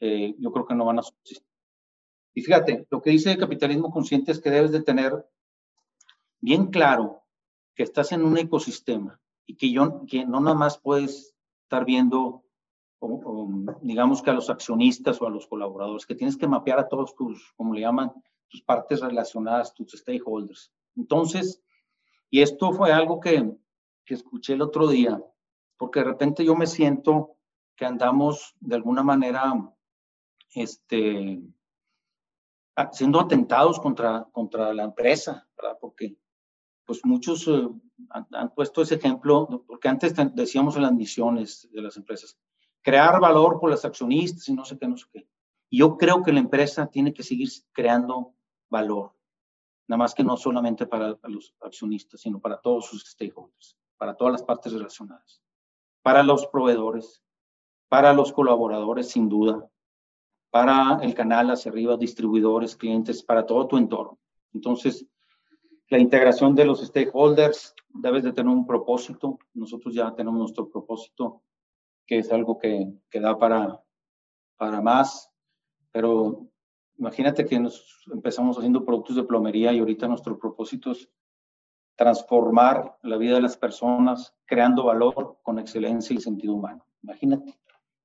eh, 0.00 0.34
yo 0.38 0.50
creo 0.52 0.66
que 0.66 0.74
no 0.74 0.84
van 0.84 0.98
a 0.98 1.02
subsistir. 1.02 1.46
Y 2.34 2.42
fíjate, 2.42 2.86
lo 2.90 3.00
que 3.00 3.10
dice 3.10 3.32
el 3.32 3.38
capitalismo 3.38 3.90
consciente 3.90 4.32
es 4.32 4.40
que 4.40 4.50
debes 4.50 4.72
de 4.72 4.82
tener 4.82 5.12
bien 6.40 6.66
claro 6.66 7.22
que 7.78 7.84
estás 7.84 8.10
en 8.10 8.24
un 8.24 8.36
ecosistema 8.36 9.20
y 9.46 9.54
que, 9.54 9.70
yo, 9.70 10.04
que 10.08 10.26
no 10.26 10.40
nada 10.40 10.56
más 10.56 10.78
puedes 10.78 11.36
estar 11.62 11.84
viendo, 11.84 12.44
digamos 13.82 14.20
que 14.20 14.30
a 14.30 14.32
los 14.34 14.50
accionistas 14.50 15.22
o 15.22 15.28
a 15.28 15.30
los 15.30 15.46
colaboradores, 15.46 16.04
que 16.04 16.16
tienes 16.16 16.36
que 16.36 16.48
mapear 16.48 16.80
a 16.80 16.88
todos 16.88 17.14
tus, 17.14 17.52
como 17.52 17.72
le 17.72 17.82
llaman, 17.82 18.12
tus 18.48 18.62
partes 18.62 19.00
relacionadas, 19.00 19.74
tus 19.74 19.92
stakeholders. 19.92 20.72
Entonces, 20.96 21.62
y 22.30 22.42
esto 22.42 22.72
fue 22.72 22.90
algo 22.90 23.20
que, 23.20 23.48
que 24.04 24.14
escuché 24.14 24.54
el 24.54 24.62
otro 24.62 24.88
día, 24.88 25.22
porque 25.76 26.00
de 26.00 26.06
repente 26.06 26.44
yo 26.44 26.56
me 26.56 26.66
siento 26.66 27.36
que 27.76 27.84
andamos 27.84 28.56
de 28.58 28.74
alguna 28.74 29.04
manera 29.04 29.54
este, 30.52 31.40
siendo 32.90 33.20
atentados 33.20 33.78
contra, 33.78 34.26
contra 34.32 34.74
la 34.74 34.82
empresa, 34.82 35.48
¿verdad? 35.56 35.78
Porque 35.80 36.16
pues 36.88 37.04
muchos 37.04 37.46
eh, 37.46 37.68
han, 38.10 38.54
puesto 38.54 38.82
ese 38.82 38.96
ejemplo, 38.96 39.62
porque 39.68 39.88
antes 39.88 40.14
decíamos 40.34 40.74
en 40.74 40.82
las 40.82 40.92
misiones 40.92 41.68
de 41.70 41.82
las 41.82 41.96
empresas, 41.96 42.36
crear 42.82 43.20
valor 43.20 43.60
por 43.60 43.70
los 43.70 43.84
accionistas 43.84 44.48
y 44.48 44.54
no 44.54 44.64
sé 44.64 44.76
qué, 44.76 44.88
no 44.88 44.96
sé 44.96 45.06
qué. 45.12 45.28
Yo 45.70 45.96
creo 45.96 46.22
que 46.22 46.32
la 46.32 46.40
empresa 46.40 46.86
tiene 46.86 47.12
que 47.12 47.22
seguir 47.22 47.50
creando 47.72 48.34
valor, 48.70 49.12
nada 49.86 49.98
más 49.98 50.14
que 50.14 50.24
no 50.24 50.36
solamente 50.36 50.86
para 50.86 51.16
los 51.24 51.54
accionistas, 51.60 52.22
sino 52.22 52.40
para 52.40 52.58
todos 52.58 52.86
sus 52.86 53.04
stakeholders, 53.04 53.76
para 53.98 54.16
todas 54.16 54.32
las 54.32 54.42
partes 54.42 54.72
relacionadas 54.72 55.42
para 56.08 56.22
los 56.22 56.46
proveedores, 56.46 57.22
para 57.90 58.14
los 58.14 58.32
colaboradores, 58.32 59.10
sin 59.10 59.28
duda, 59.28 59.68
para 60.50 61.00
el 61.02 61.12
canal 61.12 61.50
hacia 61.50 61.70
arriba, 61.70 61.98
distribuidores, 61.98 62.76
clientes, 62.76 63.22
para 63.22 63.44
todo 63.44 63.66
tu 63.66 63.76
entorno. 63.76 64.18
Entonces, 64.54 65.06
la 65.88 65.98
integración 65.98 66.54
de 66.54 66.64
los 66.64 66.80
stakeholders 66.80 67.74
debes 67.88 68.22
de 68.22 68.32
tener 68.32 68.52
un 68.52 68.66
propósito. 68.66 69.38
Nosotros 69.54 69.94
ya 69.94 70.14
tenemos 70.14 70.38
nuestro 70.38 70.68
propósito, 70.68 71.42
que 72.06 72.18
es 72.18 72.30
algo 72.30 72.58
que, 72.58 72.92
que 73.10 73.20
da 73.20 73.38
para, 73.38 73.82
para 74.56 74.80
más, 74.80 75.30
pero 75.92 76.46
imagínate 76.98 77.44
que 77.44 77.58
nos 77.58 78.04
empezamos 78.12 78.58
haciendo 78.58 78.84
productos 78.84 79.16
de 79.16 79.24
plomería 79.24 79.72
y 79.72 79.78
ahorita 79.78 80.08
nuestro 80.08 80.38
propósito 80.38 80.92
es 80.92 81.08
transformar 81.96 82.96
la 83.02 83.16
vida 83.16 83.34
de 83.34 83.42
las 83.42 83.56
personas, 83.56 84.34
creando 84.44 84.84
valor 84.84 85.38
con 85.42 85.58
excelencia 85.58 86.14
y 86.14 86.20
sentido 86.20 86.54
humano. 86.54 86.86
Imagínate. 87.02 87.58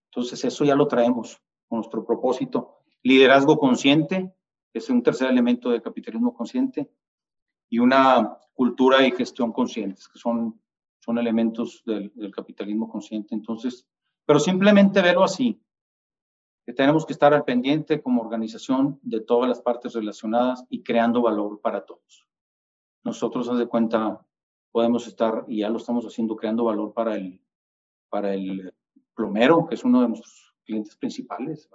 Entonces, 0.05 0.43
eso 0.43 0.65
ya 0.65 0.75
lo 0.75 0.87
traemos 0.87 1.39
con 1.67 1.77
nuestro 1.77 2.05
propósito. 2.05 2.79
Liderazgo 3.03 3.57
consciente, 3.57 4.33
es 4.73 4.89
un 4.89 5.03
tercer 5.03 5.29
elemento 5.29 5.69
del 5.69 5.81
capitalismo 5.81 6.33
consciente, 6.33 6.89
y 7.73 7.79
una 7.79 8.37
cultura 8.53 9.05
y 9.05 9.11
gestión 9.11 9.51
conscientes, 9.51 10.07
que 10.07 10.19
son, 10.19 10.61
son 10.99 11.17
elementos 11.17 11.81
del, 11.85 12.11
del 12.13 12.31
capitalismo 12.31 12.87
consciente. 12.87 13.33
Entonces, 13.33 13.87
pero 14.25 14.39
simplemente 14.39 15.01
verlo 15.01 15.23
así, 15.23 15.59
que 16.65 16.73
tenemos 16.73 17.03
que 17.03 17.13
estar 17.13 17.33
al 17.33 17.45
pendiente 17.45 17.99
como 17.99 18.21
organización 18.21 18.99
de 19.01 19.21
todas 19.21 19.49
las 19.49 19.59
partes 19.61 19.93
relacionadas 19.93 20.63
y 20.69 20.83
creando 20.83 21.23
valor 21.23 21.61
para 21.61 21.83
todos 21.83 22.27
nosotros, 23.03 23.49
haz 23.49 23.57
de 23.57 23.67
cuenta, 23.67 24.23
podemos 24.71 25.07
estar, 25.07 25.45
y 25.47 25.59
ya 25.61 25.69
lo 25.69 25.77
estamos 25.77 26.05
haciendo, 26.05 26.35
creando 26.35 26.63
valor 26.63 26.93
para 26.93 27.15
el, 27.15 27.41
para 28.09 28.33
el 28.35 28.71
plomero, 29.15 29.65
que 29.65 29.75
es 29.75 29.83
uno 29.83 30.01
de 30.01 30.09
nuestros 30.09 30.55
clientes 30.63 30.95
principales. 30.95 31.69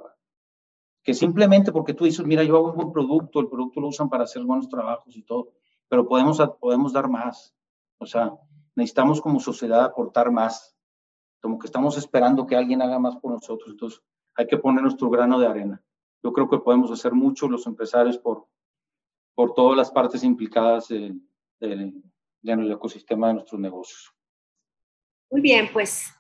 Que 1.03 1.15
simplemente 1.15 1.73
porque 1.73 1.95
tú 1.95 2.05
dices, 2.05 2.25
mira, 2.25 2.45
yo 2.45 2.57
hago 2.57 2.71
un 2.71 2.77
buen 2.77 2.93
producto, 2.93 3.41
el 3.41 3.49
producto 3.49 3.81
lo 3.81 3.89
usan 3.89 4.09
para 4.09 4.25
hacer 4.25 4.43
buenos 4.45 4.69
trabajos 4.69 5.17
y 5.17 5.23
todo, 5.23 5.53
pero 5.89 6.07
podemos, 6.07 6.41
podemos 6.61 6.93
dar 6.93 7.09
más. 7.09 7.55
O 7.99 8.07
sea, 8.07 8.33
necesitamos 8.75 9.21
como 9.21 9.41
sociedad 9.41 9.85
aportar 9.85 10.31
más. 10.31 10.77
Como 11.41 11.59
que 11.59 11.67
estamos 11.67 11.97
esperando 11.97 12.47
que 12.47 12.57
alguien 12.57 12.83
haga 12.83 12.99
más 12.99 13.17
por 13.17 13.33
nosotros. 13.33 13.71
Entonces, 13.71 14.01
hay 14.35 14.47
que 14.47 14.59
poner 14.59 14.83
nuestro 14.83 15.11
grano 15.11 15.39
de 15.39 15.47
arena. 15.47 15.83
Yo 16.23 16.33
creo 16.33 16.49
que 16.49 16.59
podemos 16.59 16.91
hacer 16.91 17.13
mucho 17.13 17.49
los 17.49 17.67
empresarios 17.67 18.19
por, 18.19 18.47
por 19.35 19.55
todas 19.55 19.77
las 19.77 19.91
partes 19.91 20.25
implicadas 20.25 20.91
en, 20.91 21.29
el 21.61 22.73
ecosistema 22.73 23.29
de 23.29 23.35
nuestros 23.35 23.61
negocios. 23.61 24.13
Muy 25.31 25.41
bien, 25.41 25.71
pues 25.73 26.13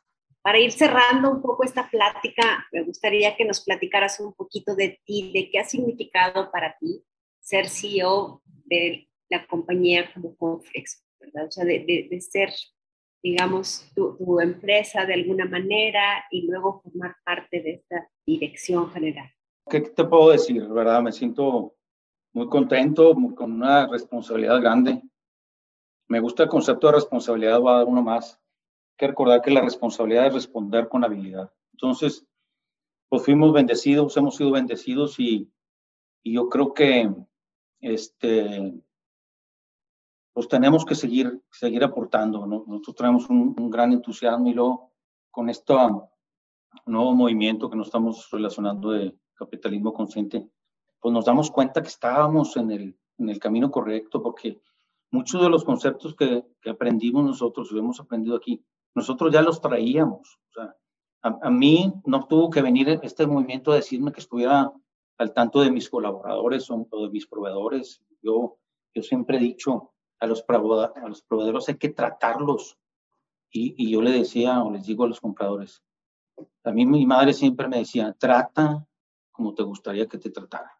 para 0.42 0.58
ir 0.58 0.72
cerrando 0.72 1.30
un 1.30 1.42
poco 1.42 1.64
esta 1.64 1.88
plática, 1.88 2.66
me 2.72 2.82
gustaría 2.82 3.36
que 3.36 3.44
nos 3.44 3.60
platicaras 3.60 4.20
un 4.20 4.32
poquito 4.34 4.74
de 4.74 5.00
ti, 5.04 5.32
de 5.32 5.50
qué 5.50 5.58
ha 5.58 5.64
significado 5.64 6.50
para 6.50 6.76
ti 6.78 7.04
ser 7.40 7.68
CEO 7.68 8.42
de 8.66 9.07
la 9.30 9.46
compañía 9.46 10.12
como 10.12 10.36
Conflex, 10.36 11.04
¿verdad? 11.20 11.46
O 11.46 11.50
sea, 11.50 11.64
de, 11.64 12.08
de, 12.10 12.20
ser, 12.20 12.50
digamos, 13.22 13.90
tu, 13.94 14.16
tu, 14.16 14.40
empresa 14.40 15.04
de 15.04 15.14
alguna 15.14 15.44
manera 15.44 16.24
y 16.30 16.46
luego 16.46 16.80
formar 16.80 17.16
parte 17.24 17.60
de 17.62 17.72
esta 17.74 18.08
dirección 18.26 18.90
general. 18.90 19.30
¿Qué 19.68 19.80
te 19.80 20.04
puedo 20.04 20.30
decir, 20.30 20.66
verdad? 20.68 21.02
Me 21.02 21.12
siento 21.12 21.74
muy 22.32 22.48
contento, 22.48 23.14
con 23.34 23.52
una 23.52 23.86
responsabilidad 23.86 24.60
grande. 24.60 25.02
Me 26.08 26.20
gusta 26.20 26.44
el 26.44 26.48
concepto 26.48 26.86
de 26.86 26.94
responsabilidad, 26.94 27.60
va 27.60 27.74
a 27.74 27.78
dar 27.78 27.86
uno 27.86 28.02
más 28.02 28.40
que 28.96 29.06
recordar 29.06 29.42
que 29.42 29.50
la 29.50 29.60
responsabilidad 29.60 30.26
es 30.26 30.34
responder 30.34 30.88
con 30.88 31.04
habilidad. 31.04 31.52
Entonces, 31.72 32.26
pues 33.08 33.24
fuimos 33.24 33.52
bendecidos, 33.52 34.16
hemos 34.16 34.36
sido 34.36 34.50
bendecidos 34.50 35.18
y, 35.20 35.50
y 36.22 36.34
yo 36.34 36.48
creo 36.48 36.74
que 36.74 37.10
este, 37.80 38.74
pues 40.38 40.46
tenemos 40.46 40.84
que 40.84 40.94
seguir, 40.94 41.42
seguir 41.50 41.82
aportando. 41.82 42.46
Nosotros 42.46 42.94
tenemos 42.94 43.28
un, 43.28 43.56
un, 43.58 43.70
gran 43.70 43.92
entusiasmo 43.92 44.46
y 44.46 44.54
luego 44.54 44.92
con 45.32 45.50
este 45.50 45.74
nuevo 46.86 47.12
movimiento 47.12 47.68
que 47.68 47.76
nos 47.76 47.88
estamos 47.88 48.28
relacionando 48.30 48.92
de 48.92 49.18
capitalismo 49.34 49.92
consciente, 49.92 50.48
pues 51.00 51.12
nos 51.12 51.24
damos 51.24 51.50
cuenta 51.50 51.82
que 51.82 51.88
estábamos 51.88 52.56
en 52.56 52.70
el, 52.70 52.96
en 53.18 53.30
el 53.30 53.40
camino 53.40 53.68
correcto 53.68 54.22
porque 54.22 54.60
muchos 55.10 55.42
de 55.42 55.48
los 55.48 55.64
conceptos 55.64 56.14
que, 56.14 56.44
que 56.62 56.70
aprendimos 56.70 57.24
nosotros 57.24 57.70
y 57.72 57.78
hemos 57.78 57.98
aprendido 57.98 58.36
aquí, 58.36 58.64
nosotros 58.94 59.32
ya 59.32 59.42
los 59.42 59.60
traíamos. 59.60 60.38
O 60.50 60.52
sea, 60.52 60.76
a, 61.22 61.50
mí 61.50 61.92
no 62.04 62.28
tuvo 62.28 62.48
que 62.48 62.62
venir 62.62 63.00
este 63.02 63.26
movimiento 63.26 63.72
a 63.72 63.74
decirme 63.74 64.12
que 64.12 64.20
estuviera 64.20 64.72
al 65.16 65.34
tanto 65.34 65.62
de 65.62 65.72
mis 65.72 65.90
colaboradores 65.90 66.70
o, 66.70 66.86
de 66.92 67.10
mis 67.10 67.26
proveedores. 67.26 68.00
Yo, 68.22 68.56
yo 68.94 69.02
siempre 69.02 69.38
he 69.38 69.40
dicho 69.40 69.94
a 70.20 70.26
los, 70.26 70.42
proveedores 70.42 71.68
hay 71.68 71.76
que 71.76 71.90
tratarlos. 71.90 72.78
Y, 73.50 73.74
y 73.82 73.90
yo 73.90 74.02
le 74.02 74.10
decía 74.10 74.62
o 74.62 74.70
les 74.70 74.84
digo 74.86 75.04
a 75.04 75.08
los 75.08 75.20
compradores, 75.20 75.82
a 76.64 76.70
mí 76.70 76.84
mi 76.84 77.06
madre 77.06 77.32
siempre 77.32 77.66
me 77.68 77.78
decía, 77.78 78.14
trata 78.18 78.86
como 79.32 79.54
te 79.54 79.62
gustaría 79.62 80.08
que 80.08 80.18
te 80.18 80.30
tratara. 80.30 80.78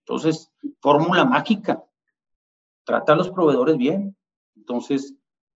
Entonces, 0.00 0.50
fórmula 0.80 1.24
mágica, 1.24 1.84
trata 2.84 3.12
a 3.12 3.16
los 3.16 3.30
proveedores 3.30 3.76
bien. 3.76 4.16
Entonces, 4.56 5.14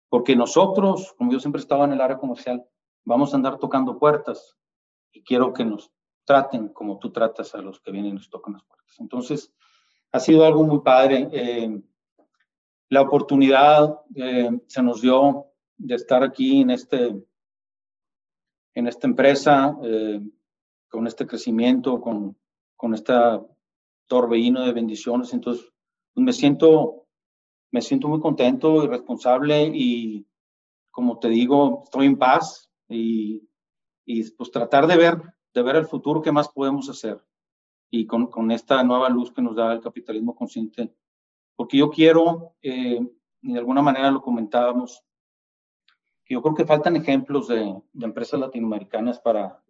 porque 0.09 0.35
nosotros, 0.35 1.13
como 1.17 1.31
yo 1.31 1.39
siempre 1.39 1.61
estaba 1.61 1.85
en 1.85 1.93
el 1.93 2.01
área 2.01 2.17
comercial, 2.17 2.65
vamos 3.05 3.33
a 3.33 3.37
andar 3.37 3.57
tocando 3.57 3.97
puertas 3.97 4.57
y 5.11 5.23
quiero 5.23 5.53
que 5.53 5.65
nos 5.65 5.91
traten 6.25 6.69
como 6.69 6.99
tú 6.99 7.11
tratas 7.11 7.55
a 7.55 7.59
los 7.59 7.79
que 7.79 7.91
vienen 7.91 8.11
y 8.11 8.15
nos 8.15 8.29
tocan 8.29 8.53
las 8.53 8.63
puertas. 8.63 8.95
Entonces, 8.99 9.53
ha 10.11 10.19
sido 10.19 10.45
algo 10.45 10.63
muy 10.63 10.81
padre. 10.81 11.29
Eh, 11.31 11.81
la 12.89 13.01
oportunidad 13.01 13.99
eh, 14.15 14.49
se 14.67 14.83
nos 14.83 15.01
dio 15.01 15.47
de 15.77 15.95
estar 15.95 16.23
aquí 16.23 16.61
en, 16.61 16.69
este, 16.69 17.15
en 18.73 18.87
esta 18.87 19.07
empresa, 19.07 19.77
eh, 19.83 20.21
con 20.89 21.07
este 21.07 21.25
crecimiento, 21.25 21.99
con, 21.99 22.37
con 22.75 22.93
este 22.93 23.13
torbellino 24.07 24.65
de 24.65 24.73
bendiciones. 24.73 25.33
Entonces, 25.33 25.71
pues 26.13 26.23
me 26.23 26.33
siento 26.33 27.05
me 27.75 27.81
siento 27.81 28.07
muy 28.07 28.21
contento 28.21 28.85
y 28.85 28.87
responsable 28.87 29.69
y 29.73 30.25
como 30.91 31.19
te 31.19 31.27
digo, 31.27 31.81
estoy 31.83 32.05
en 32.05 32.17
paz 32.17 32.71
y, 32.87 33.49
y 34.05 34.31
pues 34.31 34.49
tratar 34.49 34.87
de 34.87 34.95
ver, 34.95 35.21
de 35.53 35.61
ver 35.61 35.75
el 35.75 35.85
futuro, 35.85 36.21
qué 36.21 36.31
más 36.31 36.47
podemos 36.47 36.87
hacer. 36.89 37.21
Y 37.91 38.07
con, 38.07 38.27
con 38.27 38.49
esta 38.51 38.81
nueva 38.81 39.09
luz 39.09 39.33
que 39.33 39.41
nos 39.41 39.57
da 39.57 39.73
el 39.73 39.81
capitalismo 39.81 40.33
consciente. 40.33 40.95
Porque 41.55 41.77
yo 41.77 41.89
quiero, 41.89 42.55
eh, 42.61 42.99
y 43.41 43.53
de 43.53 43.59
alguna 43.59 43.81
manera 43.81 44.11
lo 44.11 44.21
comentábamos, 44.21 45.03
que 46.25 46.33
yo 46.33 46.41
creo 46.41 46.55
que 46.55 46.65
faltan 46.65 46.95
ejemplos 46.95 47.47
de, 47.47 47.81
de 47.93 48.05
empresas 48.05 48.39
latinoamericanas 48.39 49.19
para, 49.19 49.63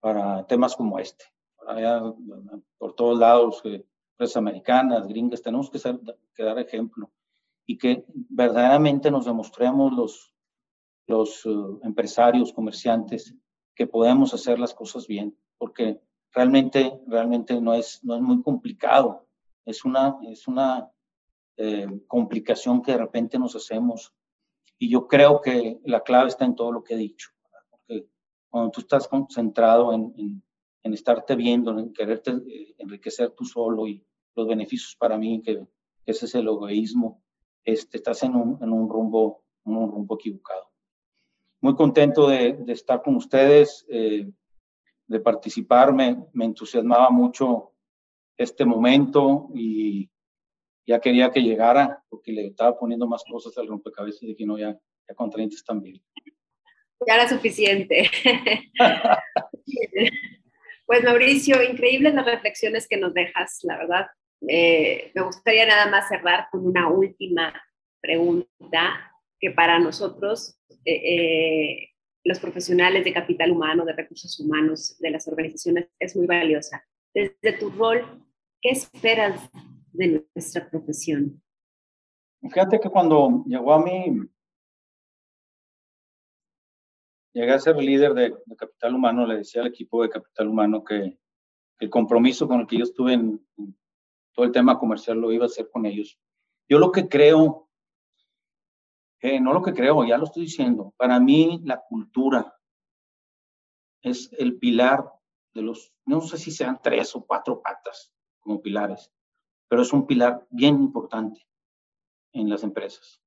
para 0.00 0.46
temas 0.46 0.76
como 0.76 0.98
este. 0.98 1.24
por 2.78 2.94
todos 2.94 3.18
lados, 3.18 3.60
eh, 3.64 3.84
empresas 4.12 4.36
americanas, 4.36 5.06
gringas, 5.06 5.42
tenemos 5.42 5.70
que, 5.70 5.78
ser, 5.78 5.98
que 6.34 6.42
dar 6.42 6.58
ejemplo 6.58 7.10
y 7.66 7.76
que 7.76 8.04
verdaderamente 8.08 9.10
nos 9.10 9.26
demostremos 9.26 9.92
los, 9.92 10.32
los 11.06 11.44
uh, 11.44 11.80
empresarios, 11.82 12.52
comerciantes, 12.52 13.34
que 13.74 13.86
podemos 13.86 14.32
hacer 14.32 14.58
las 14.58 14.74
cosas 14.74 15.06
bien, 15.06 15.36
porque 15.58 16.00
realmente, 16.32 16.98
realmente 17.06 17.60
no 17.60 17.74
es, 17.74 18.02
no 18.02 18.16
es 18.16 18.22
muy 18.22 18.42
complicado, 18.42 19.26
es 19.64 19.84
una, 19.84 20.18
es 20.22 20.48
una 20.48 20.90
eh, 21.60 21.86
complicación 22.06 22.82
que 22.82 22.92
de 22.92 22.98
repente 22.98 23.38
nos 23.38 23.54
hacemos. 23.56 24.14
Y 24.78 24.88
yo 24.88 25.08
creo 25.08 25.40
que 25.40 25.80
la 25.84 26.02
clave 26.02 26.28
está 26.28 26.44
en 26.44 26.54
todo 26.54 26.70
lo 26.70 26.84
que 26.84 26.94
he 26.94 26.96
dicho, 26.96 27.30
porque 27.68 28.06
cuando 28.48 28.70
tú 28.70 28.80
estás 28.80 29.08
concentrado 29.08 29.92
en, 29.92 30.14
en, 30.16 30.42
en 30.84 30.94
estarte 30.94 31.34
viendo, 31.34 31.76
en 31.76 31.92
quererte 31.92 32.30
eh, 32.30 32.74
enriquecer 32.78 33.30
tú 33.30 33.44
solo 33.44 33.88
y 33.88 34.04
los 34.36 34.46
beneficios 34.46 34.94
para 34.96 35.18
mí, 35.18 35.42
que, 35.42 35.56
que 36.04 36.12
ese 36.12 36.26
es 36.26 36.34
el 36.36 36.46
egoísmo, 36.46 37.22
este, 37.64 37.96
estás 37.96 38.22
en 38.22 38.36
un, 38.36 38.62
en 38.62 38.72
un, 38.72 38.88
rumbo, 38.88 39.42
un 39.64 39.90
rumbo 39.90 40.14
equivocado. 40.14 40.70
Muy 41.60 41.74
contento 41.74 42.28
de, 42.28 42.52
de 42.52 42.72
estar 42.72 43.02
con 43.02 43.16
ustedes, 43.16 43.84
eh, 43.88 44.30
de 45.08 45.20
participar, 45.20 45.92
me, 45.92 46.24
me, 46.32 46.44
entusiasmaba 46.44 47.10
mucho 47.10 47.72
este 48.36 48.64
momento 48.64 49.48
y 49.54 50.08
ya 50.88 51.00
quería 51.00 51.30
que 51.30 51.40
llegara 51.40 52.02
porque 52.08 52.32
le 52.32 52.46
estaba 52.46 52.78
poniendo 52.78 53.06
más 53.06 53.22
cosas 53.30 53.56
al 53.58 53.68
rompecabezas 53.68 54.22
y 54.22 54.28
dije, 54.28 54.46
no, 54.46 54.58
ya, 54.58 54.74
ya 55.06 55.14
con 55.14 55.28
30 55.28 55.54
están 55.54 55.82
bien. 55.82 56.02
Ya 57.06 57.14
era 57.14 57.28
suficiente. 57.28 58.10
pues 60.86 61.04
Mauricio, 61.04 61.62
increíbles 61.62 62.14
las 62.14 62.24
reflexiones 62.24 62.88
que 62.88 62.96
nos 62.96 63.12
dejas, 63.12 63.58
la 63.64 63.76
verdad. 63.76 64.06
Eh, 64.48 65.12
me 65.14 65.22
gustaría 65.22 65.66
nada 65.66 65.90
más 65.90 66.08
cerrar 66.08 66.48
con 66.50 66.66
una 66.66 66.88
última 66.88 67.52
pregunta 68.00 69.12
que 69.38 69.50
para 69.50 69.78
nosotros, 69.78 70.58
eh, 70.86 70.94
eh, 70.94 71.88
los 72.24 72.40
profesionales 72.40 73.04
de 73.04 73.12
capital 73.12 73.50
humano, 73.50 73.84
de 73.84 73.92
recursos 73.92 74.40
humanos, 74.40 74.96
de 75.00 75.10
las 75.10 75.28
organizaciones, 75.28 75.88
es 75.98 76.16
muy 76.16 76.26
valiosa. 76.26 76.82
Desde 77.12 77.52
tu 77.58 77.68
rol, 77.70 78.24
¿qué 78.62 78.70
esperas 78.70 79.50
de 79.92 80.26
nuestra 80.34 80.68
profesión? 80.68 81.42
Fíjate 82.42 82.78
que 82.78 82.88
cuando 82.88 83.44
llegó 83.46 83.72
a 83.72 83.82
mí, 83.82 84.20
llegué 87.32 87.52
a 87.52 87.58
ser 87.58 87.76
líder 87.76 88.14
de, 88.14 88.34
de, 88.44 88.56
capital 88.56 88.94
humano, 88.94 89.26
le 89.26 89.38
decía 89.38 89.62
al 89.62 89.68
equipo 89.68 90.02
de 90.02 90.10
capital 90.10 90.48
humano 90.48 90.84
que 90.84 91.18
el 91.80 91.90
compromiso 91.90 92.46
con 92.46 92.60
el 92.60 92.66
que 92.66 92.78
yo 92.78 92.84
estuve 92.84 93.14
en, 93.14 93.44
en 93.56 93.78
todo 94.32 94.46
el 94.46 94.52
tema 94.52 94.78
comercial 94.78 95.18
lo 95.18 95.32
iba 95.32 95.44
a 95.44 95.46
hacer 95.46 95.68
con 95.70 95.84
ellos. 95.84 96.18
Yo 96.68 96.78
lo 96.78 96.92
que 96.92 97.08
creo, 97.08 97.68
eh, 99.20 99.40
no 99.40 99.52
lo 99.52 99.62
que 99.62 99.72
creo, 99.72 100.04
ya 100.04 100.18
lo 100.18 100.24
estoy 100.24 100.44
diciendo, 100.44 100.94
para 100.96 101.18
mí 101.18 101.60
la 101.64 101.82
cultura 101.82 102.54
es 104.02 104.32
el 104.38 104.58
pilar 104.58 105.04
de 105.54 105.62
los, 105.62 105.92
no 106.04 106.20
sé 106.20 106.38
si 106.38 106.50
sean 106.50 106.78
tres 106.82 107.16
o 107.16 107.26
cuatro 107.26 107.60
patas 107.60 108.12
como 108.38 108.62
pilares, 108.62 109.12
pero 109.68 109.82
es 109.82 109.92
un 109.92 110.06
pilar 110.06 110.46
bien 110.50 110.76
importante 110.76 111.46
en 112.32 112.48
las 112.48 112.62
empresas. 112.62 113.20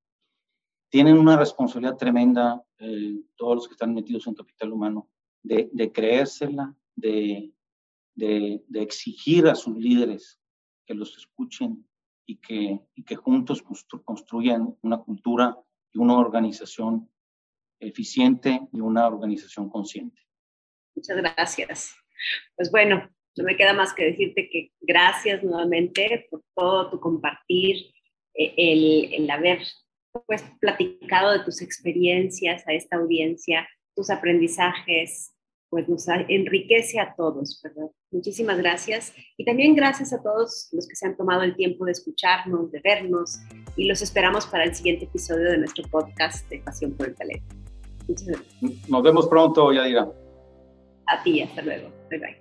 Tienen 0.89 1.17
una 1.17 1.37
responsabilidad 1.37 1.97
tremenda 1.97 2.63
eh, 2.79 3.21
todos 3.35 3.55
los 3.55 3.67
que 3.67 3.73
están 3.73 3.93
metidos 3.93 4.27
en 4.27 4.33
capital 4.33 4.73
humano 4.73 5.09
de, 5.43 5.69
de 5.71 5.91
creérsela, 5.91 6.75
de, 6.95 7.53
de, 8.15 8.61
exigir 8.73 9.47
a 9.47 9.55
sus 9.55 9.77
líderes 9.77 10.39
que 10.85 10.93
los 10.93 11.17
escuchen 11.17 11.87
y 12.25 12.37
que, 12.37 12.79
y 12.95 13.03
que 13.03 13.15
juntos 13.15 13.63
construyan 14.03 14.77
una 14.81 14.97
cultura 14.97 15.57
y 15.91 15.99
una 15.99 16.17
organización 16.17 17.09
eficiente 17.79 18.67
y 18.71 18.79
una 18.79 19.07
organización 19.07 19.69
consciente. 19.69 20.21
Muchas 20.95 21.17
gracias. 21.17 21.95
Pues 22.55 22.69
bueno, 22.69 23.09
no 23.37 23.43
me 23.43 23.55
queda 23.55 23.73
más 23.73 23.93
que 23.93 24.05
decirte 24.05 24.49
que 24.49 24.71
gracias 24.81 25.43
nuevamente 25.43 26.27
por 26.29 26.43
todo 26.55 26.89
tu 26.89 26.99
compartir, 26.99 27.77
eh, 28.33 28.53
el, 28.57 29.13
el 29.13 29.29
haber 29.29 29.59
pues 30.25 30.43
platicado 30.59 31.31
de 31.31 31.39
tus 31.39 31.61
experiencias 31.61 32.67
a 32.67 32.73
esta 32.73 32.97
audiencia, 32.97 33.67
tus 33.95 34.09
aprendizajes, 34.09 35.33
pues 35.71 35.87
nos 35.87 36.05
enriquece 36.27 36.99
a 36.99 37.15
todos, 37.15 37.61
¿verdad? 37.63 37.89
Muchísimas 38.11 38.57
gracias. 38.57 39.13
Y 39.37 39.45
también 39.45 39.73
gracias 39.73 40.11
a 40.11 40.21
todos 40.21 40.67
los 40.73 40.85
que 40.85 40.95
se 40.95 41.07
han 41.07 41.15
tomado 41.15 41.43
el 41.43 41.55
tiempo 41.55 41.85
de 41.85 41.93
escucharnos, 41.93 42.71
de 42.73 42.81
vernos, 42.81 43.39
y 43.77 43.85
los 43.85 44.01
esperamos 44.01 44.45
para 44.45 44.65
el 44.65 44.75
siguiente 44.75 45.05
episodio 45.05 45.49
de 45.49 45.59
nuestro 45.59 45.85
podcast 45.89 46.47
de 46.49 46.59
Pasión 46.59 46.91
por 46.91 47.07
el 47.07 47.15
Talento. 47.15 47.55
Nos 48.89 49.03
vemos 49.03 49.27
pronto, 49.27 49.71
Yadira. 49.71 50.11
A 51.07 51.23
ti, 51.23 51.41
hasta 51.41 51.61
luego. 51.61 51.89
Bye 52.09 52.19
bye. 52.19 52.40